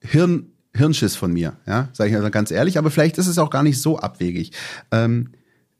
Hirn, 0.00 0.46
Hirnschiss 0.74 1.16
von 1.16 1.32
mir, 1.32 1.54
ja, 1.66 1.88
sage 1.92 2.10
ich 2.10 2.16
also 2.16 2.30
ganz 2.30 2.50
ehrlich, 2.50 2.78
aber 2.78 2.90
vielleicht 2.90 3.18
ist 3.18 3.26
es 3.26 3.38
auch 3.38 3.50
gar 3.50 3.62
nicht 3.62 3.80
so 3.80 3.98
abwegig. 3.98 4.52
Ähm, 4.90 5.30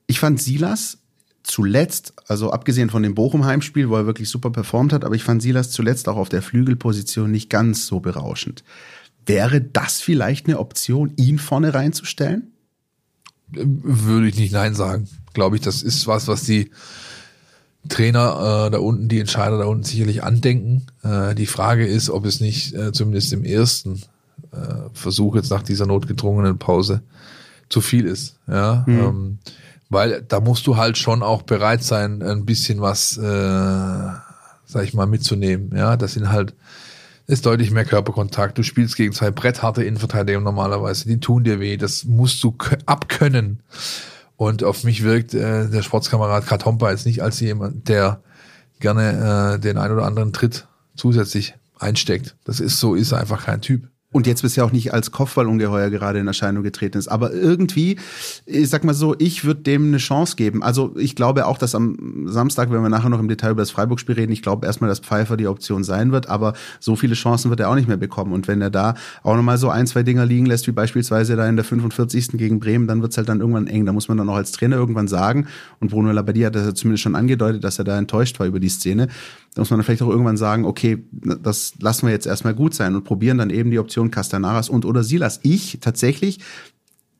ich 0.07 0.19
fand 0.19 0.41
Silas 0.41 0.99
zuletzt, 1.43 2.13
also 2.27 2.51
abgesehen 2.51 2.89
von 2.89 3.03
dem 3.03 3.13
Bochum-Heimspiel, 3.13 3.89
wo 3.89 3.95
er 3.95 4.05
wirklich 4.05 4.29
super 4.29 4.49
performt 4.49 4.93
hat, 4.93 5.05
aber 5.05 5.15
ich 5.15 5.23
fand 5.23 5.41
Silas 5.41 5.69
zuletzt 5.69 6.09
auch 6.09 6.17
auf 6.17 6.29
der 6.29 6.41
Flügelposition 6.41 7.29
nicht 7.29 7.49
ganz 7.49 7.85
so 7.85 7.99
berauschend. 7.99 8.63
Wäre 9.25 9.61
das 9.61 10.01
vielleicht 10.01 10.47
eine 10.47 10.59
Option, 10.59 11.13
ihn 11.15 11.39
vorne 11.39 11.73
reinzustellen? 11.73 12.53
Würde 13.49 14.27
ich 14.27 14.37
nicht 14.37 14.53
Nein 14.53 14.75
sagen. 14.75 15.07
Glaube 15.33 15.55
ich, 15.55 15.61
das 15.61 15.83
ist 15.83 16.07
was, 16.07 16.27
was 16.27 16.43
die 16.43 16.71
Trainer 17.89 18.67
äh, 18.67 18.71
da 18.71 18.79
unten, 18.79 19.07
die 19.07 19.19
Entscheider 19.19 19.57
da 19.57 19.65
unten 19.65 19.83
sicherlich 19.83 20.23
andenken. 20.23 20.87
Äh, 21.03 21.35
die 21.35 21.45
Frage 21.45 21.85
ist, 21.85 22.09
ob 22.09 22.25
es 22.25 22.39
nicht 22.39 22.73
äh, 22.73 22.91
zumindest 22.91 23.33
im 23.33 23.43
ersten 23.43 24.01
äh, 24.51 24.89
Versuch 24.93 25.35
jetzt 25.35 25.51
nach 25.51 25.63
dieser 25.63 25.85
notgedrungenen 25.85 26.57
Pause 26.57 27.01
zu 27.69 27.81
viel 27.81 28.05
ist. 28.05 28.37
Ja, 28.47 28.83
mhm. 28.87 28.99
ähm, 28.99 29.39
weil 29.89 30.23
da 30.27 30.39
musst 30.39 30.65
du 30.67 30.77
halt 30.77 30.97
schon 30.97 31.21
auch 31.21 31.43
bereit 31.43 31.83
sein, 31.83 32.21
ein 32.23 32.45
bisschen 32.45 32.81
was, 32.81 33.17
äh, 33.17 33.21
sag 33.21 34.83
ich 34.83 34.93
mal, 34.93 35.05
mitzunehmen. 35.05 35.71
Ja, 35.75 35.95
das 35.95 36.13
sind 36.13 36.31
halt 36.31 36.55
ist 37.27 37.45
deutlich 37.45 37.71
mehr 37.71 37.85
Körperkontakt. 37.85 38.57
Du 38.57 38.63
spielst 38.63 38.95
gegen 38.95 39.13
zwei 39.13 39.31
brettharte 39.31 39.83
Innenverteidiger 39.83 40.39
normalerweise. 40.39 41.07
Die 41.07 41.19
tun 41.19 41.43
dir 41.43 41.59
weh. 41.59 41.77
Das 41.77 42.05
musst 42.05 42.43
du 42.43 42.55
abkönnen. 42.85 43.61
Und 44.37 44.63
auf 44.63 44.83
mich 44.83 45.03
wirkt 45.03 45.33
äh, 45.33 45.69
der 45.69 45.81
Sportskamerad 45.81 46.45
Katompa 46.45 46.91
jetzt 46.91 47.05
nicht 47.05 47.23
als 47.23 47.39
jemand, 47.39 47.87
der 47.87 48.21
gerne 48.79 49.55
äh, 49.55 49.59
den 49.59 49.77
ein 49.77 49.91
oder 49.91 50.05
anderen 50.05 50.33
Tritt 50.33 50.67
zusätzlich 50.95 51.55
einsteckt. 51.79 52.35
Das 52.43 52.59
ist 52.59 52.79
so, 52.79 52.95
ist 52.95 53.13
einfach 53.13 53.45
kein 53.45 53.61
Typ 53.61 53.87
und 54.15 54.27
jetzt 54.27 54.43
bisher 54.43 54.63
auch 54.63 54.71
nicht 54.71 54.93
als 54.93 55.11
Kopfballungeheuer 55.11 55.89
gerade 55.89 56.19
in 56.19 56.27
Erscheinung 56.27 56.63
getreten 56.63 56.97
ist. 56.97 57.09
Aber 57.09 57.33
irgendwie, 57.33 57.97
ich 58.45 58.69
sag 58.69 58.85
mal 58.85 58.93
so, 58.93 59.13
ich 59.19 59.43
würde 59.43 59.59
dem 59.59 59.87
eine 59.87 59.97
Chance 59.97 60.37
geben. 60.37 60.63
Also 60.63 60.95
ich 60.95 61.17
glaube 61.17 61.45
auch, 61.47 61.57
dass 61.57 61.75
am 61.75 62.25
Samstag, 62.25 62.71
wenn 62.71 62.81
wir 62.81 62.87
nachher 62.87 63.09
noch 63.09 63.19
im 63.19 63.27
Detail 63.27 63.51
über 63.51 63.61
das 63.61 63.71
Freiburg-Spiel 63.71 64.15
reden, 64.15 64.31
ich 64.31 64.41
glaube 64.41 64.65
erstmal, 64.67 64.87
dass 64.87 64.99
Pfeiffer 64.99 65.35
die 65.35 65.47
Option 65.47 65.83
sein 65.83 66.13
wird, 66.13 66.29
aber 66.29 66.53
so 66.79 66.95
viele 66.95 67.13
Chancen 67.13 67.49
wird 67.49 67.59
er 67.59 67.69
auch 67.69 67.75
nicht 67.75 67.89
mehr 67.89 67.97
bekommen. 67.97 68.31
Und 68.31 68.47
wenn 68.47 68.61
er 68.61 68.69
da 68.69 68.93
auch 69.21 69.35
nochmal 69.35 69.57
so 69.57 69.67
ein, 69.67 69.85
zwei 69.85 70.03
Dinger 70.03 70.25
liegen 70.25 70.45
lässt, 70.45 70.65
wie 70.67 70.71
beispielsweise 70.71 71.35
da 71.35 71.45
in 71.49 71.57
der 71.57 71.65
45. 71.65 72.37
gegen 72.37 72.61
Bremen, 72.61 72.87
dann 72.87 73.01
wird's 73.01 73.17
halt 73.17 73.27
dann 73.27 73.41
irgendwann 73.41 73.67
eng. 73.67 73.85
Da 73.85 73.91
muss 73.91 74.07
man 74.07 74.17
dann 74.17 74.29
auch 74.29 74.37
als 74.37 74.53
Trainer 74.53 74.77
irgendwann 74.77 75.09
sagen, 75.09 75.47
und 75.81 75.91
Bruno 75.91 76.13
Labbadia 76.13 76.47
hat 76.47 76.55
das 76.55 76.65
ja 76.65 76.73
zumindest 76.73 77.03
schon 77.03 77.17
angedeutet, 77.17 77.65
dass 77.65 77.79
er 77.79 77.83
da 77.83 77.97
enttäuscht 77.97 78.39
war 78.39 78.47
über 78.47 78.61
die 78.61 78.69
Szene, 78.69 79.09
da 79.55 79.61
muss 79.61 79.69
man 79.69 79.79
dann 79.79 79.85
vielleicht 79.85 80.01
auch 80.01 80.09
irgendwann 80.09 80.35
sagen, 80.35 80.65
okay, 80.65 81.05
das 81.11 81.73
lassen 81.79 82.05
wir 82.05 82.13
jetzt 82.13 82.27
erstmal 82.27 82.53
gut 82.53 82.75
sein 82.75 82.93
und 82.93 83.05
probieren 83.05 83.37
dann 83.37 83.49
eben 83.49 83.71
die 83.71 83.79
Option 83.79 84.11
Castanaras 84.11 84.69
und 84.69 84.83
oder 84.83 85.01
Silas. 85.01 85.39
Ich 85.43 85.79
tatsächlich 85.79 86.39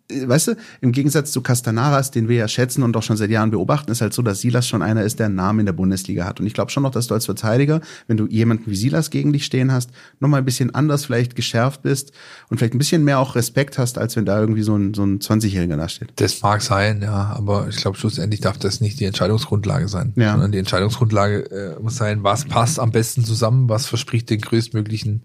weißt 0.10 0.50
du, 0.50 0.56
im 0.82 0.92
Gegensatz 0.92 1.32
zu 1.32 1.42
Castanaras, 1.42 2.12
den 2.12 2.28
wir 2.28 2.36
ja 2.38 2.48
schätzen 2.48 2.84
und 2.84 2.96
auch 2.96 3.04
schon 3.04 3.18
seit 3.18 3.32
Jahren 3.32 3.50
beobachten, 3.50 3.92
ist 3.92 4.02
halt 4.02 4.14
so, 4.14 4.22
dass 4.22 4.42
Silas 4.42 4.68
schon 4.68 4.82
einer 4.82 5.04
ist, 5.04 5.20
der 5.20 5.28
einen 5.28 5.36
Namen 5.36 5.62
in 5.62 5.66
der 5.66 5.74
Bundesliga 5.74 6.26
hat. 6.26 6.40
Und 6.40 6.46
ich 6.46 6.54
glaube 6.54 6.72
schon 6.72 6.84
noch, 6.84 6.92
dass 6.92 7.08
du 7.08 7.16
als 7.16 7.26
Verteidiger, 7.26 7.82
wenn 8.08 8.18
du 8.18 8.28
jemanden 8.28 8.70
wie 8.70 8.76
Silas 8.76 9.10
gegen 9.10 9.34
dich 9.34 9.46
stehen 9.46 9.72
hast, 9.72 9.90
nochmal 10.20 10.42
ein 10.42 10.46
bisschen 10.46 10.76
anders 10.76 11.06
vielleicht 11.06 11.36
geschärft 11.36 11.82
bist 11.82 12.12
und 12.50 12.58
vielleicht 12.58 12.76
ein 12.76 12.78
bisschen 12.78 13.04
mehr 13.04 13.20
auch 13.20 13.36
Respekt 13.36 13.78
hast, 13.78 13.98
als 13.98 14.16
wenn 14.16 14.26
da 14.26 14.40
irgendwie 14.40 14.62
so 14.62 14.76
ein, 14.76 14.94
so 14.94 15.04
ein 15.04 15.20
20-Jähriger 15.20 15.78
da 15.78 15.90
steht. 15.90 16.14
Das 16.18 16.42
mag 16.42 16.62
sein, 16.62 17.02
ja, 17.02 17.34
aber 17.36 17.68
ich 17.70 17.78
glaube, 17.78 17.98
schlussendlich 17.98 18.42
darf 18.42 18.58
das 18.58 18.82
nicht 18.82 19.00
die 19.00 19.06
Entscheidungsgrundlage 19.06 19.88
sein. 19.88 20.14
Ja. 20.16 20.34
Sondern 20.34 20.52
die 20.52 20.60
Entscheidungsgrundlage 20.60 21.76
äh, 21.78 21.82
muss 21.82 21.96
sein, 21.96 22.24
was 22.24 22.46
passt 22.46 22.80
am 22.80 22.92
besten 22.92 23.26
zusammen, 23.26 23.70
was 23.70 23.88
verspricht 23.88 24.30
den 24.30 24.42
größtmöglichen 24.42 25.24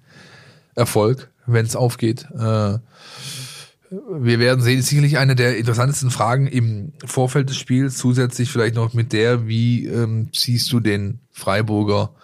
Erfolg, 0.74 1.30
wenn 1.46 1.66
es 1.66 1.76
aufgeht. 1.76 2.26
Äh, 2.38 2.78
wir 3.90 4.38
werden 4.38 4.60
sehen, 4.60 4.82
sicherlich 4.82 5.18
eine 5.18 5.34
der 5.34 5.56
interessantesten 5.56 6.10
Fragen 6.10 6.46
im 6.46 6.92
Vorfeld 7.04 7.48
des 7.48 7.56
Spiels, 7.56 7.96
zusätzlich 7.96 8.50
vielleicht 8.50 8.76
noch 8.76 8.94
mit 8.94 9.12
der, 9.12 9.48
wie 9.48 9.86
ähm, 9.86 10.28
ziehst 10.32 10.72
du 10.72 10.80
den 10.80 11.20
Freiburger 11.32 12.14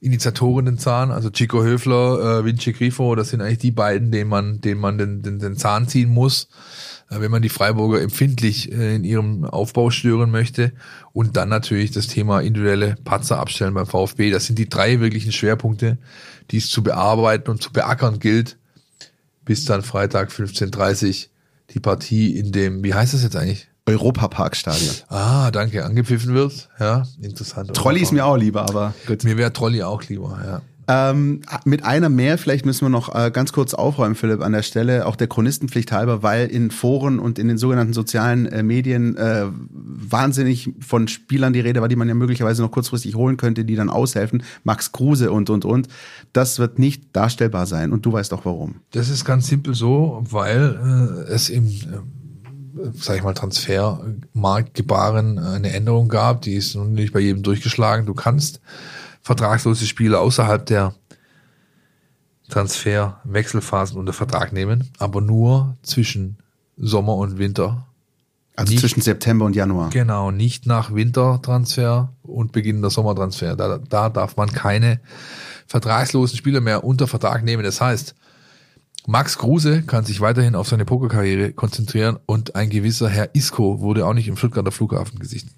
Initiatoren 0.00 0.66
den 0.66 0.76
Zahn, 0.76 1.10
also 1.10 1.30
Chico 1.30 1.62
Höfler, 1.62 2.40
äh, 2.40 2.44
Vinci 2.44 2.72
Grifo, 2.72 3.14
das 3.14 3.30
sind 3.30 3.40
eigentlich 3.40 3.58
die 3.58 3.70
beiden, 3.70 4.10
denen 4.10 4.28
man, 4.28 4.60
denen 4.60 4.80
man 4.80 4.98
den, 4.98 5.22
den, 5.22 5.38
den 5.38 5.56
Zahn 5.56 5.88
ziehen 5.88 6.10
muss, 6.10 6.48
äh, 7.08 7.20
wenn 7.20 7.30
man 7.30 7.40
die 7.40 7.48
Freiburger 7.48 8.02
empfindlich 8.02 8.70
äh, 8.70 8.96
in 8.96 9.04
ihrem 9.04 9.44
Aufbau 9.44 9.88
stören 9.88 10.30
möchte. 10.30 10.72
Und 11.14 11.38
dann 11.38 11.48
natürlich 11.48 11.90
das 11.90 12.06
Thema 12.06 12.40
individuelle 12.40 12.96
Patzer 13.02 13.38
abstellen 13.38 13.72
beim 13.72 13.86
VfB. 13.86 14.30
Das 14.30 14.44
sind 14.44 14.58
die 14.58 14.68
drei 14.68 15.00
wirklichen 15.00 15.32
Schwerpunkte, 15.32 15.96
die 16.50 16.58
es 16.58 16.68
zu 16.68 16.82
bearbeiten 16.82 17.50
und 17.50 17.62
zu 17.62 17.72
beackern 17.72 18.18
gilt, 18.18 18.58
bis 19.44 19.64
dann 19.64 19.82
Freitag 19.82 20.30
15.30 20.30 21.28
die 21.70 21.80
Partie 21.80 22.36
in 22.36 22.52
dem, 22.52 22.84
wie 22.84 22.94
heißt 22.94 23.14
das 23.14 23.22
jetzt 23.22 23.36
eigentlich? 23.36 23.68
Europaparkstadion. 23.86 24.94
Ah, 25.08 25.50
danke, 25.50 25.84
angepfiffen 25.84 26.34
wird. 26.34 26.68
Ja, 26.80 27.06
interessant. 27.20 27.74
Trolli 27.74 28.00
ist 28.00 28.12
mir 28.12 28.24
auch 28.24 28.36
lieber, 28.36 28.62
aber 28.62 28.94
gut. 29.06 29.24
Mir 29.24 29.36
wäre 29.36 29.52
Trolli 29.52 29.82
auch 29.82 30.02
lieber, 30.04 30.40
ja. 30.44 30.62
Ähm, 30.86 31.40
mit 31.64 31.84
einer 31.84 32.08
mehr, 32.08 32.36
vielleicht 32.36 32.66
müssen 32.66 32.84
wir 32.84 32.90
noch 32.90 33.14
äh, 33.14 33.30
ganz 33.30 33.52
kurz 33.52 33.74
aufräumen, 33.74 34.14
Philipp, 34.14 34.42
an 34.42 34.52
der 34.52 34.62
Stelle, 34.62 35.06
auch 35.06 35.16
der 35.16 35.28
Chronistenpflicht 35.28 35.92
halber, 35.92 36.22
weil 36.22 36.48
in 36.48 36.70
Foren 36.70 37.18
und 37.18 37.38
in 37.38 37.48
den 37.48 37.58
sogenannten 37.58 37.94
sozialen 37.94 38.46
äh, 38.46 38.62
Medien 38.62 39.16
äh, 39.16 39.46
wahnsinnig 39.70 40.72
von 40.80 41.08
Spielern 41.08 41.52
die 41.52 41.60
Rede 41.60 41.80
war, 41.80 41.88
die 41.88 41.96
man 41.96 42.08
ja 42.08 42.14
möglicherweise 42.14 42.62
noch 42.62 42.70
kurzfristig 42.70 43.14
holen 43.14 43.36
könnte, 43.36 43.64
die 43.64 43.76
dann 43.76 43.88
aushelfen. 43.88 44.42
Max 44.62 44.92
Kruse 44.92 45.32
und, 45.32 45.48
und, 45.50 45.64
und. 45.64 45.88
Das 46.32 46.58
wird 46.58 46.78
nicht 46.78 47.16
darstellbar 47.16 47.66
sein 47.66 47.92
und 47.92 48.04
du 48.04 48.12
weißt 48.12 48.32
auch 48.34 48.44
warum. 48.44 48.76
Das 48.90 49.08
ist 49.08 49.24
ganz 49.24 49.46
simpel 49.46 49.74
so, 49.74 50.22
weil 50.28 51.24
äh, 51.28 51.32
es 51.32 51.48
im, 51.48 51.66
äh, 51.66 51.70
sag 52.92 53.16
ich 53.16 53.22
mal, 53.22 53.32
Transfermarktgebaren 53.32 55.38
eine 55.38 55.72
Änderung 55.72 56.08
gab, 56.08 56.42
die 56.42 56.54
ist 56.54 56.74
nun 56.74 56.92
nicht 56.92 57.14
bei 57.14 57.20
jedem 57.20 57.42
durchgeschlagen. 57.42 58.04
Du 58.04 58.12
kannst 58.12 58.60
vertragslose 59.24 59.86
Spieler 59.86 60.20
außerhalb 60.20 60.64
der 60.66 60.94
Transfer-Wechselphasen 62.50 63.98
unter 63.98 64.12
Vertrag 64.12 64.52
nehmen, 64.52 64.90
aber 64.98 65.20
nur 65.20 65.76
zwischen 65.82 66.36
Sommer 66.76 67.16
und 67.16 67.38
Winter. 67.38 67.86
Also 68.54 68.70
Nicht- 68.70 68.80
zwischen 68.80 69.00
September 69.00 69.46
und 69.46 69.56
Januar. 69.56 69.90
Genau, 69.90 70.30
nicht 70.30 70.66
nach 70.66 70.94
Wintertransfer 70.94 72.12
und 72.22 72.52
Beginn 72.52 72.82
der 72.82 72.90
Sommertransfer. 72.90 73.56
Da, 73.56 73.78
da 73.78 74.10
darf 74.10 74.36
man 74.36 74.50
keine 74.52 75.00
vertragslosen 75.66 76.36
Spieler 76.36 76.60
mehr 76.60 76.84
unter 76.84 77.08
Vertrag 77.08 77.42
nehmen. 77.42 77.64
Das 77.64 77.80
heißt, 77.80 78.14
Max 79.06 79.38
Kruse 79.38 79.82
kann 79.82 80.04
sich 80.04 80.20
weiterhin 80.20 80.54
auf 80.54 80.68
seine 80.68 80.84
Pokerkarriere 80.84 81.52
konzentrieren 81.52 82.18
und 82.26 82.54
ein 82.54 82.70
gewisser 82.70 83.08
Herr 83.08 83.34
Isco 83.34 83.80
wurde 83.80 84.06
auch 84.06 84.14
nicht 84.14 84.28
im 84.28 84.36
Stuttgarter 84.36 84.70
Flughafen 84.70 85.18
gesichtet. 85.18 85.52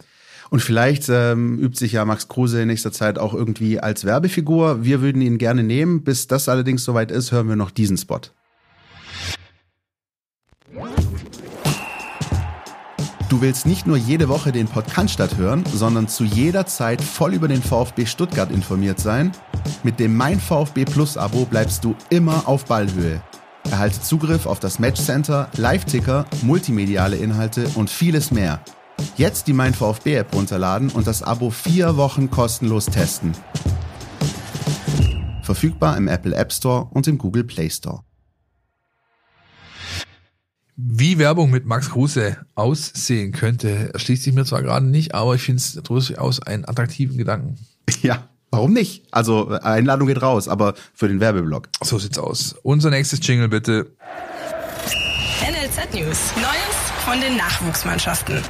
Und 0.50 0.60
vielleicht 0.60 1.08
ähm, 1.08 1.58
übt 1.58 1.76
sich 1.78 1.92
ja 1.92 2.04
Max 2.04 2.28
Kruse 2.28 2.62
in 2.62 2.68
nächster 2.68 2.92
Zeit 2.92 3.18
auch 3.18 3.34
irgendwie 3.34 3.80
als 3.80 4.04
Werbefigur. 4.04 4.84
Wir 4.84 5.00
würden 5.00 5.22
ihn 5.22 5.38
gerne 5.38 5.62
nehmen. 5.62 6.04
Bis 6.04 6.26
das 6.26 6.48
allerdings 6.48 6.84
soweit 6.84 7.10
ist, 7.10 7.32
hören 7.32 7.48
wir 7.48 7.56
noch 7.56 7.70
diesen 7.70 7.96
Spot. 7.96 8.20
Du 13.28 13.40
willst 13.40 13.66
nicht 13.66 13.88
nur 13.88 13.96
jede 13.96 14.28
Woche 14.28 14.52
den 14.52 14.68
Podcast 14.68 15.36
hören, 15.36 15.64
sondern 15.74 16.06
zu 16.06 16.22
jeder 16.22 16.64
Zeit 16.66 17.02
voll 17.02 17.34
über 17.34 17.48
den 17.48 17.60
VfB 17.60 18.06
Stuttgart 18.06 18.52
informiert 18.52 19.00
sein? 19.00 19.32
Mit 19.82 19.98
dem 19.98 20.16
Mein 20.16 20.38
VfB 20.38 20.84
Plus 20.84 21.16
Abo 21.16 21.44
bleibst 21.44 21.84
du 21.84 21.96
immer 22.08 22.46
auf 22.46 22.66
Ballhöhe. 22.66 23.20
Erhalte 23.68 24.00
Zugriff 24.00 24.46
auf 24.46 24.60
das 24.60 24.78
Matchcenter, 24.78 25.48
Live-Ticker, 25.56 26.26
multimediale 26.42 27.16
Inhalte 27.16 27.68
und 27.74 27.90
vieles 27.90 28.30
mehr. 28.30 28.60
Jetzt 29.16 29.46
die 29.46 29.52
Mein 29.52 29.74
VfB 29.74 30.14
App 30.16 30.34
runterladen 30.34 30.90
und 30.90 31.06
das 31.06 31.22
Abo 31.22 31.50
vier 31.50 31.96
Wochen 31.96 32.30
kostenlos 32.30 32.86
testen. 32.86 33.32
Verfügbar 35.42 35.96
im 35.96 36.08
Apple 36.08 36.34
App 36.34 36.52
Store 36.52 36.88
und 36.90 37.06
im 37.06 37.18
Google 37.18 37.44
Play 37.44 37.70
Store. 37.70 38.02
Wie 40.78 41.18
Werbung 41.18 41.50
mit 41.50 41.64
Max 41.64 41.88
Kruse 41.88 42.36
aussehen 42.54 43.32
könnte, 43.32 43.94
erschließt 43.94 44.24
sich 44.24 44.34
mir 44.34 44.44
zwar 44.44 44.62
gerade 44.62 44.84
nicht, 44.84 45.14
aber 45.14 45.34
ich 45.34 45.42
finde 45.42 45.60
es 45.60 45.72
durchaus 45.82 46.42
einen 46.42 46.66
attraktiven 46.66 47.16
Gedanken. 47.16 47.56
Ja, 48.02 48.28
warum 48.50 48.74
nicht? 48.74 49.04
Also 49.10 49.48
Einladung 49.48 50.08
geht 50.08 50.20
raus, 50.20 50.48
aber 50.48 50.74
für 50.92 51.08
den 51.08 51.20
Werbeblock. 51.20 51.68
So 51.82 51.98
sieht's 51.98 52.18
aus. 52.18 52.56
Unser 52.62 52.90
nächstes 52.90 53.26
Jingle 53.26 53.48
bitte. 53.48 53.96
NLZ 55.40 55.94
News. 55.94 56.32
Neues 56.36 56.76
von 57.06 57.20
den 57.20 57.36
Nachwuchsmannschaften. 57.38 58.42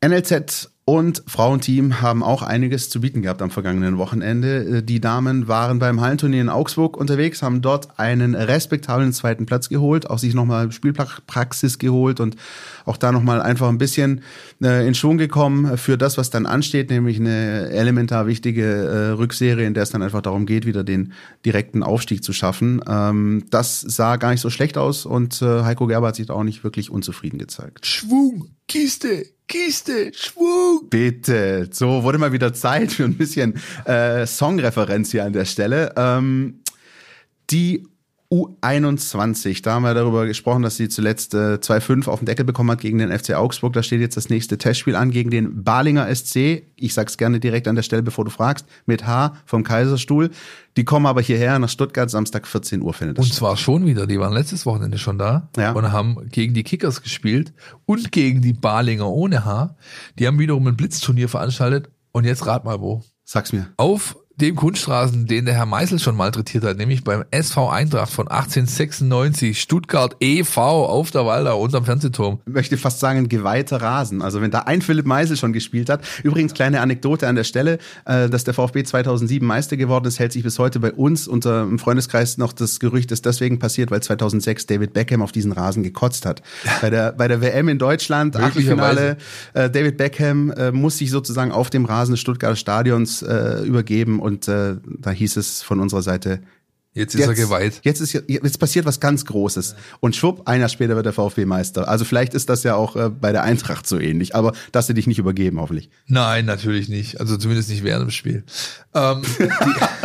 NLZ 0.00 0.70
und 0.84 1.24
Frauenteam 1.26 2.00
haben 2.00 2.22
auch 2.22 2.40
einiges 2.42 2.88
zu 2.88 3.00
bieten 3.00 3.20
gehabt 3.20 3.42
am 3.42 3.50
vergangenen 3.50 3.98
Wochenende. 3.98 4.78
Äh, 4.78 4.82
Die 4.82 5.00
Damen 5.00 5.48
waren 5.48 5.80
beim 5.80 6.00
Hallenturnier 6.00 6.40
in 6.40 6.48
Augsburg 6.48 6.96
unterwegs, 6.96 7.42
haben 7.42 7.60
dort 7.62 7.98
einen 7.98 8.36
respektablen 8.36 9.12
zweiten 9.12 9.44
Platz 9.44 9.68
geholt, 9.68 10.08
auch 10.08 10.18
sich 10.18 10.34
nochmal 10.34 10.70
Spielpraxis 10.70 11.78
geholt 11.78 12.20
und 12.20 12.36
auch 12.84 12.96
da 12.96 13.10
nochmal 13.10 13.42
einfach 13.42 13.68
ein 13.68 13.76
bisschen 13.76 14.22
äh, 14.62 14.86
in 14.86 14.94
Schwung 14.94 15.18
gekommen 15.18 15.76
für 15.76 15.98
das, 15.98 16.16
was 16.16 16.30
dann 16.30 16.46
ansteht, 16.46 16.90
nämlich 16.90 17.18
eine 17.18 17.68
elementar 17.70 18.28
wichtige 18.28 18.64
äh, 18.64 19.08
Rückserie, 19.10 19.66
in 19.66 19.74
der 19.74 19.82
es 19.82 19.90
dann 19.90 20.02
einfach 20.02 20.22
darum 20.22 20.46
geht, 20.46 20.64
wieder 20.64 20.84
den 20.84 21.12
direkten 21.44 21.82
Aufstieg 21.82 22.22
zu 22.22 22.32
schaffen. 22.32 22.80
Ähm, 22.88 23.44
das 23.50 23.80
sah 23.80 24.14
gar 24.14 24.30
nicht 24.30 24.40
so 24.40 24.48
schlecht 24.48 24.78
aus 24.78 25.06
und 25.06 25.42
Heiko 25.42 25.88
Gerber 25.88 26.08
hat 26.08 26.16
sich 26.16 26.26
da 26.26 26.34
auch 26.34 26.44
nicht 26.44 26.62
wirklich 26.62 26.90
unzufrieden 26.90 27.38
gezeigt. 27.38 27.84
Schwung, 27.84 28.48
Kiste, 28.68 29.24
Kiste, 29.48 30.12
Schwung. 30.14 30.88
Bitte. 30.90 31.70
So, 31.72 32.02
wurde 32.02 32.18
mal 32.18 32.32
wieder 32.32 32.52
Zeit 32.52 32.92
für 32.92 33.04
ein 33.04 33.16
bisschen 33.16 33.58
äh, 33.86 34.26
Songreferenz 34.26 35.10
hier 35.10 35.24
an 35.24 35.32
der 35.32 35.46
Stelle. 35.46 35.94
Ähm, 35.96 36.60
die 37.50 37.88
U21, 38.30 39.62
da 39.62 39.74
haben 39.74 39.84
wir 39.84 39.94
darüber 39.94 40.26
gesprochen, 40.26 40.62
dass 40.62 40.76
sie 40.76 40.88
zuletzt 40.90 41.32
äh, 41.34 41.54
2-5 41.54 42.08
auf 42.08 42.20
den 42.20 42.26
Deckel 42.26 42.44
bekommen 42.44 42.70
hat 42.70 42.80
gegen 42.80 42.98
den 42.98 43.10
FC 43.16 43.30
Augsburg. 43.34 43.72
Da 43.72 43.82
steht 43.82 44.00
jetzt 44.00 44.16
das 44.18 44.28
nächste 44.28 44.58
Testspiel 44.58 44.96
an 44.96 45.10
gegen 45.10 45.30
den 45.30 45.64
Balinger 45.64 46.14
SC. 46.14 46.62
Ich 46.76 46.92
sag's 46.94 47.16
gerne 47.16 47.40
direkt 47.40 47.68
an 47.68 47.74
der 47.76 47.82
Stelle, 47.82 48.02
bevor 48.02 48.24
du 48.26 48.30
fragst, 48.30 48.66
mit 48.84 49.06
H 49.06 49.34
vom 49.46 49.64
Kaiserstuhl. 49.64 50.30
Die 50.76 50.84
kommen 50.84 51.06
aber 51.06 51.22
hierher 51.22 51.58
nach 51.58 51.70
Stuttgart, 51.70 52.10
Samstag 52.10 52.46
14 52.46 52.82
Uhr 52.82 52.92
findet 52.92 53.16
das 53.18 53.24
Und 53.24 53.28
statt. 53.28 53.38
zwar 53.38 53.56
schon 53.56 53.86
wieder, 53.86 54.06
die 54.06 54.20
waren 54.20 54.32
letztes 54.34 54.66
Wochenende 54.66 54.98
schon 54.98 55.16
da 55.18 55.48
Ja. 55.56 55.72
und 55.72 55.90
haben 55.90 56.28
gegen 56.30 56.52
die 56.54 56.64
Kickers 56.64 57.02
gespielt 57.02 57.52
und 57.86 58.12
gegen 58.12 58.42
die 58.42 58.52
Balinger 58.52 59.08
ohne 59.08 59.44
H. 59.46 59.74
Die 60.18 60.26
haben 60.26 60.38
wiederum 60.38 60.66
ein 60.66 60.76
Blitzturnier 60.76 61.28
veranstaltet 61.28 61.88
und 62.12 62.24
jetzt 62.24 62.46
rat 62.46 62.64
mal 62.64 62.80
wo. 62.80 63.02
Sag's 63.24 63.52
mir. 63.52 63.68
Auf 63.78 64.16
dem 64.40 64.54
Kunststraßen, 64.54 65.26
den 65.26 65.46
der 65.46 65.54
Herr 65.54 65.66
Meißel 65.66 65.98
schon 65.98 66.16
malträtiert 66.16 66.64
hat, 66.64 66.76
nämlich 66.76 67.02
beim 67.02 67.24
SV 67.30 67.68
Eintracht 67.68 68.12
von 68.12 68.28
1896, 68.28 69.60
Stuttgart 69.60 70.16
e.V. 70.20 70.86
auf 70.86 71.10
der 71.10 71.26
Waldau 71.26 71.60
unterm 71.60 71.84
Fernsehturm. 71.84 72.38
Ich 72.46 72.52
möchte 72.52 72.78
fast 72.78 73.00
sagen, 73.00 73.28
geweihter 73.28 73.82
Rasen. 73.82 74.22
Also 74.22 74.40
wenn 74.40 74.50
da 74.50 74.60
ein 74.60 74.80
Philipp 74.80 75.06
Meisel 75.06 75.36
schon 75.36 75.52
gespielt 75.52 75.88
hat. 75.88 76.02
Übrigens, 76.22 76.54
kleine 76.54 76.80
Anekdote 76.80 77.26
an 77.26 77.34
der 77.34 77.44
Stelle, 77.44 77.78
äh, 78.04 78.28
dass 78.28 78.44
der 78.44 78.54
VfB 78.54 78.84
2007 78.84 79.46
Meister 79.46 79.76
geworden 79.76 80.06
ist, 80.06 80.20
hält 80.20 80.32
sich 80.32 80.44
bis 80.44 80.58
heute 80.58 80.78
bei 80.78 80.92
uns 80.92 81.26
unter 81.26 81.62
im 81.62 81.78
Freundeskreis 81.80 82.38
noch 82.38 82.52
das 82.52 82.78
Gerücht, 82.78 83.10
ist 83.10 83.26
deswegen 83.26 83.58
passiert, 83.58 83.90
weil 83.90 84.02
2006 84.02 84.66
David 84.66 84.92
Beckham 84.92 85.22
auf 85.22 85.32
diesen 85.32 85.50
Rasen 85.50 85.82
gekotzt 85.82 86.26
hat. 86.26 86.42
Bei 86.80 86.90
der, 86.90 87.12
bei 87.12 87.26
der 87.26 87.40
WM 87.40 87.68
in 87.68 87.78
Deutschland, 87.78 88.36
Achtelfinale, 88.36 89.16
äh, 89.54 89.68
David 89.68 89.96
Beckham 89.96 90.50
äh, 90.52 90.70
muss 90.70 90.98
sich 90.98 91.10
sozusagen 91.10 91.50
auf 91.50 91.70
dem 91.70 91.84
Rasen 91.84 92.12
des 92.12 92.20
Stuttgarter 92.20 92.56
Stadions 92.56 93.22
übergeben 93.22 94.20
und 94.28 94.46
äh, 94.46 94.76
da 94.84 95.10
hieß 95.10 95.36
es 95.36 95.62
von 95.62 95.80
unserer 95.80 96.02
Seite, 96.02 96.40
Jetzt 96.98 97.14
ist 97.14 97.26
er 97.26 97.34
geweiht. 97.34 97.80
Jetzt, 97.84 98.00
ist, 98.00 98.12
jetzt 98.26 98.58
passiert 98.58 98.84
was 98.84 98.98
ganz 98.98 99.24
Großes. 99.24 99.76
Und 100.00 100.16
schwupp, 100.16 100.48
ein 100.48 100.58
Jahr 100.58 100.68
später 100.68 100.96
wird 100.96 101.06
der 101.06 101.12
VfB 101.12 101.44
Meister. 101.44 101.86
Also 101.86 102.04
vielleicht 102.04 102.34
ist 102.34 102.48
das 102.48 102.64
ja 102.64 102.74
auch 102.74 102.96
äh, 102.96 103.08
bei 103.08 103.30
der 103.30 103.44
Eintracht 103.44 103.86
so 103.86 104.00
ähnlich. 104.00 104.34
Aber 104.34 104.52
dass 104.72 104.88
sie 104.88 104.94
dich 104.94 105.06
nicht 105.06 105.18
übergeben, 105.18 105.60
hoffentlich. 105.60 105.90
Nein, 106.06 106.44
natürlich 106.46 106.88
nicht. 106.88 107.20
Also 107.20 107.36
zumindest 107.36 107.68
nicht 107.68 107.84
während 107.84 108.06
dem 108.06 108.10
Spiel. 108.10 108.42
Ähm, 108.94 109.22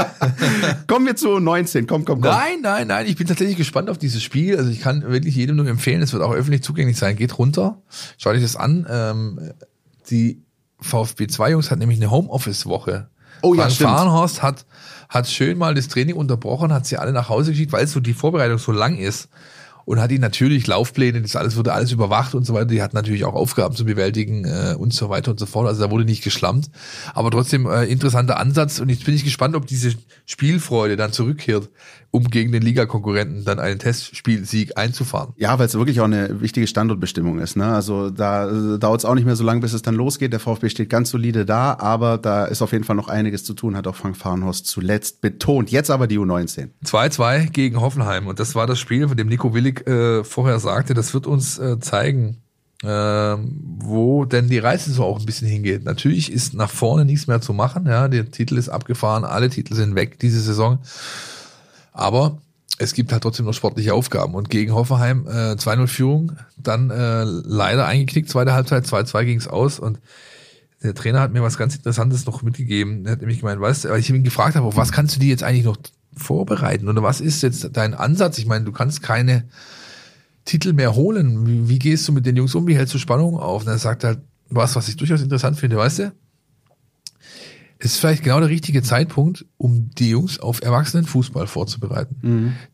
Kommen 0.88 1.08
wir 1.08 1.16
zu 1.16 1.40
19. 1.40 1.88
Komm, 1.88 2.06
komm, 2.06 2.22
komm. 2.22 2.32
Nein, 2.32 2.60
nein, 2.62 2.88
nein. 2.88 3.08
Ich 3.08 3.16
bin 3.16 3.26
tatsächlich 3.26 3.58
gespannt 3.58 3.90
auf 3.90 3.98
dieses 3.98 4.22
Spiel. 4.22 4.58
Also 4.58 4.70
ich 4.70 4.82
kann 4.82 5.02
wirklich 5.10 5.36
jedem 5.36 5.56
nur 5.56 5.68
empfehlen, 5.68 6.02
es 6.04 6.14
wird 6.14 6.22
auch 6.22 6.34
öffentlich 6.34 6.62
zugänglich 6.62 6.98
sein. 6.98 7.16
Geht 7.16 7.40
runter, 7.40 7.82
schaut 8.20 8.36
euch 8.36 8.42
das 8.44 8.56
an. 8.56 8.86
Ähm, 8.88 9.54
die 10.12 10.44
VfB 10.80 11.26
2 11.26 11.52
Jungs 11.52 11.72
hat 11.72 11.80
nämlich 11.80 12.00
eine 12.00 12.12
Homeoffice-Woche. 12.12 13.08
Oh 13.44 13.54
ja, 13.54 13.64
Frank 13.64 13.74
stimmt. 13.74 13.90
Fahrenhorst 13.92 14.42
hat, 14.42 14.66
hat 15.10 15.28
schön 15.28 15.58
mal 15.58 15.76
das 15.76 15.90
Training 15.90 16.16
unterbrochen, 16.16 16.74
hat 16.74 16.86
sie 16.88 16.98
alle 16.98 17.12
nach 17.12 17.30
Hause 17.30 17.52
geschickt, 17.52 17.74
weil 17.74 17.86
so 17.86 18.00
die 18.00 18.14
Vorbereitung 18.14 18.58
so 18.58 18.72
lang 18.72 18.98
ist. 18.98 19.30
Und 19.86 20.00
hat 20.00 20.12
ihnen 20.12 20.22
natürlich 20.22 20.66
Laufpläne, 20.66 21.22
das 21.22 21.36
alles 21.36 21.58
wurde 21.58 21.74
alles 21.74 21.92
überwacht 21.92 22.36
und 22.36 22.46
so 22.46 22.54
weiter. 22.54 22.68
Die 22.68 22.82
hatten 22.82 22.96
natürlich 22.96 23.26
auch 23.26 23.34
Aufgaben 23.34 23.76
zu 23.76 23.84
bewältigen 23.84 24.46
äh, 24.46 24.76
und 24.80 24.94
so 24.94 25.10
weiter 25.10 25.32
und 25.32 25.42
so 25.42 25.46
fort. 25.46 25.68
Also 25.68 25.84
da 25.84 25.92
wurde 25.92 26.06
nicht 26.06 26.24
geschlammt. 26.24 26.70
Aber 27.14 27.32
trotzdem 27.32 27.66
äh, 27.66 27.84
interessanter 27.84 28.40
Ansatz. 28.40 28.80
Und 28.80 28.88
jetzt 28.88 29.04
bin 29.04 29.14
ich 29.14 29.26
gespannt, 29.26 29.58
ob 29.58 29.68
diese 29.68 29.94
Spielfreude 30.26 30.96
dann 30.96 31.12
zurückkehrt, 31.12 31.70
um 32.16 32.26
gegen 32.26 32.52
den 32.52 32.62
Ligakonkurrenten 32.62 33.44
dann 33.44 33.58
einen 33.58 33.80
Testspielsieg 33.80 34.78
einzufahren. 34.78 35.34
Ja, 35.36 35.58
weil 35.58 35.66
es 35.66 35.74
wirklich 35.74 36.00
auch 36.00 36.06
eine 36.06 36.42
wichtige 36.42 36.68
Standortbestimmung 36.68 37.40
ist. 37.40 37.58
Ne? 37.58 37.66
Also 37.66 38.12
da 38.12 38.48
äh, 38.76 38.78
dauert 38.78 39.00
es 39.00 39.06
auch 39.06 39.16
nicht 39.16 39.26
mehr 39.26 39.36
so 39.36 39.44
lange, 39.44 39.62
bis 39.62 39.74
es 39.74 39.82
dann 39.82 39.96
losgeht. 39.96 40.32
Der 40.32 40.40
VfB 40.40 40.70
steht 40.70 40.92
ganz 40.92 41.10
solide 41.10 41.44
da, 41.44 41.76
aber 41.80 42.20
da 42.20 42.46
ist 42.46 42.62
auf 42.62 42.72
jeden 42.72 42.84
Fall 42.84 42.96
noch 42.96 43.08
einiges 43.08 43.44
zu 43.44 43.56
tun, 43.56 43.76
hat 43.76 43.88
auch 43.88 43.96
Frank 43.96 44.16
Fahrenhorst 44.16 44.68
zuletzt 44.68 45.22
betont. 45.22 45.72
Jetzt 45.72 45.90
aber 45.90 46.06
die 46.06 46.20
U19. 46.20 46.70
2-2 46.86 47.50
gegen 47.50 47.82
Hoffenheim. 47.82 48.28
Und 48.28 48.40
das 48.40 48.54
war 48.54 48.68
das 48.68 48.78
Spiel, 48.78 49.08
von 49.08 49.18
dem 49.18 49.28
Nico 49.28 49.56
Willig 49.56 49.88
äh, 49.88 50.24
vorher 50.24 50.60
sagte, 50.60 50.94
das 50.94 51.16
wird 51.16 51.26
uns 51.26 51.58
äh, 51.58 51.80
zeigen, 51.80 52.44
äh, 52.84 52.88
wo 52.88 54.26
denn 54.26 54.50
die 54.50 54.60
Reise 54.60 54.92
so 54.92 55.04
auch 55.04 55.20
ein 55.20 55.26
bisschen 55.26 55.48
hingeht. 55.48 55.84
Natürlich 55.84 56.32
ist 56.32 56.54
nach 56.54 56.70
vorne 56.70 57.06
nichts 57.06 57.26
mehr 57.26 57.42
zu 57.42 57.54
machen. 57.54 57.88
Ja, 57.88 58.08
der 58.08 58.30
Titel 58.30 58.60
ist 58.60 58.70
abgefahren, 58.70 59.24
alle 59.24 59.50
Titel 59.50 59.74
sind 59.74 59.96
weg 59.96 60.20
diese 60.20 60.42
Saison. 60.42 60.78
Aber 61.94 62.38
es 62.80 62.94
gibt 62.94 63.12
halt 63.12 63.24
trotzdem 63.24 63.46
noch 63.46 63.54
sportliche 63.54 63.94
Aufgaben. 63.94 64.34
Und 64.36 64.50
gegen 64.50 64.74
Hoffenheim 64.74 65.28
äh, 65.28 65.54
2-0 65.54 65.88
Führung, 65.88 66.34
dann 66.58 66.90
äh, 66.90 67.24
leider 67.24 67.86
eingeknickt, 67.86 68.30
zweite 68.30 68.54
Halbzeit, 68.54 68.86
2-2 68.86 69.26
ging's 69.26 69.48
aus. 69.48 69.80
Und 69.80 70.00
der 70.82 70.96
Trainer 70.96 71.22
hat 71.22 71.32
mir 71.32 71.44
was 71.44 71.58
ganz 71.58 71.76
Interessantes 71.76 72.26
noch 72.26 72.42
mitgegeben. 72.42 73.06
Er 73.06 73.14
hat 73.14 73.20
nämlich 73.20 73.40
gemeint, 73.40 73.62
weißt 73.62 73.86
du, 73.86 73.90
weil 73.90 74.00
ich 74.00 74.10
ihn 74.10 74.24
gefragt 74.24 74.56
habe, 74.56 74.66
auf 74.66 74.76
was 74.76 74.92
kannst 74.92 75.16
du 75.16 75.20
die 75.20 75.30
jetzt 75.30 75.44
eigentlich 75.44 75.66
noch 75.66 75.78
vorbereiten? 76.16 76.90
Oder 76.90 77.04
was 77.04 77.22
ist 77.22 77.42
jetzt 77.42 77.70
dein 77.74 77.94
Ansatz? 77.94 78.38
Ich 78.38 78.46
meine, 78.46 78.66
du 78.66 78.72
kannst 78.72 79.02
keine 79.02 79.46
Titel 80.46 80.74
mehr 80.74 80.96
holen. 80.96 81.48
Wie, 81.48 81.70
wie 81.70 81.80
gehst 81.80 82.08
du 82.08 82.12
mit 82.12 82.26
den 82.26 82.36
Jungs 82.36 82.54
um? 82.56 82.68
Wie 82.68 82.76
hältst 82.76 82.94
du 82.94 82.98
Spannung 82.98 83.38
auf? 83.38 83.64
Und 83.64 83.70
er 83.70 83.78
sagt 83.78 84.04
halt, 84.04 84.20
was, 84.50 84.76
was 84.76 84.88
ich 84.88 84.98
durchaus 84.98 85.22
interessant 85.22 85.58
finde, 85.58 85.78
weißt 85.78 86.00
du? 86.00 86.12
Es 87.86 87.96
ist 87.96 88.00
vielleicht 88.00 88.24
genau 88.24 88.40
der 88.40 88.48
richtige 88.48 88.82
Zeitpunkt, 88.82 89.46
um 89.58 89.90
die 89.90 90.10
Jungs 90.10 90.40
auf 90.40 90.62
Erwachsenenfußball 90.62 91.48
vorzubereiten. 91.48 92.16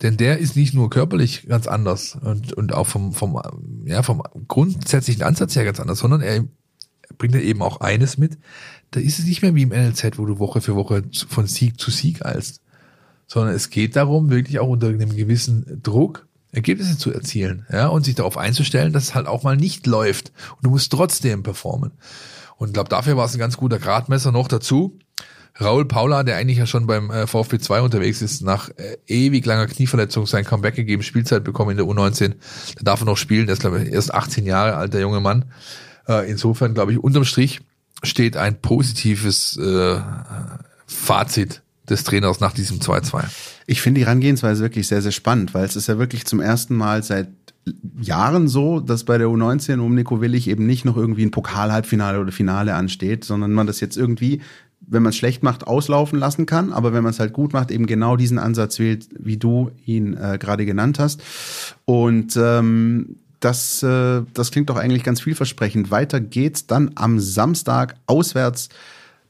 Denn 0.03 0.17
der 0.17 0.37
ist 0.37 0.55
nicht 0.55 0.75
nur 0.75 0.91
körperlich 0.91 1.47
ganz 1.47 1.65
anders 1.65 2.15
und, 2.21 2.53
und 2.53 2.75
auch 2.75 2.85
vom, 2.85 3.13
vom, 3.13 3.41
ja, 3.85 4.03
vom 4.03 4.21
grundsätzlichen 4.47 5.23
Ansatz 5.23 5.55
her 5.55 5.65
ganz 5.65 5.79
anders, 5.79 5.97
sondern 5.97 6.21
er 6.21 6.45
bringt 7.17 7.33
er 7.33 7.41
eben 7.41 7.63
auch 7.63 7.81
eines 7.81 8.19
mit. 8.19 8.37
Da 8.91 8.99
ist 8.99 9.17
es 9.17 9.25
nicht 9.25 9.41
mehr 9.41 9.55
wie 9.55 9.63
im 9.63 9.69
NLZ, 9.69 10.19
wo 10.19 10.25
du 10.25 10.37
Woche 10.37 10.61
für 10.61 10.75
Woche 10.75 11.03
von 11.27 11.47
Sieg 11.47 11.79
zu 11.79 11.89
Sieg 11.89 12.23
eilst, 12.23 12.61
sondern 13.25 13.55
es 13.55 13.71
geht 13.71 13.95
darum, 13.95 14.29
wirklich 14.29 14.59
auch 14.59 14.69
unter 14.69 14.89
einem 14.89 15.15
gewissen 15.15 15.81
Druck 15.81 16.27
Ergebnisse 16.51 16.99
zu 16.99 17.11
erzielen, 17.11 17.65
ja, 17.71 17.87
und 17.87 18.05
sich 18.05 18.15
darauf 18.15 18.37
einzustellen, 18.37 18.93
dass 18.93 19.03
es 19.05 19.15
halt 19.15 19.25
auch 19.25 19.41
mal 19.41 19.57
nicht 19.57 19.87
läuft 19.87 20.31
und 20.57 20.65
du 20.65 20.69
musst 20.69 20.91
trotzdem 20.91 21.41
performen. 21.41 21.91
Und 22.59 22.73
glaube, 22.73 22.89
dafür 22.89 23.15
war 23.15 23.25
es 23.25 23.33
ein 23.33 23.39
ganz 23.39 23.55
guter 23.55 23.79
Gradmesser 23.79 24.33
noch 24.33 24.49
dazu. 24.49 24.99
Raul 25.61 25.85
Paula, 25.85 26.23
der 26.23 26.35
eigentlich 26.35 26.57
ja 26.57 26.67
schon 26.67 26.87
beim 26.87 27.09
äh, 27.09 27.25
VfB 27.25 27.57
2 27.57 27.81
unterwegs 27.81 28.21
ist, 28.21 28.41
nach 28.41 28.69
äh, 28.75 28.97
ewig 29.07 29.45
langer 29.45 29.67
Knieverletzung 29.67 30.27
sein 30.27 30.43
Comeback 30.43 30.75
gegeben, 30.75 31.01
Spielzeit 31.01 31.45
bekommen 31.45 31.71
in 31.71 31.77
der 31.77 31.85
U19. 31.85 32.35
Da 32.75 32.83
darf 32.83 33.01
er 33.01 33.05
noch 33.05 33.17
spielen, 33.17 33.47
der 33.47 33.53
ist 33.53 33.61
glaube 33.61 33.83
ich 33.83 33.93
erst 33.93 34.13
18 34.13 34.45
Jahre 34.45 34.75
alt, 34.75 34.93
der 34.93 35.01
junge 35.01 35.21
Mann. 35.21 35.45
Äh, 36.07 36.29
insofern 36.29 36.73
glaube 36.73 36.91
ich, 36.91 36.99
unterm 36.99 37.23
Strich 37.23 37.61
steht 38.03 38.35
ein 38.35 38.61
positives 38.61 39.57
äh, 39.57 39.99
Fazit 40.85 41.61
des 41.89 42.03
Trainers 42.03 42.41
nach 42.41 42.53
diesem 42.53 42.79
2-2. 42.79 43.23
Ich 43.67 43.81
finde 43.81 43.99
die 43.99 44.05
Herangehensweise 44.05 44.61
wirklich 44.61 44.87
sehr, 44.87 45.01
sehr 45.01 45.11
spannend, 45.11 45.53
weil 45.53 45.63
es 45.63 45.77
ist 45.77 45.87
ja 45.87 45.97
wirklich 45.97 46.25
zum 46.25 46.41
ersten 46.41 46.75
Mal 46.75 47.03
seit 47.03 47.38
Jahren 47.99 48.47
so, 48.47 48.79
dass 48.79 49.03
bei 49.03 49.17
der 49.17 49.27
U19 49.27 49.79
um 49.79 49.93
Nico 49.93 50.21
Willig 50.21 50.47
eben 50.47 50.65
nicht 50.65 50.85
noch 50.85 50.97
irgendwie 50.97 51.25
ein 51.25 51.31
Pokal-Halbfinale 51.31 52.19
oder 52.19 52.31
Finale 52.31 52.73
ansteht, 52.73 53.23
sondern 53.23 53.51
man 53.51 53.67
das 53.67 53.79
jetzt 53.79 53.97
irgendwie, 53.97 54.41
wenn 54.81 55.03
man 55.03 55.11
es 55.11 55.17
schlecht 55.17 55.43
macht, 55.43 55.67
auslaufen 55.67 56.19
lassen 56.19 56.45
kann, 56.45 56.73
aber 56.73 56.93
wenn 56.93 57.03
man 57.03 57.11
es 57.11 57.19
halt 57.19 57.33
gut 57.33 57.53
macht, 57.53 57.71
eben 57.71 57.85
genau 57.85 58.15
diesen 58.15 58.39
Ansatz 58.39 58.79
wählt, 58.79 59.07
wie 59.17 59.37
du 59.37 59.71
ihn 59.85 60.15
äh, 60.15 60.37
gerade 60.39 60.65
genannt 60.65 60.99
hast. 60.99 61.21
Und 61.85 62.37
ähm, 62.37 63.17
das, 63.39 63.83
äh, 63.83 64.23
das 64.33 64.51
klingt 64.51 64.69
doch 64.69 64.77
eigentlich 64.77 65.03
ganz 65.03 65.21
vielversprechend. 65.21 65.91
Weiter 65.91 66.19
geht's 66.19 66.67
dann 66.67 66.91
am 66.95 67.19
Samstag 67.19 67.95
auswärts 68.05 68.69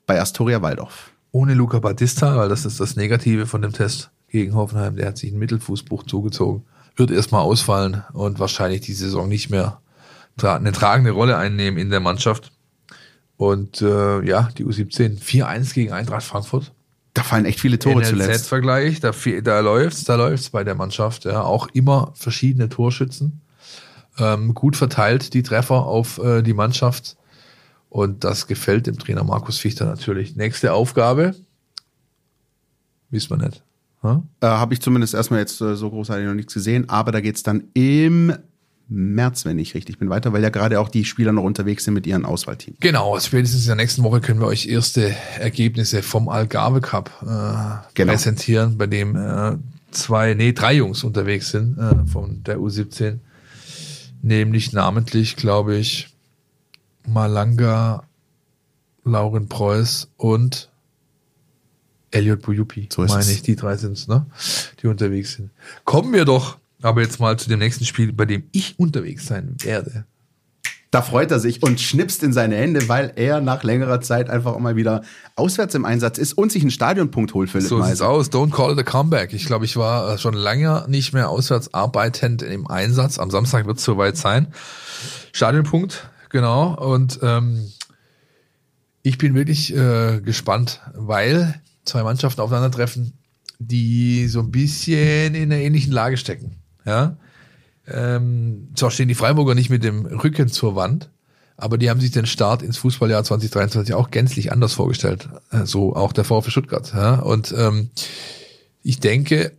bei 0.06 0.20
Astoria 0.20 0.62
Waldorf. 0.62 1.12
Ohne 1.32 1.54
Luca 1.54 1.80
Battista, 1.80 2.36
weil 2.38 2.50
das 2.50 2.66
ist 2.66 2.80
das 2.80 2.96
Negative 2.96 3.46
von 3.46 3.62
dem 3.62 3.72
Test 3.72 4.10
gegen 4.30 4.56
Hoffenheim. 4.56 4.96
Der 4.96 5.08
hat 5.08 5.18
sich 5.18 5.30
einen 5.30 5.40
Mittelfußbruch 5.40 6.04
zugezogen. 6.04 6.64
Wird 6.96 7.12
erstmal 7.12 7.42
ausfallen 7.42 8.04
und 8.14 8.40
wahrscheinlich 8.40 8.82
die 8.82 8.94
Saison 8.94 9.28
nicht 9.28 9.50
mehr 9.50 9.80
eine 10.42 10.72
tragende 10.72 11.12
Rolle 11.12 11.38
einnehmen 11.38 11.78
in 11.78 11.90
der 11.90 12.00
Mannschaft. 12.00 12.52
Und 13.38 13.82
äh, 13.82 14.22
ja, 14.26 14.50
die 14.58 14.66
U17 14.66 15.22
4-1 15.22 15.74
gegen 15.74 15.94
Eintracht 15.94 16.24
Frankfurt. 16.24 16.74
Da 17.14 17.24
fallen 17.24 17.46
echt 17.46 17.60
viele 17.60 17.80
Tore 17.80 18.04
zuletzt. 18.04 18.48
vergleich 18.48 19.00
da, 19.00 19.12
da 19.42 19.60
läuft's, 19.60 20.04
da 20.04 20.16
läuft's 20.16 20.50
bei 20.50 20.64
der 20.64 20.76
Mannschaft. 20.76 21.26
Ja, 21.26 21.44
auch 21.44 21.68
immer 21.74 22.14
verschiedene 22.16 22.70
Torschützen. 22.70 23.42
Ähm, 24.18 24.54
gut 24.54 24.76
verteilt 24.76 25.34
die 25.34 25.44
Treffer 25.44 25.86
auf 25.86 26.18
äh, 26.20 26.42
die 26.42 26.54
Mannschaft. 26.54 27.16
Und 27.90 28.24
das 28.24 28.48
gefällt 28.48 28.88
dem 28.88 29.00
Trainer 29.00 29.24
Markus 29.24 29.58
Fichter 29.58 29.86
natürlich. 29.86 30.36
Nächste 30.36 30.74
Aufgabe. 30.74 31.36
Wissen 33.10 33.32
wir 33.32 33.48
nicht. 33.48 33.64
Hm? 34.02 34.24
Äh, 34.42 34.48
Habe 34.48 34.74
ich 34.74 34.82
zumindest 34.82 35.14
erstmal 35.14 35.40
jetzt 35.40 35.60
äh, 35.62 35.76
so 35.76 35.90
großartig 35.90 36.26
noch 36.26 36.34
nichts 36.34 36.54
gesehen, 36.54 36.90
aber 36.90 37.12
da 37.12 37.20
geht's 37.22 37.44
dann 37.44 37.66
im 37.74 38.34
März, 38.88 39.46
wenn 39.46 39.60
ich 39.60 39.76
richtig 39.76 40.00
bin, 40.00 40.10
weiter, 40.10 40.34
weil 40.34 40.42
ja 40.42 40.50
gerade 40.50 40.80
auch 40.80 40.90
die 40.90 41.06
Spieler 41.06 41.32
noch 41.32 41.44
unterwegs 41.44 41.84
sind 41.84 41.94
mit 41.94 42.08
ihren 42.08 42.26
Auswahlteams. 42.26 42.78
Genau, 42.80 43.20
spätestens 43.20 43.62
in 43.64 43.68
der 43.68 43.76
nächsten 43.76 44.02
Woche 44.04 44.20
können 44.20 44.40
wir 44.40 44.48
euch 44.48 44.68
erste 44.68 45.16
Ergebnisse 45.40 46.02
vom 46.02 46.28
Algarve 46.28 46.82
Cup 46.82 47.12
äh, 47.22 47.26
Genau. 47.94 48.14
präsentieren, 48.14 48.78
bei 48.80 48.88
dem 48.88 49.16
äh, 49.16 49.58
zwei, 49.92 50.34
nee, 50.34 50.54
drei 50.54 50.74
Jungs 50.76 51.04
unterwegs 51.04 51.52
sind 51.52 51.78
äh, 51.78 52.06
von 52.08 52.42
der 52.44 52.58
U17. 52.58 53.20
Nämlich 54.22 54.74
namentlich, 54.74 55.36
glaube 55.36 55.76
ich, 55.76 56.10
Malanga, 57.08 58.04
Lauren 59.04 59.48
Preuß 59.48 60.10
und 60.18 60.69
Elliot 62.12 62.42
Bujupi, 62.42 62.90
So 62.92 63.04
meine 63.04 63.20
es. 63.22 63.30
ich. 63.30 63.42
Die 63.44 63.56
drei 63.56 63.78
sind's, 63.78 64.08
ne? 64.08 64.26
Die 64.82 64.88
unterwegs 64.88 65.34
sind. 65.34 65.52
Kommen 65.86 66.14
wir 66.14 66.26
doch 66.26 66.58
aber 66.82 67.02
jetzt 67.02 67.20
mal 67.20 67.38
zu 67.38 67.50
dem 67.50 67.60
nächsten 67.60 67.84
Spiel, 67.86 68.14
bei 68.14 68.26
dem 68.26 68.44
ich 68.52 68.80
unterwegs 68.80 69.28
sein 69.28 69.56
werde. 69.60 70.06
Da 70.92 71.02
freut 71.04 71.30
er 71.30 71.40
sich 71.40 71.62
und 71.62 71.80
schnipst 71.80 72.24
in 72.24 72.34
seine 72.34 72.56
Hände, 72.56 72.90
weil 72.90 73.12
er 73.16 73.42
nach 73.42 73.64
längerer 73.64 74.02
Zeit 74.02 74.28
einfach 74.30 74.58
mal 74.58 74.76
wieder 74.76 75.04
auswärts 75.36 75.76
im 75.76 75.86
Einsatz 75.86 76.18
ist 76.18 76.34
und 76.34 76.52
sich 76.52 76.64
einen 76.64 76.72
Stadionpunkt 76.72 77.34
holt, 77.36 77.50
Philipp 77.52 77.68
So 77.68 77.76
sieht's 77.78 77.90
Meiser. 78.00 78.10
aus. 78.10 78.32
Don't 78.32 78.50
call 78.52 78.72
it 78.74 78.80
a 78.80 78.84
comeback. 78.84 79.34
Ich 79.34 79.46
glaube, 79.46 79.66
ich 79.66 79.78
war 79.78 80.14
äh, 80.14 80.18
schon 80.18 80.34
lange 80.34 80.86
nicht 80.88 81.14
mehr 81.14 81.30
auswärts 81.30 81.74
arbeitend 81.76 82.42
im 82.42 82.66
Einsatz. 82.66 83.20
Am 83.20 83.30
Samstag 83.30 83.68
wird 83.68 83.78
es 83.78 83.84
soweit 83.84 84.18
sein. 84.18 84.48
Stadionpunkt, 85.32 86.10
genau. 86.30 86.74
Und 86.76 87.20
ähm, 87.22 87.72
ich 89.04 89.18
bin 89.18 89.36
wirklich 89.36 89.76
äh, 89.76 90.22
gespannt, 90.22 90.82
weil 90.96 91.62
zwei 91.86 92.04
Mannschaften 92.04 92.42
aufeinandertreffen, 92.42 93.14
die 93.60 94.28
so 94.28 94.40
ein 94.40 94.52
bisschen 94.52 95.36
in 95.36 95.52
einer 95.52 95.62
ähnlichen 95.62 95.92
Lage 95.92 96.18
stecken. 96.18 96.56
Ja. 96.86 97.18
Ähm, 97.88 98.70
zwar 98.76 98.92
stehen 98.92 99.08
die 99.08 99.16
Freiburger 99.16 99.56
nicht 99.56 99.70
mit 99.70 99.84
dem 99.84 100.06
Rücken 100.06 100.48
zur 100.48 100.76
Wand, 100.76 101.10
aber 101.58 101.78
die 101.78 101.90
haben 101.90 102.00
sich 102.00 102.12
den 102.12 102.26
Start 102.26 102.62
ins 102.62 102.78
Fußballjahr 102.78 103.24
2023 103.24 103.94
auch 103.94 104.12
gänzlich 104.12 104.52
anders 104.52 104.74
vorgestellt. 104.74 105.30
Äh, 105.52 105.66
So 105.66 105.96
auch 105.96 106.14
der 106.14 106.24
VfB 106.24 106.52
Stuttgart. 106.52 106.94
Ja? 106.94 107.16
Und 107.16 107.54
ähm, 107.58 107.90
ich 108.84 109.00
denke, 109.00 109.52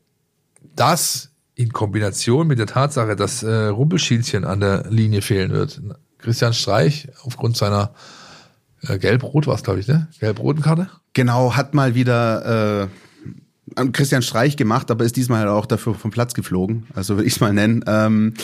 das 0.77 1.31
in 1.55 1.73
Kombination 1.73 2.47
mit 2.47 2.59
der 2.59 2.67
Tatsache, 2.67 3.17
dass 3.17 3.43
äh, 3.43 3.67
Rumpelschielchen 3.67 4.45
an 4.45 4.61
der 4.61 4.87
Linie 4.89 5.21
fehlen 5.21 5.51
wird. 5.51 5.83
Christian 6.19 6.55
Streich 6.55 7.09
aufgrund 7.23 7.57
seiner 7.57 7.93
äh, 8.87 8.99
Gelb-Rot 8.99 9.47
war 9.47 9.55
es, 9.55 9.63
glaube 9.63 9.81
ich, 9.81 9.89
ne? 9.89 10.09
Gelb-roten 10.19 10.63
Karte. 10.63 10.89
Genau, 11.13 11.57
hat 11.57 11.75
mal 11.75 11.95
wieder 11.95 12.89
äh, 13.77 13.85
Christian 13.93 14.23
Streich 14.23 14.57
gemacht, 14.57 14.91
aber 14.91 15.05
ist 15.05 15.17
diesmal 15.17 15.49
auch 15.49 15.67
dafür 15.67 15.95
vom 15.95 16.11
Platz 16.11 16.35
geflogen. 16.35 16.87
Also 16.95 17.17
würde 17.17 17.27
ich 17.27 17.35
es 17.35 17.41
mal 17.41 17.53
nennen. 17.53 17.85
Ähm, 17.87 18.35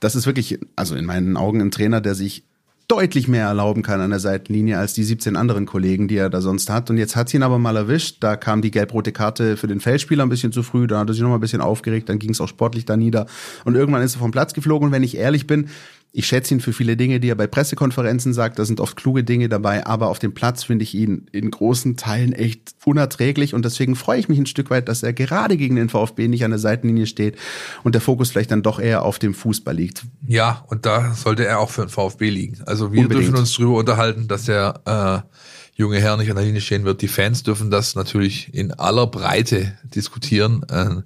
das 0.00 0.14
ist 0.14 0.26
wirklich, 0.26 0.58
also 0.76 0.94
in 0.94 1.04
meinen 1.04 1.36
Augen 1.36 1.60
ein 1.60 1.70
Trainer, 1.70 2.00
der 2.00 2.14
sich 2.14 2.44
deutlich 2.88 3.28
mehr 3.28 3.46
erlauben 3.46 3.82
kann 3.82 4.00
an 4.00 4.10
der 4.10 4.18
Seitenlinie 4.18 4.78
als 4.78 4.92
die 4.92 5.04
17 5.04 5.36
anderen 5.36 5.66
Kollegen, 5.66 6.08
die 6.08 6.16
er 6.16 6.28
da 6.28 6.40
sonst 6.40 6.68
hat. 6.68 6.90
Und 6.90 6.98
jetzt 6.98 7.16
hat 7.16 7.28
sie 7.28 7.38
ihn 7.38 7.42
aber 7.42 7.58
mal 7.58 7.76
erwischt. 7.76 8.18
Da 8.20 8.36
kam 8.36 8.60
die 8.60 8.70
gelb-rote 8.70 9.12
Karte 9.12 9.56
für 9.56 9.66
den 9.66 9.80
Feldspieler 9.80 10.24
ein 10.24 10.28
bisschen 10.28 10.52
zu 10.52 10.62
früh. 10.62 10.86
Da 10.86 10.98
hat 10.98 11.08
er 11.08 11.14
sich 11.14 11.22
noch 11.22 11.30
mal 11.30 11.36
ein 11.36 11.40
bisschen 11.40 11.62
aufgeregt. 11.62 12.08
Dann 12.08 12.18
ging 12.18 12.30
es 12.30 12.40
auch 12.40 12.48
sportlich 12.48 12.84
da 12.84 12.96
nieder. 12.96 13.26
Und 13.64 13.76
irgendwann 13.76 14.02
ist 14.02 14.16
er 14.16 14.18
vom 14.18 14.30
Platz 14.30 14.52
geflogen. 14.52 14.88
Und 14.88 14.92
wenn 14.92 15.02
ich 15.02 15.16
ehrlich 15.16 15.46
bin, 15.46 15.68
ich 16.14 16.26
schätze 16.26 16.52
ihn 16.52 16.60
für 16.60 16.74
viele 16.74 16.96
Dinge, 16.96 17.20
die 17.20 17.30
er 17.30 17.34
bei 17.34 17.46
Pressekonferenzen 17.46 18.34
sagt. 18.34 18.58
Da 18.58 18.66
sind 18.66 18.80
oft 18.80 18.96
kluge 18.96 19.24
Dinge 19.24 19.48
dabei, 19.48 19.86
aber 19.86 20.08
auf 20.08 20.18
dem 20.18 20.34
Platz 20.34 20.62
finde 20.62 20.82
ich 20.82 20.94
ihn 20.94 21.26
in 21.32 21.50
großen 21.50 21.96
Teilen 21.96 22.34
echt 22.34 22.74
unerträglich 22.84 23.54
und 23.54 23.64
deswegen 23.64 23.96
freue 23.96 24.20
ich 24.20 24.28
mich 24.28 24.38
ein 24.38 24.46
Stück 24.46 24.68
weit, 24.68 24.88
dass 24.88 25.02
er 25.02 25.14
gerade 25.14 25.56
gegen 25.56 25.76
den 25.76 25.88
VfB 25.88 26.28
nicht 26.28 26.44
an 26.44 26.50
der 26.50 26.60
Seitenlinie 26.60 27.06
steht 27.06 27.36
und 27.82 27.94
der 27.94 28.02
Fokus 28.02 28.30
vielleicht 28.30 28.50
dann 28.50 28.62
doch 28.62 28.78
eher 28.78 29.04
auf 29.04 29.18
dem 29.18 29.32
Fußball 29.32 29.74
liegt. 29.74 30.04
Ja, 30.26 30.64
und 30.68 30.84
da 30.84 31.14
sollte 31.14 31.46
er 31.46 31.60
auch 31.60 31.70
für 31.70 31.86
den 31.86 31.88
VfB 31.88 32.28
liegen. 32.28 32.58
Also 32.66 32.92
wir 32.92 33.00
Unbedingt. 33.00 33.28
dürfen 33.28 33.40
uns 33.40 33.54
drüber 33.54 33.78
unterhalten, 33.78 34.28
dass 34.28 34.44
der 34.44 35.24
äh, 35.24 35.38
junge 35.74 35.98
Herr 35.98 36.18
nicht 36.18 36.28
an 36.28 36.36
der 36.36 36.44
Linie 36.44 36.60
stehen 36.60 36.84
wird. 36.84 37.00
Die 37.00 37.08
Fans 37.08 37.42
dürfen 37.42 37.70
das 37.70 37.94
natürlich 37.94 38.52
in 38.52 38.72
aller 38.72 39.06
Breite 39.06 39.78
diskutieren. 39.84 40.62
Äh, 40.68 41.02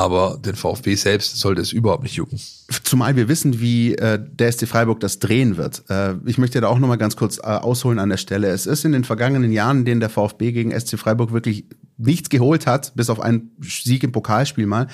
aber 0.00 0.38
den 0.42 0.54
VfB 0.54 0.94
selbst 0.94 1.36
sollte 1.38 1.60
es 1.60 1.72
überhaupt 1.72 2.02
nicht 2.02 2.14
jucken. 2.14 2.40
Zumal 2.84 3.16
wir 3.16 3.28
wissen, 3.28 3.60
wie 3.60 3.94
äh, 3.96 4.18
der 4.18 4.50
SC 4.50 4.66
Freiburg 4.66 4.98
das 5.00 5.18
drehen 5.18 5.58
wird. 5.58 5.82
Äh, 5.90 6.14
ich 6.24 6.38
möchte 6.38 6.58
da 6.62 6.68
auch 6.68 6.78
nochmal 6.78 6.96
ganz 6.96 7.16
kurz 7.16 7.36
äh, 7.36 7.42
ausholen 7.42 7.98
an 7.98 8.08
der 8.08 8.16
Stelle. 8.16 8.48
Es 8.48 8.64
ist 8.64 8.86
in 8.86 8.92
den 8.92 9.04
vergangenen 9.04 9.52
Jahren, 9.52 9.80
in 9.80 9.84
denen 9.84 10.00
der 10.00 10.08
VfB 10.08 10.52
gegen 10.52 10.72
SC 10.78 10.98
Freiburg 10.98 11.32
wirklich 11.32 11.66
nichts 11.98 12.30
geholt 12.30 12.66
hat, 12.66 12.94
bis 12.94 13.10
auf 13.10 13.20
einen 13.20 13.50
Sieg 13.60 14.02
im 14.02 14.12
Pokalspiel 14.12 14.66
mal, 14.66 14.86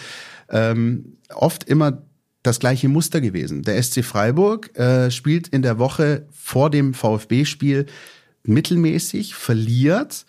ähm, 0.50 1.18
oft 1.32 1.62
immer 1.64 2.02
das 2.42 2.58
gleiche 2.58 2.88
Muster 2.88 3.20
gewesen. 3.20 3.62
Der 3.62 3.80
SC 3.80 4.04
Freiburg 4.04 4.76
äh, 4.76 5.12
spielt 5.12 5.46
in 5.48 5.62
der 5.62 5.78
Woche 5.78 6.26
vor 6.32 6.68
dem 6.68 6.94
VfB-Spiel 6.94 7.86
mittelmäßig, 8.42 9.36
verliert, 9.36 10.26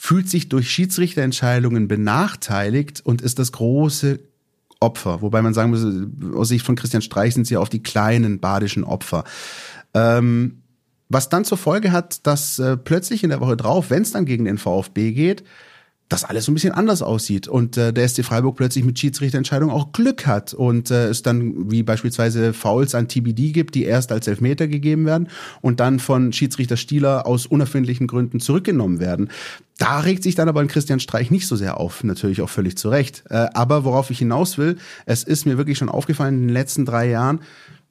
fühlt 0.00 0.30
sich 0.30 0.48
durch 0.48 0.70
Schiedsrichterentscheidungen 0.70 1.88
benachteiligt 1.88 3.04
und 3.04 3.20
ist 3.20 3.40
das 3.40 3.50
große 3.50 4.20
Opfer. 4.78 5.22
Wobei 5.22 5.42
man 5.42 5.54
sagen 5.54 5.70
muss, 5.70 6.36
aus 6.36 6.48
Sicht 6.48 6.64
von 6.64 6.76
Christian 6.76 7.02
Streich 7.02 7.34
sind 7.34 7.48
sie 7.48 7.56
auf 7.56 7.68
die 7.68 7.82
kleinen 7.82 8.38
badischen 8.38 8.84
Opfer. 8.84 9.24
Ähm, 9.94 10.62
was 11.08 11.28
dann 11.28 11.44
zur 11.44 11.58
Folge 11.58 11.90
hat, 11.90 12.24
dass 12.28 12.60
äh, 12.60 12.76
plötzlich 12.76 13.24
in 13.24 13.30
der 13.30 13.40
Woche 13.40 13.56
drauf, 13.56 13.90
wenn 13.90 14.02
es 14.02 14.12
dann 14.12 14.24
gegen 14.24 14.44
den 14.44 14.58
VfB 14.58 15.10
geht, 15.10 15.42
das 16.08 16.24
alles 16.24 16.46
so 16.46 16.52
ein 16.52 16.54
bisschen 16.54 16.72
anders 16.72 17.02
aussieht 17.02 17.48
und 17.48 17.76
äh, 17.76 17.92
der 17.92 18.08
SC 18.08 18.24
Freiburg 18.24 18.56
plötzlich 18.56 18.84
mit 18.84 18.98
Schiedsrichterentscheidungen 18.98 19.74
auch 19.74 19.92
Glück 19.92 20.26
hat 20.26 20.54
und 20.54 20.90
äh, 20.90 21.08
es 21.08 21.22
dann 21.22 21.70
wie 21.70 21.82
beispielsweise 21.82 22.54
Fouls 22.54 22.94
an 22.94 23.08
TBD 23.08 23.52
gibt, 23.52 23.74
die 23.74 23.84
erst 23.84 24.10
als 24.10 24.26
Elfmeter 24.26 24.68
gegeben 24.68 25.04
werden 25.04 25.28
und 25.60 25.80
dann 25.80 25.98
von 25.98 26.32
Schiedsrichter 26.32 26.78
Stieler 26.78 27.26
aus 27.26 27.44
unerfindlichen 27.44 28.06
Gründen 28.06 28.40
zurückgenommen 28.40 29.00
werden. 29.00 29.28
Da 29.76 30.00
regt 30.00 30.22
sich 30.22 30.34
dann 30.34 30.48
aber 30.48 30.60
ein 30.60 30.68
Christian 30.68 30.98
Streich 30.98 31.30
nicht 31.30 31.46
so 31.46 31.56
sehr 31.56 31.78
auf, 31.78 32.02
natürlich 32.02 32.40
auch 32.40 32.50
völlig 32.50 32.78
zu 32.78 32.88
Recht. 32.88 33.24
Äh, 33.28 33.48
aber 33.52 33.84
worauf 33.84 34.10
ich 34.10 34.18
hinaus 34.18 34.56
will, 34.56 34.76
es 35.04 35.24
ist 35.24 35.44
mir 35.44 35.58
wirklich 35.58 35.76
schon 35.76 35.90
aufgefallen 35.90 36.34
in 36.34 36.40
den 36.48 36.54
letzten 36.54 36.86
drei 36.86 37.10
Jahren, 37.10 37.40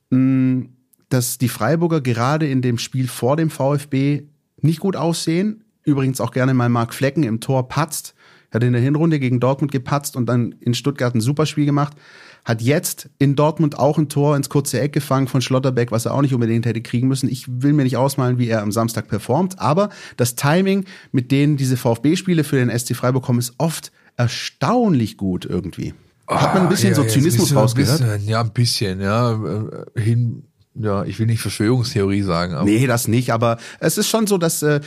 mh, 0.10 0.66
dass 1.10 1.38
die 1.38 1.50
Freiburger 1.50 2.02
gerade 2.02 2.48
in 2.48 2.62
dem 2.62 2.80
Spiel 2.80 3.08
vor 3.08 3.38
dem 3.38 3.52
VfB 3.52 4.24
nicht 4.60 4.80
gut 4.80 4.96
aussehen, 4.96 5.64
übrigens 5.88 6.22
auch 6.22 6.32
gerne 6.32 6.54
mal 6.54 6.70
Mark 6.70 6.94
Flecken 6.94 7.24
im 7.24 7.40
Tor 7.40 7.68
patzt. 7.68 8.14
Hat 8.52 8.64
in 8.64 8.74
der 8.74 8.82
Hinrunde 8.82 9.20
gegen 9.20 9.40
Dortmund 9.40 9.72
gepatzt 9.72 10.16
und 10.16 10.26
dann 10.28 10.54
in 10.60 10.74
Stuttgart 10.74 11.14
ein 11.14 11.22
Superspiel 11.22 11.66
gemacht. 11.66 11.98
Hat 12.46 12.62
jetzt 12.62 13.10
in 13.20 13.36
Dortmund 13.36 13.78
auch 13.78 13.98
ein 13.98 14.08
Tor 14.08 14.38
ins 14.38 14.48
kurze 14.48 14.80
Eck 14.80 14.94
gefangen 14.94 15.28
von 15.28 15.42
Schlotterbeck, 15.42 15.92
was 15.92 16.06
er 16.06 16.14
auch 16.14 16.22
nicht 16.22 16.34
unbedingt 16.34 16.66
hätte 16.66 16.82
kriegen 16.82 17.10
müssen. 17.10 17.28
Ich 17.28 17.46
will 17.48 17.74
mir 17.74 17.84
nicht 17.84 17.98
ausmalen, 17.98 18.38
wie 18.38 18.48
er 18.48 18.62
am 18.62 18.72
Samstag 18.72 19.10
performt, 19.10 19.60
aber 19.60 19.90
das 20.16 20.36
Timing, 20.36 20.86
mit 21.12 21.32
denen 21.32 21.58
diese 21.58 21.76
VfB-Spiele 21.76 22.46
für 22.46 22.56
den 22.56 22.70
SC 22.78 22.96
Freiburg 22.96 23.24
kommen, 23.24 23.40
ist 23.40 23.56
oft 23.58 23.92
erstaunlich 24.16 25.18
gut 25.18 25.46
irgendwie. 25.46 25.94
Hat 26.28 26.54
man 26.54 26.64
ein 26.64 26.70
bisschen 26.70 26.94
ah, 26.94 26.98
ja, 26.98 27.04
so 27.04 27.10
Zynismus 27.10 27.56
rausgehört? 27.56 28.00
Bisschen, 28.00 28.28
ja, 28.28 28.42
ein 28.42 28.52
bisschen, 28.52 29.02
ja. 29.02 29.34
Äh, 29.34 30.02
hin, 30.02 30.44
ja, 30.74 31.06
ich 31.06 31.20
will 31.20 31.26
nicht 31.26 31.42
Verschwörungstheorie 31.42 32.22
sagen. 32.22 32.54
Aber 32.54 32.66
nee, 32.66 32.86
das 32.86 33.08
nicht, 33.08 33.32
aber 33.32 33.58
es 33.80 33.98
ist 33.98 34.10
schon 34.10 34.28
so, 34.28 34.38
dass 34.38 34.62
äh, 34.62 34.82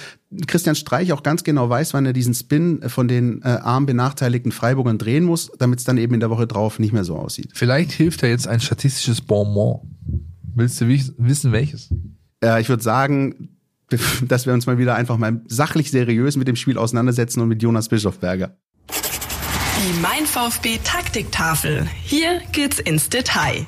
Christian 0.47 0.77
Streich 0.77 1.13
auch 1.13 1.23
ganz 1.23 1.43
genau 1.43 1.69
weiß, 1.69 1.93
wann 1.93 2.07
er 2.07 2.13
diesen 2.13 2.35
Spin 2.35 2.89
von 2.89 3.09
den 3.09 3.43
äh, 3.43 3.49
arm 3.49 3.87
benachteiligten 3.87 4.53
Freiburgern 4.53 4.97
drehen 4.97 5.25
muss, 5.25 5.51
damit 5.59 5.81
es 5.81 5.85
dann 5.85 5.99
eben 5.99 6.15
in 6.15 6.21
der 6.21 6.31
Woche 6.31 6.47
drauf 6.47 6.79
nicht 6.79 6.93
mehr 6.93 7.05
so 7.05 7.17
aussieht. 7.17 7.51
Vielleicht 7.55 7.91
hilft 7.93 8.23
da 8.23 8.29
jetzt 8.29 8.47
ein 8.47 8.61
statistisches 8.61 9.21
Bonbon. 9.21 9.81
Willst 10.55 10.81
du 10.81 10.89
wissen, 10.89 11.53
welches? 11.53 11.93
Äh, 12.43 12.61
ich 12.61 12.69
würde 12.69 12.83
sagen, 12.83 13.57
dass 14.23 14.47
wir 14.47 14.53
uns 14.53 14.67
mal 14.67 14.79
wieder 14.79 14.95
einfach 14.95 15.19
mal 15.19 15.43
sachlich 15.47 15.91
seriös 15.91 16.37
mit 16.37 16.47
dem 16.47 16.57
Spiel 16.57 16.79
auseinandersetzen 16.79 17.41
und 17.41 17.49
mit 17.49 17.63
Jonas 17.63 17.89
Bischofberger. 17.89 18.57
Die 18.89 20.01
Mein 20.01 20.27
VfB 20.27 20.79
Taktiktafel. 20.85 21.89
Hier 22.05 22.41
geht's 22.53 22.79
ins 22.79 23.09
Detail. 23.09 23.67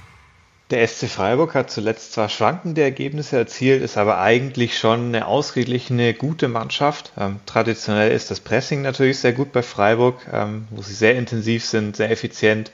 Der 0.72 0.88
SC 0.88 1.06
Freiburg 1.06 1.54
hat 1.54 1.70
zuletzt 1.70 2.14
zwar 2.14 2.30
schwankende 2.30 2.80
Ergebnisse 2.80 3.36
erzielt, 3.36 3.82
ist 3.82 3.98
aber 3.98 4.20
eigentlich 4.20 4.78
schon 4.78 5.08
eine 5.08 5.26
ausgeglichene, 5.26 6.14
gute 6.14 6.48
Mannschaft. 6.48 7.12
Ähm, 7.18 7.40
traditionell 7.44 8.10
ist 8.10 8.30
das 8.30 8.40
Pressing 8.40 8.80
natürlich 8.80 9.18
sehr 9.18 9.34
gut 9.34 9.52
bei 9.52 9.62
Freiburg, 9.62 10.26
ähm, 10.32 10.66
wo 10.70 10.80
sie 10.80 10.94
sehr 10.94 11.14
intensiv 11.16 11.66
sind, 11.66 11.96
sehr 11.96 12.10
effizient 12.10 12.72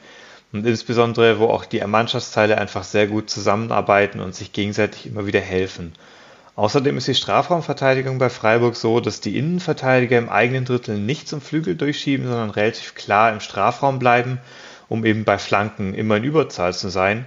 und 0.52 0.64
insbesondere, 0.64 1.40
wo 1.40 1.46
auch 1.46 1.64
die 1.64 1.80
Mannschaftsteile 1.80 2.56
einfach 2.56 2.84
sehr 2.84 3.08
gut 3.08 3.30
zusammenarbeiten 3.30 4.20
und 4.20 4.32
sich 4.32 4.52
gegenseitig 4.52 5.06
immer 5.06 5.26
wieder 5.26 5.40
helfen. 5.40 5.92
Außerdem 6.54 6.98
ist 6.98 7.08
die 7.08 7.16
Strafraumverteidigung 7.16 8.18
bei 8.18 8.30
Freiburg 8.30 8.76
so, 8.76 9.00
dass 9.00 9.20
die 9.20 9.36
Innenverteidiger 9.36 10.18
im 10.18 10.28
eigenen 10.28 10.64
Drittel 10.64 10.98
nicht 10.98 11.26
zum 11.26 11.40
Flügel 11.40 11.74
durchschieben, 11.74 12.28
sondern 12.28 12.50
relativ 12.50 12.94
klar 12.94 13.32
im 13.32 13.40
Strafraum 13.40 13.98
bleiben, 13.98 14.38
um 14.88 15.04
eben 15.04 15.24
bei 15.24 15.36
Flanken 15.36 15.94
immer 15.94 16.18
in 16.18 16.22
Überzahl 16.22 16.72
zu 16.72 16.90
sein. 16.90 17.26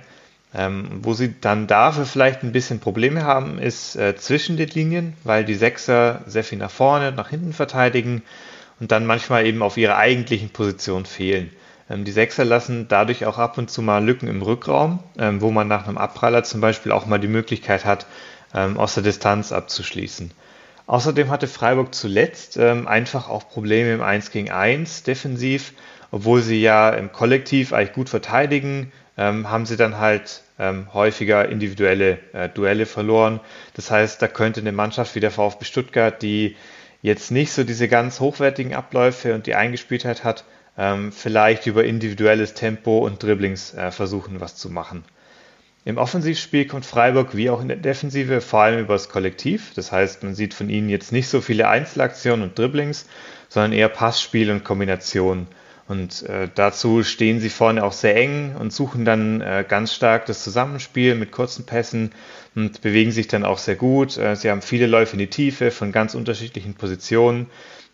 Ähm, 0.53 0.99
wo 1.01 1.13
sie 1.13 1.39
dann 1.39 1.67
dafür 1.67 2.05
vielleicht 2.05 2.43
ein 2.43 2.51
bisschen 2.51 2.79
Probleme 2.79 3.23
haben, 3.23 3.57
ist 3.57 3.95
äh, 3.95 4.15
zwischen 4.17 4.57
den 4.57 4.67
Linien, 4.67 5.13
weil 5.23 5.45
die 5.45 5.55
Sechser 5.55 6.23
sehr 6.25 6.43
viel 6.43 6.57
nach 6.57 6.71
vorne, 6.71 7.13
nach 7.13 7.29
hinten 7.29 7.53
verteidigen 7.53 8.21
und 8.81 8.91
dann 8.91 9.05
manchmal 9.05 9.45
eben 9.45 9.61
auf 9.61 9.77
ihrer 9.77 9.95
eigentlichen 9.95 10.49
Position 10.49 11.05
fehlen. 11.05 11.51
Ähm, 11.89 12.03
die 12.03 12.11
Sechser 12.11 12.43
lassen 12.43 12.87
dadurch 12.89 13.25
auch 13.25 13.37
ab 13.37 13.57
und 13.57 13.71
zu 13.71 13.81
mal 13.81 14.03
Lücken 14.03 14.27
im 14.27 14.41
Rückraum, 14.41 14.99
ähm, 15.17 15.41
wo 15.41 15.51
man 15.51 15.67
nach 15.67 15.87
einem 15.87 15.97
Abpraller 15.97 16.43
zum 16.43 16.59
Beispiel 16.59 16.91
auch 16.91 17.05
mal 17.05 17.19
die 17.19 17.27
Möglichkeit 17.27 17.85
hat, 17.85 18.05
ähm, 18.53 18.77
aus 18.77 18.93
der 18.93 19.03
Distanz 19.03 19.51
abzuschließen. 19.51 20.31
Außerdem 20.87 21.29
hatte 21.29 21.47
Freiburg 21.47 21.93
zuletzt 21.95 22.57
ähm, 22.57 22.87
einfach 22.87 23.29
auch 23.29 23.47
Probleme 23.47 23.93
im 23.93 24.01
1 24.01 24.31
gegen 24.31 24.51
1 24.51 25.03
defensiv, 25.03 25.73
obwohl 26.11 26.41
sie 26.41 26.61
ja 26.61 26.89
im 26.89 27.11
Kollektiv 27.11 27.73
eigentlich 27.73 27.93
gut 27.93 28.09
verteidigen, 28.09 28.91
ähm, 29.17 29.49
haben 29.49 29.65
sie 29.65 29.77
dann 29.77 29.97
halt 29.97 30.41
ähm, 30.59 30.87
häufiger 30.93 31.49
individuelle 31.49 32.19
äh, 32.33 32.49
Duelle 32.49 32.85
verloren. 32.85 33.39
Das 33.73 33.91
heißt, 33.91 34.21
da 34.21 34.27
könnte 34.27 34.61
eine 34.61 34.71
Mannschaft 34.71 35.15
wie 35.15 35.19
der 35.19 35.31
VfB 35.31 35.65
Stuttgart, 35.65 36.21
die 36.21 36.55
jetzt 37.01 37.31
nicht 37.31 37.51
so 37.51 37.63
diese 37.63 37.87
ganz 37.87 38.19
hochwertigen 38.19 38.73
Abläufe 38.73 39.33
und 39.33 39.47
die 39.47 39.55
Eingespieltheit 39.55 40.23
hat, 40.23 40.43
ähm, 40.77 41.11
vielleicht 41.11 41.65
über 41.65 41.83
individuelles 41.83 42.53
Tempo 42.53 42.99
und 42.99 43.21
Dribblings 43.21 43.73
äh, 43.73 43.91
versuchen, 43.91 44.39
was 44.39 44.55
zu 44.55 44.69
machen. 44.69 45.03
Im 45.83 45.97
Offensivspiel 45.97 46.67
kommt 46.67 46.85
Freiburg 46.85 47.35
wie 47.35 47.49
auch 47.49 47.59
in 47.59 47.67
der 47.67 47.77
Defensive 47.77 48.39
vor 48.41 48.61
allem 48.61 48.81
über 48.81 48.93
das 48.93 49.09
Kollektiv. 49.09 49.73
Das 49.73 49.91
heißt, 49.91 50.21
man 50.21 50.35
sieht 50.35 50.53
von 50.53 50.69
ihnen 50.69 50.89
jetzt 50.89 51.11
nicht 51.11 51.27
so 51.27 51.41
viele 51.41 51.67
Einzelaktionen 51.67 52.43
und 52.43 52.57
Dribblings, 52.57 53.07
sondern 53.49 53.73
eher 53.73 53.89
Passspiel 53.89 54.51
und 54.51 54.63
Kombinationen. 54.63 55.47
Und 55.91 56.23
äh, 56.23 56.47
dazu 56.55 57.03
stehen 57.03 57.41
sie 57.41 57.49
vorne 57.49 57.83
auch 57.83 57.91
sehr 57.91 58.15
eng 58.15 58.55
und 58.57 58.71
suchen 58.71 59.03
dann 59.03 59.41
äh, 59.41 59.65
ganz 59.67 59.93
stark 59.93 60.25
das 60.25 60.41
Zusammenspiel 60.41 61.15
mit 61.15 61.33
kurzen 61.33 61.65
Pässen 61.65 62.13
und 62.55 62.79
bewegen 62.79 63.11
sich 63.11 63.27
dann 63.27 63.43
auch 63.43 63.57
sehr 63.57 63.75
gut. 63.75 64.17
Äh, 64.17 64.37
sie 64.37 64.49
haben 64.49 64.61
viele 64.61 64.87
Läufe 64.87 65.13
in 65.13 65.19
die 65.19 65.27
Tiefe 65.27 65.69
von 65.69 65.91
ganz 65.91 66.15
unterschiedlichen 66.15 66.75
Positionen 66.75 67.47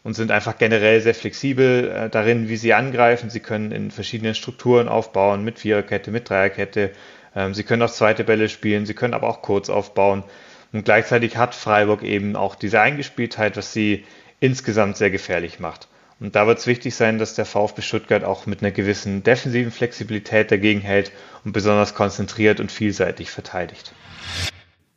und 0.03 0.13
sind 0.13 0.29
einfach 0.29 0.59
generell 0.59 1.01
sehr 1.01 1.15
flexibel 1.15 1.89
äh, 1.89 2.09
darin, 2.11 2.49
wie 2.49 2.57
sie 2.57 2.75
angreifen. 2.75 3.31
Sie 3.31 3.39
können 3.39 3.71
in 3.71 3.89
verschiedenen 3.89 4.35
Strukturen 4.35 4.89
aufbauen, 4.89 5.43
mit 5.43 5.57
Viererkette, 5.57 6.11
mit 6.11 6.29
Dreierkette. 6.29 6.91
Ähm, 7.35 7.55
sie 7.55 7.63
können 7.63 7.81
auch 7.81 7.89
zweite 7.89 8.23
Bälle 8.23 8.47
spielen, 8.49 8.85
sie 8.85 8.93
können 8.93 9.15
aber 9.15 9.27
auch 9.27 9.41
kurz 9.41 9.71
aufbauen. 9.71 10.23
Und 10.71 10.85
gleichzeitig 10.85 11.35
hat 11.37 11.55
Freiburg 11.55 12.03
eben 12.03 12.35
auch 12.35 12.53
diese 12.53 12.79
Eingespieltheit, 12.79 13.57
was 13.57 13.73
sie 13.73 14.05
insgesamt 14.39 14.97
sehr 14.97 15.09
gefährlich 15.09 15.59
macht. 15.59 15.87
Und 16.19 16.35
da 16.35 16.47
wird 16.47 16.57
es 16.57 16.65
wichtig 16.65 16.95
sein, 16.95 17.19
dass 17.19 17.35
der 17.35 17.45
VfB 17.45 17.81
Stuttgart 17.81 18.23
auch 18.23 18.47
mit 18.47 18.61
einer 18.61 18.71
gewissen 18.71 19.21
defensiven 19.23 19.71
Flexibilität 19.71 20.51
dagegen 20.51 20.81
hält 20.81 21.11
und 21.45 21.51
besonders 21.51 21.93
konzentriert 21.93 22.59
und 22.59 22.71
vielseitig 22.71 23.29
verteidigt. 23.29 23.93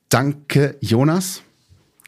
Danke, 0.09 0.77
Jonas. 0.81 1.43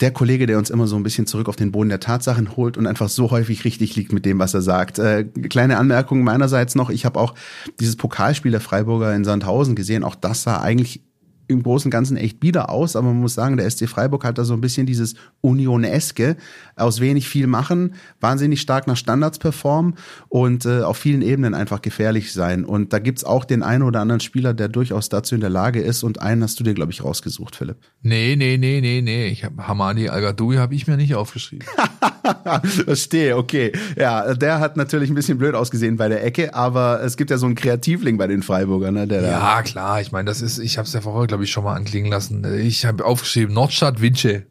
der 0.00 0.10
Kollege, 0.10 0.46
der 0.46 0.58
uns 0.58 0.68
immer 0.68 0.88
so 0.88 0.96
ein 0.96 1.04
bisschen 1.04 1.26
zurück 1.28 1.48
auf 1.48 1.54
den 1.54 1.70
Boden 1.70 1.88
der 1.88 2.00
Tatsachen 2.00 2.56
holt 2.56 2.76
und 2.76 2.88
einfach 2.88 3.08
so 3.08 3.30
häufig 3.30 3.64
richtig 3.64 3.94
liegt 3.94 4.12
mit 4.12 4.26
dem, 4.26 4.40
was 4.40 4.52
er 4.52 4.62
sagt. 4.62 4.98
Äh, 4.98 5.24
kleine 5.24 5.78
Anmerkung 5.78 6.24
meinerseits 6.24 6.74
noch, 6.74 6.90
ich 6.90 7.04
habe 7.04 7.20
auch 7.20 7.34
dieses 7.78 7.96
Pokalspiel 7.96 8.50
der 8.50 8.60
Freiburger 8.60 9.14
in 9.14 9.24
Sandhausen 9.24 9.76
gesehen. 9.76 10.02
Auch 10.02 10.16
das 10.16 10.42
sah 10.42 10.60
eigentlich 10.60 11.02
im 11.48 11.62
Großen 11.62 11.88
und 11.88 11.90
Ganzen 11.90 12.16
echt 12.16 12.40
bieder 12.40 12.70
aus, 12.70 12.96
aber 12.96 13.08
man 13.08 13.20
muss 13.20 13.34
sagen, 13.34 13.56
der 13.56 13.70
SC 13.70 13.88
Freiburg 13.88 14.24
hat 14.24 14.38
da 14.38 14.44
so 14.44 14.54
ein 14.54 14.60
bisschen 14.60 14.86
dieses 14.86 15.14
Union-eske, 15.40 16.36
aus 16.76 17.00
wenig 17.00 17.28
viel 17.28 17.46
machen, 17.46 17.94
wahnsinnig 18.20 18.60
stark 18.60 18.86
nach 18.86 18.96
Standards 18.96 19.38
performen 19.38 19.94
und 20.28 20.64
äh, 20.66 20.82
auf 20.82 20.96
vielen 20.96 21.22
Ebenen 21.22 21.54
einfach 21.54 21.82
gefährlich 21.82 22.32
sein. 22.32 22.64
Und 22.64 22.92
da 22.92 22.98
gibt's 22.98 23.24
auch 23.24 23.44
den 23.44 23.62
einen 23.62 23.82
oder 23.82 24.00
anderen 24.00 24.20
Spieler, 24.20 24.54
der 24.54 24.68
durchaus 24.68 25.08
dazu 25.08 25.34
in 25.34 25.40
der 25.40 25.50
Lage 25.50 25.80
ist 25.80 26.02
und 26.02 26.20
einen 26.20 26.42
hast 26.42 26.58
du 26.60 26.64
dir, 26.64 26.74
glaube 26.74 26.92
ich, 26.92 27.04
rausgesucht, 27.04 27.56
Philipp. 27.56 27.78
Nee, 28.02 28.36
nee, 28.36 28.56
nee, 28.56 28.80
nee, 28.80 29.02
nee. 29.02 29.26
Ich 29.28 29.44
hab, 29.44 29.56
Hamadi 29.58 30.08
Al-Gadoui 30.08 30.56
habe 30.56 30.74
ich 30.74 30.86
mir 30.86 30.96
nicht 30.96 31.14
aufgeschrieben. 31.14 31.66
Verstehe, 32.64 33.36
okay. 33.36 33.72
Ja, 33.96 34.34
der 34.34 34.60
hat 34.60 34.76
natürlich 34.76 35.10
ein 35.10 35.14
bisschen 35.14 35.38
blöd 35.38 35.54
ausgesehen 35.54 35.96
bei 35.96 36.08
der 36.08 36.24
Ecke, 36.24 36.54
aber 36.54 37.02
es 37.02 37.16
gibt 37.16 37.30
ja 37.30 37.38
so 37.38 37.46
einen 37.46 37.54
Kreativling 37.54 38.16
bei 38.16 38.26
den 38.26 38.42
Freiburgern, 38.42 38.94
ne, 38.94 39.06
der 39.06 39.22
Ja, 39.22 39.62
klar. 39.62 40.00
Ich 40.00 40.12
meine, 40.12 40.28
das 40.28 40.40
ist, 40.40 40.58
ich 40.58 40.78
habe 40.78 40.86
es 40.86 40.92
ja 40.92 41.00
vorher, 41.00 41.26
glaube 41.26 41.41
ich, 41.44 41.52
schon 41.52 41.64
mal 41.64 41.74
anklingen 41.74 42.10
lassen. 42.10 42.44
Ich 42.60 42.84
habe 42.84 43.04
aufgeschrieben, 43.04 43.54
Nordstadt, 43.54 44.00
Vince. 44.00 44.46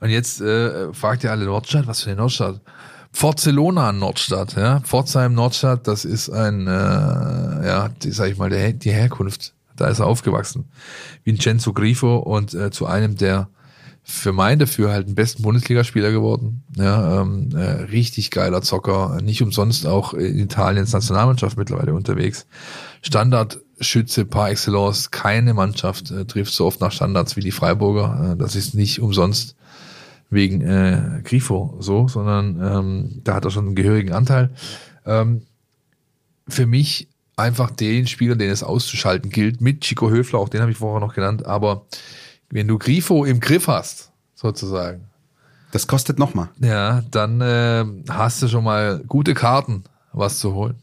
Und 0.00 0.10
jetzt 0.10 0.40
äh, 0.40 0.92
fragt 0.92 1.24
ihr 1.24 1.30
alle 1.30 1.44
Nordstadt, 1.44 1.86
was 1.86 2.02
für 2.02 2.10
eine 2.10 2.20
Nordstadt? 2.20 2.60
Barcelona 3.18 3.92
Nordstadt, 3.92 4.56
ja. 4.56 4.80
Pforzheim 4.80 5.34
Nordstadt, 5.34 5.86
das 5.86 6.04
ist 6.04 6.30
ein, 6.30 6.66
äh, 6.66 6.70
ja, 6.70 7.88
die, 8.02 8.10
sag 8.10 8.30
ich 8.30 8.38
mal, 8.38 8.50
der, 8.50 8.72
die 8.72 8.90
Herkunft. 8.90 9.54
Da 9.76 9.88
ist 9.88 10.00
er 10.00 10.06
aufgewachsen. 10.06 10.70
Vincenzo 11.24 11.72
Grifo 11.72 12.16
und 12.16 12.54
äh, 12.54 12.70
zu 12.70 12.86
einem 12.86 13.16
der 13.16 13.48
für 14.04 14.32
mein 14.32 14.58
Dafürhalten 14.58 15.14
besten 15.14 15.42
Bundesligaspieler 15.42 16.10
geworden. 16.10 16.64
Ja, 16.76 17.20
ähm, 17.20 17.50
äh, 17.54 17.82
richtig 17.84 18.30
geiler 18.30 18.60
Zocker, 18.62 19.20
nicht 19.22 19.42
umsonst 19.42 19.86
auch 19.86 20.14
in 20.14 20.38
Italiens 20.38 20.92
Nationalmannschaft 20.92 21.56
mittlerweile 21.56 21.94
unterwegs. 21.94 22.46
Standardschütze 23.02 24.24
par 24.24 24.50
excellence. 24.50 25.10
Keine 25.10 25.54
Mannschaft 25.54 26.10
äh, 26.10 26.24
trifft 26.24 26.52
so 26.54 26.66
oft 26.66 26.80
nach 26.80 26.92
Standards 26.92 27.36
wie 27.36 27.40
die 27.40 27.50
Freiburger. 27.50 28.32
Äh, 28.32 28.36
das 28.36 28.56
ist 28.56 28.74
nicht 28.74 29.00
umsonst 29.00 29.56
wegen 30.30 30.62
äh, 30.62 31.20
Grifo 31.24 31.76
so, 31.80 32.08
sondern 32.08 32.58
ähm, 32.62 33.20
da 33.22 33.34
hat 33.34 33.44
er 33.44 33.50
schon 33.50 33.66
einen 33.66 33.74
gehörigen 33.74 34.12
Anteil. 34.12 34.50
Ähm, 35.04 35.42
für 36.48 36.66
mich 36.66 37.08
einfach 37.36 37.70
den 37.70 38.06
Spieler, 38.06 38.36
den 38.36 38.50
es 38.50 38.62
auszuschalten 38.62 39.30
gilt, 39.30 39.60
mit 39.60 39.82
Chico 39.82 40.10
Höfler, 40.10 40.38
auch 40.38 40.48
den 40.48 40.60
habe 40.60 40.70
ich 40.70 40.78
vorher 40.78 41.00
noch 41.00 41.14
genannt, 41.14 41.44
aber 41.44 41.86
wenn 42.50 42.68
du 42.68 42.78
Grifo 42.78 43.24
im 43.24 43.40
Griff 43.40 43.68
hast, 43.68 44.12
sozusagen, 44.34 45.04
Das 45.70 45.86
kostet 45.86 46.18
nochmal. 46.18 46.48
ja, 46.60 47.02
dann 47.10 47.40
äh, 47.40 47.84
hast 48.08 48.42
du 48.42 48.48
schon 48.48 48.64
mal 48.64 49.02
gute 49.06 49.34
Karten, 49.34 49.84
was 50.12 50.38
zu 50.38 50.54
holen. 50.54 50.81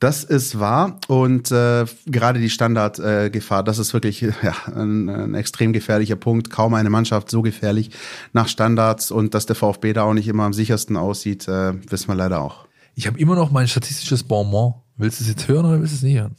Das 0.00 0.24
ist 0.24 0.58
wahr 0.58 0.98
und 1.08 1.52
äh, 1.52 1.84
gerade 2.06 2.40
die 2.40 2.48
Standardgefahr, 2.48 3.60
äh, 3.60 3.64
das 3.64 3.78
ist 3.78 3.92
wirklich 3.92 4.22
ja, 4.42 4.54
ein, 4.74 5.10
ein 5.10 5.34
extrem 5.34 5.74
gefährlicher 5.74 6.16
Punkt. 6.16 6.48
Kaum 6.48 6.72
eine 6.72 6.88
Mannschaft 6.88 7.30
so 7.30 7.42
gefährlich 7.42 7.90
nach 8.32 8.48
Standards 8.48 9.10
und 9.10 9.34
dass 9.34 9.44
der 9.44 9.56
VfB 9.56 9.92
da 9.92 10.04
auch 10.04 10.14
nicht 10.14 10.26
immer 10.26 10.44
am 10.44 10.54
sichersten 10.54 10.96
aussieht, 10.96 11.46
äh, 11.48 11.74
wissen 11.90 12.08
wir 12.08 12.14
leider 12.14 12.40
auch. 12.40 12.66
Ich 12.94 13.06
habe 13.06 13.18
immer 13.18 13.34
noch 13.34 13.50
mein 13.50 13.68
statistisches 13.68 14.24
Bonbon. 14.24 14.74
Willst 14.96 15.20
du 15.20 15.24
es 15.24 15.28
jetzt 15.28 15.48
hören 15.48 15.66
oder 15.66 15.78
willst 15.80 15.92
du 15.92 15.96
es 15.96 16.02
nicht 16.02 16.18
hören? 16.18 16.34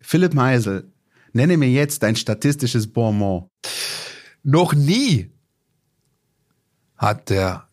Philipp 0.00 0.34
Meisel, 0.34 0.92
nenne 1.32 1.56
mir 1.56 1.70
jetzt 1.70 2.02
dein 2.02 2.16
statistisches 2.16 2.86
Bonbon. 2.86 3.48
Noch 4.42 4.74
nie 4.74 5.30
hat 6.98 7.30
der 7.30 7.65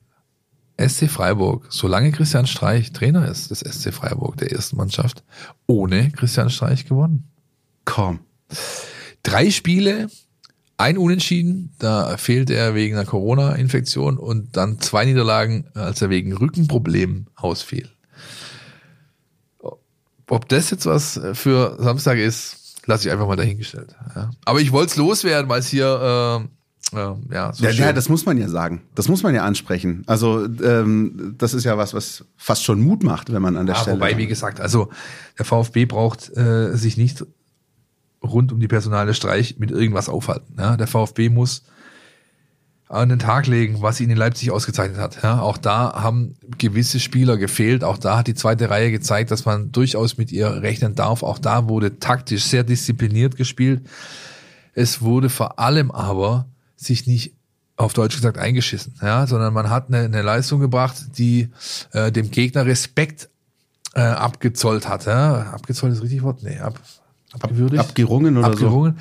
SC 0.78 1.10
Freiburg, 1.10 1.68
solange 1.70 2.12
Christian 2.12 2.48
Streich 2.48 2.92
Trainer 2.92 3.28
ist 3.28 3.52
des 3.52 3.60
SC 3.60 3.94
Freiburg, 3.94 4.38
der 4.38 4.52
ersten 4.52 4.78
Mannschaft, 4.78 5.24
ohne 5.68 6.12
Christian 6.12 6.50
Streich 6.50 6.86
gewonnen. 6.86 7.30
Komm. 7.86 8.20
Drei 9.22 9.52
Spiele, 9.52 10.08
ein 10.78 10.98
Unentschieden, 10.98 11.74
da 11.80 12.18
fehlt 12.18 12.50
er 12.50 12.76
wegen 12.76 12.96
einer 12.96 13.06
Corona-Infektion 13.06 14.18
und 14.18 14.58
dann 14.58 14.80
zwei 14.80 15.06
Niederlagen, 15.06 15.66
als 15.76 16.02
er 16.02 16.10
wegen 16.10 16.34
Rückenproblemen 16.34 17.28
ausfiel. 17.36 17.90
Ob 20.28 20.50
das 20.50 20.72
jetzt 20.72 20.86
was 20.86 21.20
für 21.34 21.78
Samstag 21.80 22.18
ist, 22.18 22.82
lasse 22.86 23.08
ich 23.08 23.14
einfach 23.14 23.28
mal 23.28 23.36
dahingestellt. 23.36 23.96
Ja. 24.16 24.32
Aber 24.46 24.60
ich 24.62 24.72
wollte 24.72 24.92
es 24.92 24.98
loswerden, 24.98 25.50
weil 25.50 25.60
es 25.60 25.68
hier 25.68 26.42
äh, 26.44 26.48
äh, 26.92 26.96
ja, 27.34 27.54
so 27.54 27.64
Ja, 27.66 27.72
ja, 27.72 27.94
das 27.94 28.10
muss 28.10 28.26
man 28.26 28.38
ja 28.38 28.50
sagen. 28.50 28.82
Das 28.96 29.08
muss 29.08 29.24
man 29.24 29.34
ja 29.34 29.44
ansprechen. 29.44 30.04
Also 30.06 30.46
ähm, 30.46 31.36
das 31.38 31.54
ist 31.54 31.64
ja 31.64 31.78
was, 31.78 31.94
was 31.94 32.26
fast 32.38 32.64
schon 32.64 32.82
Mut 32.82 33.04
macht, 33.04 33.32
wenn 33.32 33.42
man 33.42 33.58
an 33.58 33.66
der 33.66 33.76
Ja, 33.76 33.82
Stelle. 33.82 33.96
wobei, 33.98 34.18
wie 34.18 34.28
gesagt, 34.28 34.60
also 34.60 34.90
der 35.38 35.46
VfB 35.46 35.86
braucht 35.86 36.36
äh, 36.38 36.76
sich 36.76 36.98
nicht 36.98 37.26
rund 38.24 38.52
um 38.52 38.60
die 38.60 38.68
personale 38.68 39.14
Streich 39.14 39.58
mit 39.60 39.72
irgendwas 39.72 40.10
aufhalten. 40.10 40.56
Ja? 40.58 40.78
Der 40.78 40.88
VfB 40.88 41.30
muss 41.30 41.64
an 42.90 43.10
den 43.10 43.18
Tag 43.20 43.48
legen, 43.48 43.78
was 43.82 44.00
ihn 44.00 44.10
in 44.12 44.18
Leipzig 44.18 44.52
ausgezeichnet 44.52 45.00
hat. 45.00 45.24
Ja? 45.24 45.42
Auch 45.42 45.58
da 45.58 45.94
haben 46.04 46.36
gewisse 46.60 47.00
Spieler 47.00 47.38
gefehlt. 47.38 47.84
Auch 47.84 47.98
da 47.98 48.18
hat 48.20 48.28
die 48.28 48.36
zweite 48.36 48.70
Reihe 48.70 48.92
gezeigt, 48.92 49.32
dass 49.32 49.46
man 49.46 49.72
durchaus 49.72 50.18
mit 50.18 50.32
ihr 50.32 50.62
rechnen 50.62 50.94
darf. 50.96 51.24
Auch 51.24 51.40
da 51.40 51.68
wurde 51.68 51.98
taktisch 52.00 52.44
sehr 52.44 52.64
diszipliniert 52.64 53.36
gespielt. 53.36 53.82
Es 54.76 55.02
wurde 55.02 55.30
vor 55.30 55.60
allem 55.60 55.92
aber 55.92 56.46
sich 56.84 57.08
nicht 57.08 57.34
auf 57.76 57.94
Deutsch 57.94 58.16
gesagt 58.16 58.38
eingeschissen, 58.38 58.94
ja, 59.02 59.26
sondern 59.26 59.54
man 59.54 59.70
hat 59.70 59.88
eine, 59.88 60.00
eine 60.00 60.22
Leistung 60.22 60.60
gebracht, 60.60 60.96
die 61.18 61.50
äh, 61.92 62.12
dem 62.12 62.30
Gegner 62.30 62.66
Respekt 62.66 63.30
äh, 63.96 64.02
abgezollt 64.02 64.88
hat. 64.88 65.06
Ja? 65.06 65.52
Abgezollt 65.54 65.94
ist 65.94 66.04
richtig 66.04 66.24
Wort? 66.24 66.44
Nee, 66.44 66.60
ab, 66.60 66.80
abgewürdigt. 67.32 67.82
abgerungen 67.82 68.38
oder 68.38 68.48
so. 68.48 68.54
abgerungen. 68.54 68.98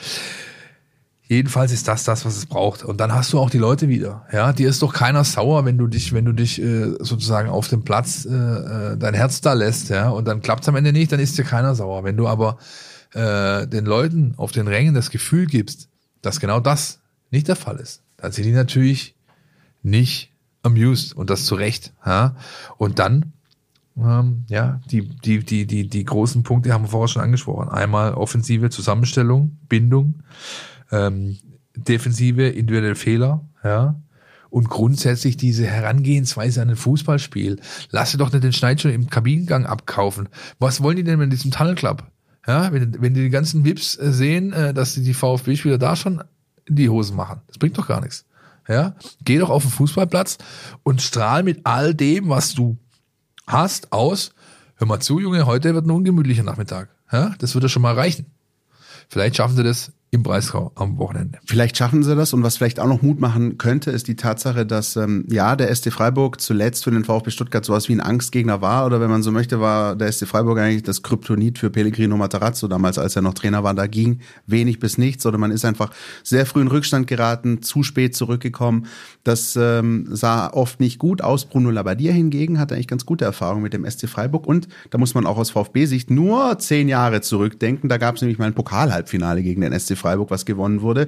Jedenfalls 1.28 1.72
ist 1.72 1.88
das 1.88 2.04
das, 2.04 2.26
was 2.26 2.36
es 2.36 2.46
braucht. 2.46 2.84
Und 2.84 2.98
dann 3.00 3.12
hast 3.12 3.32
du 3.32 3.38
auch 3.38 3.48
die 3.48 3.58
Leute 3.58 3.88
wieder. 3.88 4.26
Ja, 4.32 4.52
dir 4.52 4.68
ist 4.68 4.82
doch 4.82 4.92
keiner 4.92 5.24
sauer, 5.24 5.64
wenn 5.64 5.78
du 5.78 5.86
dich, 5.86 6.12
wenn 6.12 6.26
du 6.26 6.32
dich 6.32 6.60
äh, 6.60 6.94
sozusagen 6.98 7.48
auf 7.48 7.68
dem 7.68 7.84
Platz 7.84 8.26
äh, 8.26 8.34
äh, 8.34 8.96
dein 8.98 9.14
Herz 9.14 9.40
da 9.40 9.54
lässt, 9.54 9.88
ja, 9.88 10.10
und 10.10 10.26
dann 10.26 10.42
klappt's 10.42 10.68
am 10.68 10.76
Ende 10.76 10.92
nicht, 10.92 11.10
dann 11.10 11.20
ist 11.20 11.38
dir 11.38 11.44
keiner 11.44 11.74
sauer. 11.74 12.04
Wenn 12.04 12.18
du 12.18 12.28
aber 12.28 12.58
äh, 13.14 13.66
den 13.66 13.86
Leuten 13.86 14.34
auf 14.36 14.52
den 14.52 14.68
Rängen 14.68 14.94
das 14.94 15.10
Gefühl 15.10 15.46
gibst, 15.46 15.88
dass 16.20 16.38
genau 16.38 16.60
das 16.60 16.98
nicht 17.32 17.48
der 17.48 17.56
Fall 17.56 17.76
ist, 17.76 18.02
dann 18.16 18.30
sind 18.30 18.44
die 18.44 18.52
natürlich 18.52 19.16
nicht 19.82 20.32
amused 20.62 21.16
und 21.16 21.30
das 21.30 21.44
zu 21.44 21.54
Recht. 21.54 21.92
Ja? 22.06 22.36
Und 22.76 22.98
dann, 22.98 23.32
ähm, 23.96 24.44
ja, 24.48 24.80
die, 24.90 25.02
die, 25.02 25.40
die, 25.40 25.66
die, 25.66 25.88
die 25.88 26.04
großen 26.04 26.42
Punkte 26.44 26.72
haben 26.72 26.84
wir 26.84 26.88
vorher 26.88 27.08
schon 27.08 27.22
angesprochen. 27.22 27.68
Einmal 27.68 28.14
offensive 28.14 28.70
Zusammenstellung, 28.70 29.58
Bindung, 29.68 30.22
ähm, 30.90 31.38
defensive, 31.76 32.48
individuelle 32.48 32.94
Fehler, 32.94 33.44
ja. 33.64 34.00
Und 34.50 34.68
grundsätzlich 34.68 35.38
diese 35.38 35.64
Herangehensweise 35.64 36.60
an 36.60 36.68
ein 36.68 36.76
Fußballspiel. 36.76 37.58
Lass 37.90 38.12
dir 38.12 38.18
doch 38.18 38.30
nicht 38.30 38.44
den 38.44 38.52
Schneid 38.52 38.82
schon 38.82 38.90
im 38.90 39.08
Kabinengang 39.08 39.64
abkaufen. 39.64 40.28
Was 40.58 40.82
wollen 40.82 40.96
die 40.96 41.04
denn 41.04 41.18
mit 41.18 41.32
diesem 41.32 41.50
Tunnel 41.50 41.74
Club? 41.74 42.04
Ja, 42.46 42.70
wenn, 42.70 43.00
wenn 43.00 43.14
die 43.14 43.22
die 43.22 43.30
ganzen 43.30 43.64
Vips 43.64 43.96
äh, 43.96 44.12
sehen, 44.12 44.52
äh, 44.52 44.74
dass 44.74 44.94
die 44.94 45.14
VfB-Spieler 45.14 45.78
da 45.78 45.96
schon 45.96 46.22
in 46.66 46.76
die 46.76 46.88
Hosen 46.88 47.16
machen. 47.16 47.40
Das 47.46 47.58
bringt 47.58 47.76
doch 47.78 47.88
gar 47.88 48.00
nichts. 48.00 48.24
Ja, 48.68 48.94
geh 49.24 49.38
doch 49.38 49.50
auf 49.50 49.62
den 49.62 49.72
Fußballplatz 49.72 50.38
und 50.82 51.02
strahl 51.02 51.42
mit 51.42 51.60
all 51.64 51.94
dem, 51.94 52.28
was 52.28 52.54
du 52.54 52.78
hast, 53.46 53.92
aus. 53.92 54.32
Hör 54.76 54.86
mal 54.86 55.00
zu, 55.00 55.18
Junge, 55.18 55.46
heute 55.46 55.74
wird 55.74 55.86
ein 55.86 55.90
ungemütlicher 55.90 56.44
Nachmittag. 56.44 56.88
Ja, 57.10 57.34
das 57.38 57.54
wird 57.54 57.64
ja 57.64 57.68
schon 57.68 57.82
mal 57.82 57.94
reichen. 57.94 58.26
Vielleicht 59.08 59.36
schaffen 59.36 59.56
sie 59.56 59.64
das 59.64 59.92
im 60.14 60.22
Breisgau 60.22 60.72
am 60.74 60.98
Wochenende. 60.98 61.38
Vielleicht 61.46 61.78
schaffen 61.78 62.02
sie 62.02 62.14
das 62.14 62.34
und 62.34 62.42
was 62.42 62.58
vielleicht 62.58 62.78
auch 62.78 62.86
noch 62.86 63.00
Mut 63.00 63.18
machen 63.18 63.56
könnte, 63.56 63.90
ist 63.90 64.08
die 64.08 64.14
Tatsache, 64.14 64.66
dass 64.66 64.94
ähm, 64.96 65.24
ja 65.30 65.56
der 65.56 65.74
SC 65.74 65.90
Freiburg 65.90 66.38
zuletzt 66.38 66.84
für 66.84 66.90
den 66.90 67.04
VfB 67.04 67.30
Stuttgart 67.30 67.64
sowas 67.64 67.88
wie 67.88 67.94
ein 67.94 68.02
Angstgegner 68.02 68.60
war 68.60 68.84
oder 68.84 69.00
wenn 69.00 69.08
man 69.08 69.22
so 69.22 69.32
möchte, 69.32 69.58
war 69.58 69.96
der 69.96 70.12
SC 70.12 70.26
Freiburg 70.26 70.58
eigentlich 70.58 70.82
das 70.82 71.02
Kryptonit 71.02 71.58
für 71.58 71.70
Pellegrino 71.70 72.18
Matarazzo 72.18 72.68
damals, 72.68 72.98
als 72.98 73.16
er 73.16 73.22
noch 73.22 73.32
Trainer 73.32 73.64
war. 73.64 73.72
Da 73.72 73.86
ging 73.86 74.20
wenig 74.46 74.80
bis 74.80 74.98
nichts 74.98 75.24
oder 75.24 75.38
man 75.38 75.50
ist 75.50 75.64
einfach 75.64 75.90
sehr 76.22 76.44
früh 76.44 76.60
in 76.60 76.68
Rückstand 76.68 77.06
geraten, 77.06 77.62
zu 77.62 77.82
spät 77.82 78.14
zurückgekommen. 78.14 78.88
Das 79.24 79.56
ähm, 79.56 80.08
sah 80.10 80.52
oft 80.52 80.78
nicht 80.78 80.98
gut 80.98 81.22
aus. 81.22 81.46
Bruno 81.46 81.70
Labbadia 81.70 82.12
hingegen 82.12 82.58
hatte 82.58 82.74
eigentlich 82.74 82.86
ganz 82.88 83.06
gute 83.06 83.24
Erfahrungen 83.24 83.62
mit 83.62 83.72
dem 83.72 83.90
SC 83.90 84.10
Freiburg 84.10 84.46
und 84.46 84.68
da 84.90 84.98
muss 84.98 85.14
man 85.14 85.24
auch 85.24 85.38
aus 85.38 85.48
VfB-Sicht 85.48 86.10
nur 86.10 86.58
zehn 86.58 86.88
Jahre 86.88 87.22
zurückdenken. 87.22 87.88
Da 87.88 87.96
gab 87.96 88.16
es 88.16 88.20
nämlich 88.20 88.38
mal 88.38 88.44
ein 88.44 88.54
Pokalhalbfinale 88.54 89.42
gegen 89.42 89.62
den 89.62 89.72
SC 89.72 90.01
Freiburg, 90.02 90.30
was 90.30 90.44
gewonnen 90.44 90.82
wurde. 90.82 91.06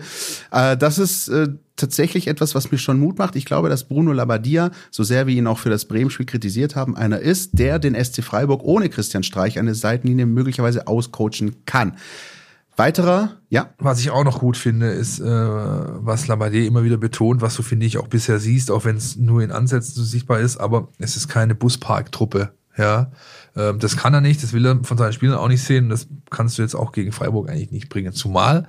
Äh, 0.50 0.76
das 0.76 0.98
ist 0.98 1.28
äh, 1.28 1.48
tatsächlich 1.76 2.28
etwas, 2.28 2.54
was 2.54 2.70
mir 2.70 2.78
schon 2.78 2.98
Mut 2.98 3.18
macht. 3.18 3.36
Ich 3.36 3.44
glaube, 3.44 3.68
dass 3.68 3.84
Bruno 3.84 4.12
Labbadia, 4.12 4.70
so 4.90 5.02
sehr 5.02 5.26
wir 5.26 5.34
ihn 5.34 5.46
auch 5.46 5.58
für 5.58 5.70
das 5.70 5.84
Bremen-Spiel 5.84 6.26
kritisiert 6.26 6.76
haben, 6.76 6.96
einer 6.96 7.18
ist, 7.18 7.58
der 7.58 7.78
den 7.78 7.94
SC 7.94 8.22
Freiburg 8.22 8.62
ohne 8.62 8.88
Christian 8.88 9.22
Streich 9.22 9.58
eine 9.58 9.74
Seitenlinie 9.74 10.26
möglicherweise 10.26 10.86
auscoachen 10.86 11.56
kann. 11.66 11.96
Weiterer, 12.76 13.36
ja. 13.50 13.70
Was 13.78 14.00
ich 14.00 14.10
auch 14.10 14.24
noch 14.24 14.40
gut 14.40 14.56
finde, 14.56 14.90
ist, 14.90 15.20
äh, 15.20 15.24
was 15.24 16.26
Labadie 16.26 16.66
immer 16.66 16.82
wieder 16.82 16.96
betont, 16.96 17.40
was 17.40 17.54
du, 17.54 17.62
finde 17.62 17.86
ich, 17.86 17.98
auch 17.98 18.08
bisher 18.08 18.40
siehst, 18.40 18.70
auch 18.70 18.84
wenn 18.84 18.96
es 18.96 19.16
nur 19.16 19.42
in 19.42 19.52
Ansätzen 19.52 19.94
so 19.94 20.02
sichtbar 20.02 20.40
ist, 20.40 20.56
aber 20.56 20.88
es 20.98 21.16
ist 21.16 21.28
keine 21.28 21.54
Busparktruppe. 21.54 22.50
Ja, 22.76 23.12
ähm, 23.56 23.78
das 23.78 23.96
kann 23.96 24.14
er 24.14 24.20
nicht, 24.20 24.42
das 24.42 24.52
will 24.52 24.66
er 24.66 24.82
von 24.84 24.98
seinen 24.98 25.12
Spielern 25.12 25.38
auch 25.38 25.48
nicht 25.48 25.62
sehen. 25.62 25.88
Das 25.88 26.06
kannst 26.30 26.58
du 26.58 26.62
jetzt 26.62 26.74
auch 26.74 26.92
gegen 26.92 27.12
Freiburg 27.12 27.48
eigentlich 27.48 27.70
nicht 27.70 27.88
bringen. 27.88 28.12
Zumal 28.12 28.66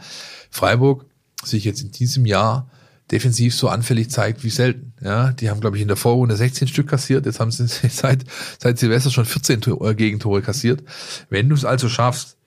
Freiburg 0.49 1.05
sich 1.43 1.63
jetzt 1.63 1.81
in 1.81 1.91
diesem 1.91 2.25
Jahr 2.25 2.69
defensiv 3.11 3.55
so 3.55 3.69
anfällig 3.69 4.09
zeigt 4.09 4.43
wie 4.43 4.49
selten. 4.49 4.93
Ja, 5.01 5.31
die 5.31 5.49
haben, 5.49 5.61
glaube 5.61 5.77
ich, 5.77 5.81
in 5.81 5.87
der 5.87 5.97
Vorrunde 5.97 6.35
16 6.35 6.67
Stück 6.67 6.87
kassiert. 6.87 7.25
Jetzt 7.25 7.39
haben 7.39 7.51
sie 7.51 7.67
seit, 7.89 8.25
seit 8.59 8.79
Silvester 8.79 9.11
schon 9.11 9.25
14 9.25 9.61
äh, 9.81 9.95
Gegentore 9.95 10.41
kassiert. 10.41 10.83
Wenn 11.29 11.49
du 11.49 11.55
es 11.55 11.65
also 11.65 11.89
schaffst, 11.89 12.37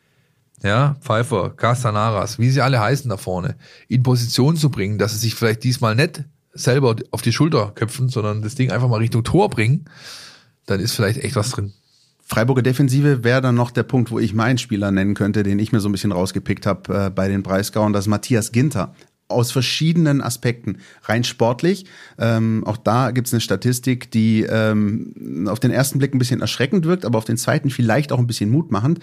ja, 0.62 0.96
Pfeiffer, 1.00 1.50
Castanaras, 1.50 2.40
wie 2.40 2.50
sie 2.50 2.60
alle 2.60 2.80
heißen 2.80 3.08
da 3.08 3.16
vorne, 3.16 3.56
in 3.86 4.02
Position 4.02 4.56
zu 4.56 4.70
bringen, 4.70 4.98
dass 4.98 5.12
sie 5.12 5.18
sich 5.18 5.36
vielleicht 5.36 5.62
diesmal 5.62 5.94
nicht 5.94 6.24
selber 6.52 6.96
auf 7.12 7.22
die 7.22 7.32
Schulter 7.32 7.70
köpfen, 7.76 8.08
sondern 8.08 8.42
das 8.42 8.56
Ding 8.56 8.72
einfach 8.72 8.88
mal 8.88 8.96
Richtung 8.96 9.22
Tor 9.22 9.50
bringen, 9.50 9.84
dann 10.66 10.80
ist 10.80 10.94
vielleicht 10.94 11.22
echt 11.22 11.36
was 11.36 11.50
drin. 11.50 11.74
Freiburger 12.28 12.60
Defensive 12.60 13.24
wäre 13.24 13.40
dann 13.40 13.54
noch 13.54 13.70
der 13.70 13.84
Punkt, 13.84 14.10
wo 14.10 14.18
ich 14.18 14.34
meinen 14.34 14.58
Spieler 14.58 14.90
nennen 14.90 15.14
könnte, 15.14 15.42
den 15.42 15.58
ich 15.58 15.72
mir 15.72 15.80
so 15.80 15.88
ein 15.88 15.92
bisschen 15.92 16.12
rausgepickt 16.12 16.66
habe 16.66 17.06
äh, 17.06 17.10
bei 17.10 17.26
den 17.26 17.42
Breisgauern, 17.42 17.94
das 17.94 18.04
ist 18.04 18.08
Matthias 18.08 18.52
Ginter. 18.52 18.94
Aus 19.28 19.50
verschiedenen 19.50 20.20
Aspekten. 20.20 20.78
Rein 21.04 21.24
sportlich, 21.24 21.86
ähm, 22.18 22.64
auch 22.66 22.76
da 22.76 23.12
gibt's 23.12 23.32
eine 23.32 23.40
Statistik, 23.40 24.10
die 24.10 24.42
ähm, 24.42 25.48
auf 25.50 25.58
den 25.58 25.70
ersten 25.70 25.98
Blick 25.98 26.14
ein 26.14 26.18
bisschen 26.18 26.42
erschreckend 26.42 26.84
wirkt, 26.84 27.06
aber 27.06 27.16
auf 27.16 27.24
den 27.24 27.38
zweiten 27.38 27.70
vielleicht 27.70 28.12
auch 28.12 28.18
ein 28.18 28.26
bisschen 28.26 28.50
mutmachend. 28.50 29.00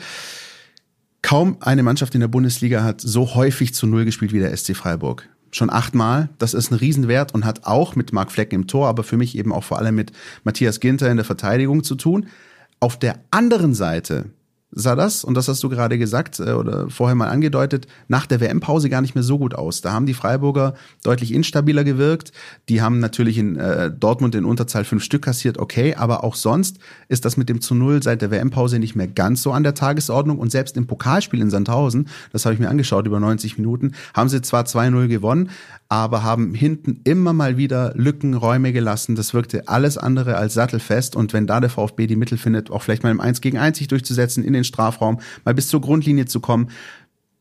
Kaum 1.24 1.58
eine 1.62 1.82
Mannschaft 1.82 2.14
in 2.14 2.22
der 2.22 2.28
Bundesliga 2.28 2.84
hat 2.84 3.02
so 3.02 3.34
häufig 3.34 3.74
zu 3.74 3.88
Null 3.88 4.06
gespielt 4.06 4.34
wie 4.34 4.40
der 4.40 4.56
SC 4.56 4.76
Freiburg. 4.76 5.28
Schon 5.52 5.72
achtmal. 5.72 6.30
Das 6.38 6.54
ist 6.54 6.70
ein 6.70 6.76
Riesenwert 6.76 7.34
und 7.34 7.46
hat 7.46 7.66
auch 7.66 7.96
mit 7.96 8.14
Marc 8.14 8.32
Flecken 8.32 8.56
im 8.56 8.68
Tor, 8.68 8.88
aber 8.88 9.04
für 9.04 9.18
mich 9.18 9.36
eben 9.36 9.52
auch 9.52 9.64
vor 9.64 9.80
allem 9.80 9.96
mit 9.96 10.12
Matthias 10.44 10.80
Ginter 10.80 11.10
in 11.10 11.18
der 11.18 11.26
Verteidigung 11.26 11.84
zu 11.84 11.96
tun. 11.96 12.28
Auf 12.80 13.00
der 13.00 13.20
anderen 13.32 13.74
Seite 13.74 14.32
sah 14.76 14.96
das, 14.96 15.24
und 15.24 15.36
das 15.36 15.48
hast 15.48 15.64
du 15.64 15.70
gerade 15.70 15.98
gesagt 15.98 16.40
äh, 16.40 16.52
oder 16.52 16.90
vorher 16.90 17.16
mal 17.16 17.30
angedeutet, 17.30 17.88
nach 18.08 18.26
der 18.26 18.42
WM-Pause 18.42 18.90
gar 18.90 19.02
nicht 19.02 19.16
mehr 19.16 19.24
so 19.24 19.40
gut 19.40 19.56
aus. 19.56 19.82
Da 19.82 19.94
haben 19.94 20.06
die 20.06 20.14
Freiburger 20.14 20.76
deutlich 21.02 21.34
instabiler 21.34 21.84
gewirkt. 21.84 22.34
Die 22.70 22.82
haben 22.82 23.00
natürlich 23.00 23.38
in 23.38 23.56
äh, 23.56 23.90
Dortmund 23.90 24.36
in 24.36 24.46
Unterzahl 24.46 24.84
fünf 24.84 25.04
Stück 25.04 25.24
kassiert, 25.24 25.58
okay, 25.58 25.96
aber 25.96 26.24
auch 26.24 26.36
sonst 26.36 26.78
ist 27.08 27.26
das 27.26 27.38
mit 27.38 27.48
dem 27.50 27.62
zu 27.62 27.74
Null 27.74 28.04
seit 28.04 28.22
der 28.22 28.32
WM-Pause 28.32 28.80
nicht 28.80 28.96
mehr 28.96 29.08
ganz 29.08 29.42
so 29.42 29.54
an 29.54 29.64
der 29.64 29.74
Tagesordnung. 29.74 30.38
Und 30.38 30.52
selbst 30.52 30.76
im 30.76 30.88
Pokalspiel 30.88 31.42
in 31.42 31.50
Sandhausen, 31.50 32.10
das 32.34 32.46
habe 32.46 32.54
ich 32.54 32.60
mir 32.60 32.70
angeschaut 32.70 33.08
über 33.08 33.20
90 33.20 33.58
Minuten, 33.58 33.94
haben 34.14 34.30
sie 34.30 34.42
zwar 34.42 34.66
2-0 34.66 35.08
gewonnen, 35.08 35.50
aber 35.88 36.24
haben 36.24 36.54
hinten 36.54 37.00
immer 37.04 37.32
mal 37.32 37.58
wieder 37.58 37.94
Lücken, 37.96 38.34
Räume 38.34 38.74
gelassen. 38.74 39.16
Das 39.16 39.34
wirkte 39.34 39.68
alles 39.68 39.98
andere 39.98 40.36
als 40.36 40.56
sattelfest. 40.56 41.16
Und 41.16 41.32
wenn 41.32 41.48
da 41.48 41.62
der 41.62 41.70
VfB 41.70 42.08
die 42.08 42.16
Mittel 42.16 42.38
findet, 42.38 42.72
auch 42.72 42.82
vielleicht 42.82 43.04
mal 43.04 43.12
im 43.12 43.22
1 43.22 43.40
gegen 43.40 43.58
1 43.58 43.78
sich 43.78 43.88
durchzusetzen, 43.88 44.44
in 44.44 44.54
den 44.54 44.65
Strafraum, 44.66 45.20
mal 45.46 45.54
bis 45.54 45.70
zur 45.70 45.82
Grundlinie 45.82 46.26
zu 46.26 46.40
kommen, 46.40 46.70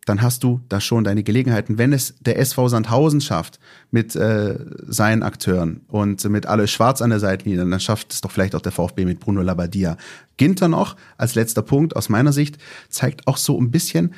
dann 0.06 0.22
hast 0.22 0.44
du 0.44 0.60
da 0.68 0.80
schon 0.80 1.04
deine 1.04 1.22
Gelegenheiten. 1.22 1.78
Wenn 1.78 1.92
es 1.92 2.14
der 2.20 2.38
SV 2.38 2.68
Sandhausen 2.68 3.20
schafft 3.20 3.58
mit 3.90 4.14
äh, 4.14 4.58
seinen 4.86 5.22
Akteuren 5.22 5.80
und 5.88 6.22
mit 6.28 6.46
alle 6.46 6.68
Schwarz 6.68 7.00
an 7.00 7.10
der 7.10 7.20
Seitenlinie, 7.20 7.64
dann 7.64 7.80
schafft 7.80 8.12
es 8.12 8.20
doch 8.20 8.30
vielleicht 8.30 8.54
auch 8.54 8.60
der 8.60 8.72
VfB 8.72 9.04
mit 9.04 9.20
Bruno 9.20 9.42
Labbadia. 9.42 9.96
Ginter 10.36 10.68
noch 10.68 10.96
als 11.16 11.34
letzter 11.34 11.62
Punkt 11.62 11.96
aus 11.96 12.08
meiner 12.08 12.32
Sicht 12.32 12.58
zeigt 12.88 13.26
auch 13.26 13.36
so 13.36 13.58
ein 13.58 13.70
bisschen, 13.70 14.14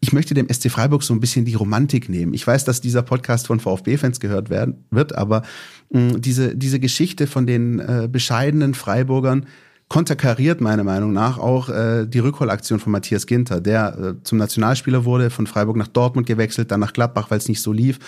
ich 0.00 0.12
möchte 0.12 0.34
dem 0.34 0.48
SC 0.52 0.70
Freiburg 0.70 1.04
so 1.04 1.14
ein 1.14 1.20
bisschen 1.20 1.44
die 1.44 1.54
Romantik 1.54 2.08
nehmen. 2.08 2.34
Ich 2.34 2.44
weiß, 2.44 2.64
dass 2.64 2.80
dieser 2.80 3.02
Podcast 3.02 3.46
von 3.46 3.60
VfB-Fans 3.60 4.18
gehört 4.18 4.50
werden 4.50 4.84
wird, 4.90 5.14
aber 5.14 5.42
mh, 5.90 6.18
diese, 6.18 6.56
diese 6.56 6.80
Geschichte 6.80 7.28
von 7.28 7.46
den 7.46 7.78
äh, 7.78 8.08
bescheidenen 8.10 8.74
Freiburgern 8.74 9.46
konterkariert 9.92 10.62
meiner 10.62 10.84
Meinung 10.84 11.12
nach 11.12 11.36
auch 11.36 11.68
äh, 11.68 12.06
die 12.06 12.18
Rückholaktion 12.18 12.80
von 12.80 12.92
Matthias 12.92 13.26
Ginter, 13.26 13.60
der 13.60 13.98
äh, 13.98 14.22
zum 14.24 14.38
Nationalspieler 14.38 15.04
wurde, 15.04 15.28
von 15.28 15.46
Freiburg 15.46 15.76
nach 15.76 15.86
Dortmund 15.86 16.26
gewechselt, 16.26 16.70
dann 16.70 16.80
nach 16.80 16.94
Gladbach, 16.94 17.30
weil 17.30 17.36
es 17.36 17.46
nicht 17.46 17.60
so 17.60 17.74
lief 17.74 17.98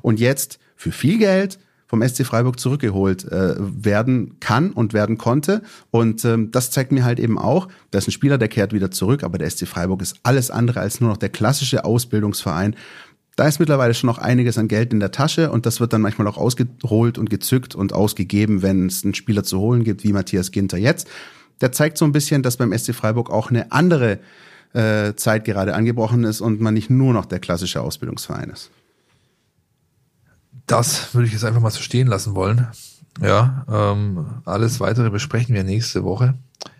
und 0.00 0.20
jetzt 0.20 0.58
für 0.74 0.90
viel 0.90 1.18
Geld 1.18 1.58
vom 1.86 2.00
SC 2.02 2.24
Freiburg 2.24 2.58
zurückgeholt 2.58 3.30
äh, 3.30 3.56
werden 3.58 4.40
kann 4.40 4.70
und 4.70 4.94
werden 4.94 5.18
konnte. 5.18 5.60
Und 5.90 6.24
ähm, 6.24 6.50
das 6.50 6.70
zeigt 6.70 6.92
mir 6.92 7.04
halt 7.04 7.20
eben 7.20 7.38
auch, 7.38 7.68
da 7.90 7.98
ist 7.98 8.08
ein 8.08 8.12
Spieler, 8.12 8.38
der 8.38 8.48
kehrt 8.48 8.72
wieder 8.72 8.90
zurück, 8.90 9.22
aber 9.22 9.36
der 9.36 9.50
SC 9.50 9.68
Freiburg 9.68 10.00
ist 10.00 10.16
alles 10.22 10.50
andere 10.50 10.80
als 10.80 11.02
nur 11.02 11.10
noch 11.10 11.18
der 11.18 11.28
klassische 11.28 11.84
Ausbildungsverein. 11.84 12.74
Da 13.36 13.48
ist 13.48 13.58
mittlerweile 13.58 13.94
schon 13.94 14.06
noch 14.06 14.18
einiges 14.18 14.58
an 14.58 14.68
Geld 14.68 14.92
in 14.92 15.00
der 15.00 15.10
Tasche 15.10 15.50
und 15.50 15.66
das 15.66 15.80
wird 15.80 15.92
dann 15.92 16.02
manchmal 16.02 16.26
auch 16.28 16.36
ausgeholt 16.36 17.18
und 17.18 17.30
gezückt 17.30 17.74
und 17.74 17.92
ausgegeben, 17.92 18.62
wenn 18.62 18.86
es 18.86 19.04
einen 19.04 19.14
Spieler 19.14 19.42
zu 19.42 19.58
holen 19.58 19.82
gibt, 19.82 20.04
wie 20.04 20.12
Matthias 20.12 20.52
Ginter 20.52 20.78
jetzt. 20.78 21.08
Der 21.60 21.72
zeigt 21.72 21.98
so 21.98 22.04
ein 22.04 22.12
bisschen, 22.12 22.42
dass 22.42 22.56
beim 22.56 22.76
SC 22.76 22.94
Freiburg 22.94 23.30
auch 23.30 23.50
eine 23.50 23.72
andere 23.72 24.20
äh, 24.72 25.14
Zeit 25.14 25.44
gerade 25.44 25.74
angebrochen 25.74 26.24
ist 26.24 26.40
und 26.40 26.60
man 26.60 26.74
nicht 26.74 26.90
nur 26.90 27.12
noch 27.12 27.26
der 27.26 27.40
klassische 27.40 27.80
Ausbildungsverein 27.80 28.50
ist 28.50 28.70
das 30.66 31.14
würde 31.14 31.26
ich 31.26 31.32
jetzt 31.32 31.44
einfach 31.44 31.60
mal 31.60 31.70
so 31.70 31.80
stehen 31.80 32.06
lassen 32.06 32.34
wollen. 32.34 32.66
Ja, 33.20 33.64
ähm, 33.70 34.26
alles 34.44 34.80
weitere 34.80 35.10
besprechen 35.10 35.54
wir 35.54 35.64
nächste 35.64 36.04
Woche. 36.04 36.34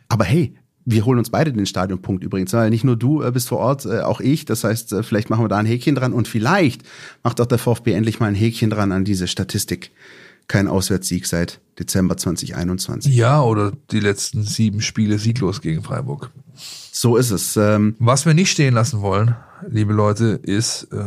Aber 0.09 0.25
hey, 0.25 0.57
wir 0.87 1.05
holen 1.05 1.19
uns 1.19 1.31
beide 1.31 1.53
den 1.53 1.67
Stadionpunkt 1.67 2.25
übrigens, 2.25 2.53
weil 2.53 2.71
nicht 2.71 2.85
nur 2.85 2.97
du 2.97 3.23
äh, 3.23 3.31
bist 3.31 3.49
vor 3.49 3.59
Ort, 3.59 3.87
äh, 3.87 4.01
auch 4.01 4.21
ich. 4.21 4.45
Das 4.45 4.65
heißt, 4.65 4.93
äh, 4.93 5.03
vielleicht 5.03 5.31
machen 5.31 5.45
wir 5.45 5.49
da 5.49 5.57
ein 5.57 5.67
Häkchen 5.67 5.95
dran 5.95 6.13
und 6.13 6.29
vielleicht 6.29 6.83
macht 7.23 7.41
auch 7.41 7.47
der 7.47 7.59
VfB 7.59 7.93
endlich 7.93 8.21
mal 8.21 8.27
ein 8.27 8.35
Häkchen 8.35 8.71
dran 8.71 8.93
an 8.93 9.05
diese 9.05 9.27
Statistik. 9.27 9.91
Kein 10.47 10.69
Auswärtssieg 10.69 11.27
seit 11.27 11.61
Dezember 11.79 12.19
2021. 12.19 13.15
Ja, 13.15 13.41
oder 13.43 13.73
die 13.91 14.01
letzten 14.01 14.43
sieben 14.43 14.83
Spiele 14.83 15.19
sieglos 15.19 15.63
gegen 15.63 15.83
Freiburg. 15.83 16.31
So 16.93 17.17
ist 17.17 17.31
es. 17.31 17.57
Ähm, 17.57 17.97
Was 17.99 18.27
wir 18.27 18.35
nicht 18.35 18.51
stehen 18.51 18.75
lassen 18.75 19.01
wollen, 19.01 19.35
liebe 19.67 19.95
Leute, 19.95 20.39
ist 20.43 20.89
äh, 20.93 21.03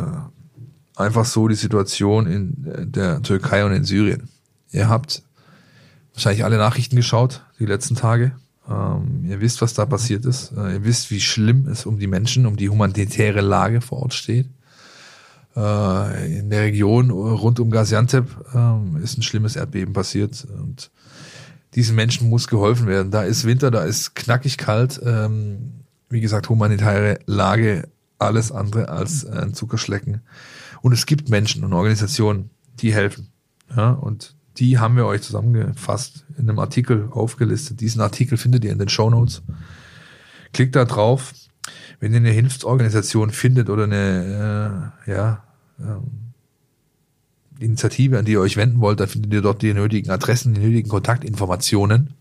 einfach 0.96 1.26
so 1.26 1.48
die 1.48 1.56
Situation 1.56 2.26
in 2.26 2.92
der 2.92 3.22
Türkei 3.22 3.64
und 3.64 3.74
in 3.74 3.84
Syrien. 3.84 4.30
Ihr 4.72 4.90
habt 4.90 5.22
wahrscheinlich 6.16 6.44
alle 6.44 6.58
Nachrichten 6.58 6.96
geschaut 6.96 7.44
die 7.60 7.68
letzten 7.68 7.96
Tage. 7.96 8.32
Ähm, 8.70 9.24
ihr 9.26 9.40
wisst, 9.40 9.62
was 9.62 9.74
da 9.74 9.86
passiert 9.86 10.26
ist. 10.26 10.52
Äh, 10.52 10.74
ihr 10.74 10.84
wisst, 10.84 11.10
wie 11.12 11.22
schlimm 11.22 11.68
es 11.68 11.86
um 11.86 12.00
die 12.00 12.08
Menschen, 12.08 12.46
um 12.46 12.56
die 12.56 12.70
humanitäre 12.70 13.42
Lage 13.42 13.82
vor 13.82 14.04
Ort 14.04 14.14
steht. 14.14 14.48
Äh, 15.56 16.40
in 16.40 16.50
der 16.50 16.64
Region 16.64 17.10
rund 17.10 17.60
um 17.60 17.72
Gaziantep 17.72 18.28
äh, 18.54 19.04
ist 19.04 19.18
ein 19.18 19.24
schlimmes 19.24 19.56
Erdbeben 19.56 19.94
passiert 19.94 20.46
und 20.60 20.92
diesen 21.76 21.96
Menschen 21.96 22.30
muss 22.30 22.48
geholfen 22.48 22.88
werden. 22.88 23.12
Da 23.12 23.24
ist 23.24 23.46
Winter, 23.46 23.72
da 23.72 23.84
ist 23.84 24.16
knackig 24.16 24.58
kalt. 24.58 25.02
Ähm, 25.04 25.84
wie 26.10 26.22
gesagt, 26.22 26.50
humanitäre 26.50 27.20
Lage 27.26 27.90
alles 28.20 28.52
andere 28.52 28.90
als 28.90 29.26
ein 29.26 29.54
Zuckerschlecken. 29.54 30.22
Und 30.82 30.94
es 30.94 31.06
gibt 31.06 31.30
Menschen 31.30 31.64
und 31.64 31.74
Organisationen, 31.74 32.50
die 32.80 32.94
helfen. 32.94 33.30
Ja, 33.76 33.92
und 33.92 34.37
die 34.60 34.80
haben 34.80 34.96
wir 34.96 35.06
euch 35.06 35.22
zusammengefasst 35.22 36.26
in 36.38 36.50
einem 36.50 36.60
Artikel 36.60 37.10
aufgelistet. 37.12 37.82
Diesen 37.82 38.02
Artikel 38.02 38.38
findet 38.38 38.66
ihr 38.66 38.72
in 38.72 38.80
den 38.80 38.90
Show 38.90 39.10
Notes. 39.10 39.44
Klickt 40.54 40.76
da 40.76 40.86
drauf. 40.86 41.34
Wenn 42.00 42.14
ihr 42.14 42.18
eine 42.18 42.32
Hilfsorganisation 42.32 43.32
findet 43.32 43.70
oder 43.70 43.84
eine 43.84 44.94
äh, 45.06 45.12
ja, 45.12 45.44
ähm, 45.80 46.34
Initiative, 47.60 48.20
an 48.20 48.26
die 48.26 48.34
ihr 48.34 48.42
euch 48.42 48.58
wenden 48.58 48.80
wollt, 48.80 49.00
dann 49.00 49.08
findet 49.08 49.34
ihr 49.34 49.42
dort 49.42 49.62
die 49.62 49.74
nötigen 49.74 50.10
Adressen, 50.12 50.54
die 50.54 50.62
nötigen 50.62 50.90
Kontaktinformationen. 50.90 52.14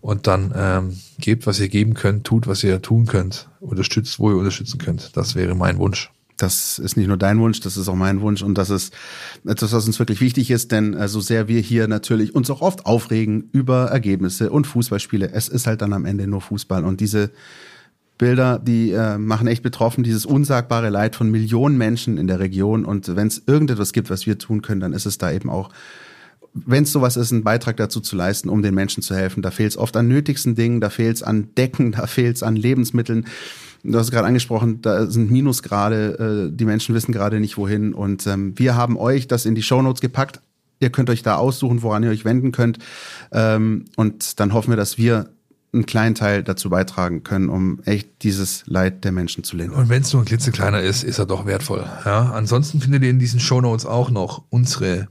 Und 0.00 0.26
dann 0.26 0.52
ähm, 0.54 0.96
gebt, 1.18 1.46
was 1.46 1.58
ihr 1.60 1.68
geben 1.68 1.94
könnt, 1.94 2.24
tut, 2.24 2.46
was 2.46 2.62
ihr 2.62 2.80
tun 2.82 3.06
könnt, 3.06 3.48
unterstützt, 3.60 4.18
wo 4.18 4.30
ihr 4.30 4.36
unterstützen 4.36 4.78
könnt. 4.78 5.16
Das 5.16 5.34
wäre 5.34 5.54
mein 5.54 5.78
Wunsch. 5.78 6.10
Das 6.38 6.78
ist 6.78 6.96
nicht 6.96 7.08
nur 7.08 7.16
dein 7.16 7.40
Wunsch, 7.40 7.60
das 7.60 7.76
ist 7.76 7.88
auch 7.88 7.96
mein 7.96 8.20
Wunsch 8.20 8.42
und 8.42 8.56
das 8.56 8.70
ist 8.70 8.94
etwas, 9.44 9.72
was 9.72 9.86
uns 9.86 9.98
wirklich 9.98 10.20
wichtig 10.20 10.50
ist, 10.50 10.70
denn 10.72 10.94
äh, 10.94 11.08
so 11.08 11.20
sehr 11.20 11.48
wir 11.48 11.60
hier 11.60 11.88
natürlich 11.88 12.34
uns 12.34 12.48
auch 12.50 12.62
oft 12.62 12.86
aufregen 12.86 13.48
über 13.52 13.86
Ergebnisse 13.86 14.50
und 14.50 14.66
Fußballspiele, 14.66 15.32
es 15.32 15.48
ist 15.48 15.66
halt 15.66 15.82
dann 15.82 15.92
am 15.92 16.04
Ende 16.04 16.26
nur 16.28 16.40
Fußball 16.40 16.84
und 16.84 17.00
diese 17.00 17.30
Bilder, 18.18 18.58
die 18.58 18.92
äh, 18.92 19.18
machen 19.18 19.46
echt 19.48 19.62
betroffen, 19.62 20.04
dieses 20.04 20.26
unsagbare 20.26 20.90
Leid 20.90 21.16
von 21.16 21.30
Millionen 21.30 21.76
Menschen 21.76 22.18
in 22.18 22.28
der 22.28 22.38
Region 22.38 22.84
und 22.84 23.14
wenn 23.16 23.26
es 23.26 23.42
irgendetwas 23.46 23.92
gibt, 23.92 24.08
was 24.08 24.26
wir 24.26 24.38
tun 24.38 24.62
können, 24.62 24.80
dann 24.80 24.92
ist 24.92 25.06
es 25.06 25.18
da 25.18 25.32
eben 25.32 25.50
auch 25.50 25.70
wenn 26.54 26.84
es 26.84 26.92
sowas 26.92 27.16
ist, 27.16 27.32
einen 27.32 27.44
Beitrag 27.44 27.76
dazu 27.76 28.00
zu 28.00 28.16
leisten, 28.16 28.48
um 28.48 28.62
den 28.62 28.74
Menschen 28.74 29.02
zu 29.02 29.14
helfen. 29.14 29.42
Da 29.42 29.50
fehlt 29.50 29.70
es 29.70 29.76
oft 29.76 29.96
an 29.96 30.08
nötigsten 30.08 30.54
Dingen, 30.54 30.80
da 30.80 30.90
fehlt 30.90 31.16
es 31.16 31.22
an 31.22 31.54
Decken, 31.56 31.92
da 31.92 32.06
fehlt 32.06 32.36
es 32.36 32.42
an 32.42 32.56
Lebensmitteln. 32.56 33.26
Du 33.92 33.98
hast 33.98 34.10
gerade 34.10 34.26
angesprochen, 34.26 34.82
da 34.82 35.06
sind 35.06 35.30
Minusgrade, 35.30 36.48
äh, 36.50 36.56
die 36.56 36.64
Menschen 36.64 36.94
wissen 36.94 37.12
gerade 37.12 37.40
nicht 37.40 37.56
wohin. 37.56 37.94
Und 37.94 38.26
ähm, 38.26 38.58
wir 38.58 38.76
haben 38.76 38.96
euch 38.96 39.28
das 39.28 39.46
in 39.46 39.54
die 39.54 39.62
Shownotes 39.62 40.00
gepackt. 40.00 40.40
Ihr 40.80 40.90
könnt 40.90 41.10
euch 41.10 41.22
da 41.22 41.36
aussuchen, 41.36 41.82
woran 41.82 42.02
ihr 42.02 42.10
euch 42.10 42.24
wenden 42.24 42.52
könnt. 42.52 42.78
Ähm, 43.32 43.86
und 43.96 44.38
dann 44.40 44.52
hoffen 44.52 44.70
wir, 44.70 44.76
dass 44.76 44.98
wir 44.98 45.30
einen 45.72 45.86
kleinen 45.86 46.14
Teil 46.14 46.42
dazu 46.42 46.70
beitragen 46.70 47.24
können, 47.24 47.48
um 47.48 47.80
echt 47.84 48.22
dieses 48.22 48.64
Leid 48.66 49.04
der 49.04 49.12
Menschen 49.12 49.44
zu 49.44 49.56
lindern. 49.56 49.80
Und 49.80 49.88
wenn 49.88 50.02
es 50.02 50.12
nur 50.12 50.22
ein 50.22 50.26
klitzekleiner 50.26 50.80
ist, 50.80 51.02
ist 51.02 51.18
er 51.18 51.26
doch 51.26 51.46
wertvoll. 51.46 51.84
Ja, 52.04 52.30
ansonsten 52.32 52.80
findet 52.80 53.02
ihr 53.02 53.10
in 53.10 53.18
diesen 53.18 53.40
Shownotes 53.40 53.84
auch 53.84 54.10
noch 54.10 54.44
unsere 54.48 55.08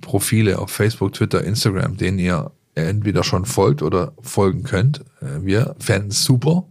Profile 0.00 0.58
auf 0.58 0.70
Facebook, 0.70 1.12
Twitter, 1.12 1.44
Instagram, 1.44 1.96
denen 1.96 2.18
ihr 2.18 2.50
entweder 2.74 3.24
schon 3.24 3.44
folgt 3.44 3.82
oder 3.82 4.12
folgen 4.20 4.62
könnt. 4.62 5.00
Äh, 5.20 5.44
wir 5.44 5.74
fänden 5.78 6.10
es 6.10 6.24
super, 6.24 6.64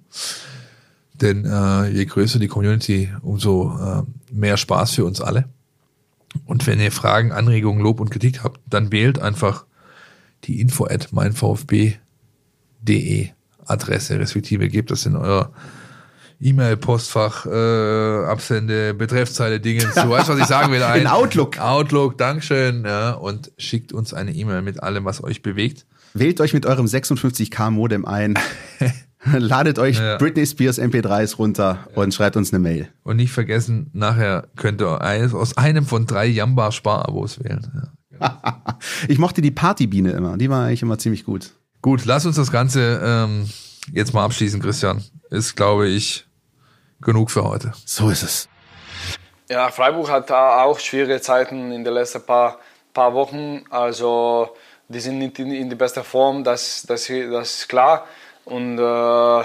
denn 1.21 1.45
äh, 1.45 1.89
je 1.89 2.05
größer 2.05 2.39
die 2.39 2.47
Community, 2.47 3.09
umso 3.21 3.77
äh, 3.77 4.03
mehr 4.31 4.57
Spaß 4.57 4.91
für 4.91 5.05
uns 5.05 5.21
alle. 5.21 5.45
Und 6.45 6.67
wenn 6.67 6.79
ihr 6.79 6.91
Fragen, 6.91 7.31
Anregungen, 7.31 7.81
Lob 7.81 7.99
und 7.99 8.09
Kritik 8.09 8.43
habt, 8.43 8.59
dann 8.67 8.91
wählt 8.91 9.19
einfach 9.19 9.65
die 10.43 10.59
info 10.61 10.85
at 10.85 11.11
meinvfb.de 11.13 11.99
Adresse, 13.65 14.19
respektive 14.19 14.69
gebt 14.69 14.91
das 14.91 15.05
in 15.05 15.15
euer 15.15 15.51
E-Mail-Postfach, 16.39 17.47
äh, 17.47 18.25
Absende, 18.25 18.93
Betreffzeile, 18.93 19.59
Dinge 19.59 19.91
zu. 19.91 20.09
Weißt 20.09 20.29
du, 20.29 20.33
was 20.33 20.39
ich 20.39 20.45
sagen 20.45 20.71
will? 20.71 20.81
In 20.99 21.07
Outlook. 21.07 21.57
Outlook, 21.57 22.17
Dankeschön. 22.17 22.85
Ja, 22.85 23.13
und 23.13 23.51
schickt 23.57 23.91
uns 23.91 24.13
eine 24.13 24.31
E-Mail 24.31 24.61
mit 24.61 24.83
allem, 24.83 25.05
was 25.05 25.23
euch 25.23 25.41
bewegt. 25.41 25.85
Wählt 26.13 26.39
euch 26.39 26.53
mit 26.53 26.65
eurem 26.65 26.85
56k 26.85 27.71
Modem 27.71 28.05
ein. 28.05 28.35
Ladet 29.37 29.79
euch 29.79 29.97
Ja. 29.99 30.17
Britney 30.17 30.45
Spears 30.45 30.79
MP3s 30.79 31.37
runter 31.37 31.87
und 31.95 32.13
schreibt 32.13 32.35
uns 32.35 32.53
eine 32.53 32.59
Mail. 32.59 32.89
Und 33.03 33.17
nicht 33.17 33.31
vergessen, 33.31 33.89
nachher 33.93 34.47
könnt 34.55 34.81
ihr 34.81 35.01
eines 35.01 35.33
aus 35.33 35.57
einem 35.57 35.85
von 35.85 36.05
drei 36.05 36.25
Jamba 36.25 36.71
Sparabos 36.71 37.43
wählen. 37.43 37.91
Ja. 38.19 38.41
Ich 39.07 39.17
mochte 39.19 39.41
die 39.41 39.51
Partybiene 39.51 40.11
immer. 40.11 40.37
Die 40.37 40.49
war 40.49 40.65
eigentlich 40.65 40.81
immer 40.81 40.97
ziemlich 40.97 41.23
gut. 41.25 41.51
Gut, 41.81 42.05
lass 42.05 42.25
uns 42.25 42.35
das 42.35 42.51
Ganze 42.51 42.99
ähm, 43.03 43.49
jetzt 43.91 44.13
mal 44.13 44.23
abschließen, 44.25 44.61
Christian. 44.61 45.03
Ist, 45.29 45.55
glaube 45.55 45.87
ich, 45.87 46.25
genug 47.01 47.31
für 47.31 47.43
heute. 47.43 47.73
So 47.85 48.09
ist 48.09 48.23
es. 48.23 48.49
Ja, 49.49 49.69
Freiburg 49.69 50.09
hat 50.09 50.29
da 50.29 50.63
auch 50.63 50.79
schwierige 50.79 51.21
Zeiten 51.21 51.71
in 51.71 51.83
den 51.83 51.93
letzten 51.93 52.25
paar, 52.25 52.59
paar 52.93 53.13
Wochen. 53.13 53.63
Also 53.69 54.49
die 54.89 54.99
sind 54.99 55.19
nicht 55.19 55.37
in, 55.39 55.51
in 55.51 55.69
die 55.69 55.75
beste 55.75 56.03
Form, 56.03 56.43
das, 56.43 56.83
das, 56.87 57.07
das 57.07 57.59
ist 57.59 57.69
klar. 57.69 58.05
Und 58.47 58.79
äh, 58.79 58.81
äh, 58.81 59.43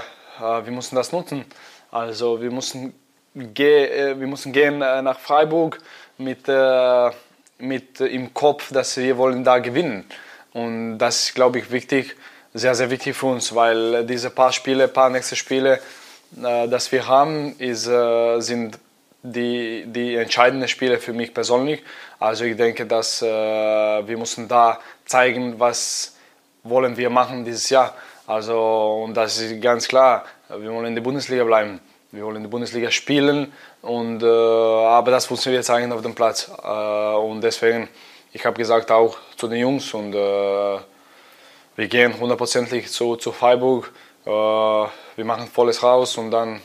wir 0.65 0.71
müssen 0.71 0.95
das 0.95 1.11
nutzen. 1.11 1.45
Also 1.91 2.41
wir 2.41 2.53
müssen, 2.53 2.95
ge 3.35 3.87
äh, 3.87 4.21
wir 4.21 4.29
müssen 4.29 4.53
gehen 4.53 4.81
äh, 4.81 5.03
nach 5.03 5.19
Freiburg 5.19 5.79
mit, 6.19 6.49
äh, 6.49 7.11
mit 7.59 8.01
im 8.01 8.33
Kopf, 8.33 8.73
dass 8.73 8.97
wir 8.97 9.17
wollen 9.17 9.43
da 9.43 9.59
gewinnen. 9.59 10.05
Und 10.53 10.99
das 10.99 11.27
ist, 11.27 11.35
glaube 11.35 11.59
ich, 11.59 11.73
wichtig, 11.73 12.15
sehr, 12.55 12.77
sehr 12.77 12.91
wichtig 12.91 13.17
für 13.17 13.27
uns, 13.27 13.53
weil 13.53 14.07
diese 14.07 14.31
paar 14.31 14.53
Spiele, 14.53 14.87
paar 14.87 15.11
nächste 15.11 15.35
Spiele, 15.35 15.81
äh, 16.41 16.69
das 16.69 16.93
wir 16.93 17.09
haben, 17.09 17.57
ist, 17.59 17.89
äh, 17.89 18.39
sind 18.39 18.79
die, 19.25 19.83
die 19.87 20.15
entscheidenden 20.15 20.69
Spiele 20.69 21.01
für 21.01 21.13
mich 21.13 21.35
persönlich. 21.35 21.83
Also 22.21 22.45
ich 22.45 22.57
denke, 22.57 22.87
dass 22.87 23.21
äh, 23.21 23.27
wir 23.27 24.17
müssen 24.17 24.47
da 24.47 24.79
zeigen, 25.07 25.59
was 25.59 26.15
wollen 26.63 26.97
wir 26.97 27.11
machen 27.11 27.45
dieses 27.45 27.69
Jahr. 27.69 27.97
Also 28.27 29.03
und 29.05 29.15
das 29.15 29.39
ist 29.39 29.61
ganz 29.61 29.89
klar. 29.89 30.25
Wir 30.49 30.73
wollen 30.73 30.87
in 30.87 30.95
der 30.95 31.03
Bundesliga 31.03 31.45
bleiben. 31.45 31.81
Wir 32.11 32.25
wollen 32.25 32.37
in 32.37 32.43
der 32.43 32.51
Bundesliga 32.51 32.91
spielen 32.91 33.53
und 33.81 34.23
äh, 34.23 34.27
aber 34.27 35.11
das 35.11 35.31
müssen 35.31 35.51
wir 35.51 35.63
zeigen 35.63 35.91
auf 35.93 36.03
dem 36.03 36.15
Platz. 36.15 36.51
Äh, 36.63 36.69
und 36.69 37.41
deswegen, 37.41 37.89
ich 38.33 38.45
habe 38.45 38.57
gesagt 38.57 38.91
auch 38.91 39.17
zu 39.37 39.49
den 39.49 39.61
Jungs 39.61 39.95
und 39.95 40.15
äh, 40.15 40.79
wir 41.77 41.89
gehen 41.89 42.21
hundertprozentig 42.21 42.93
zu, 42.93 43.17
zu 43.17 43.33
Freiburg. 43.33 43.91
Äh, 44.27 44.29
wir 44.29 45.25
machen 45.25 45.49
volles 45.49 45.83
raus 45.83 46.19
und 46.19 46.31
dann 46.31 46.61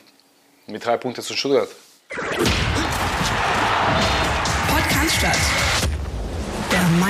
mit 0.68 0.86
drei 0.86 0.98
Punkten 0.98 1.22
zu 1.22 1.34
Stuttgart. 1.34 1.70
Podcast 4.68 5.16
statt. 5.16 5.57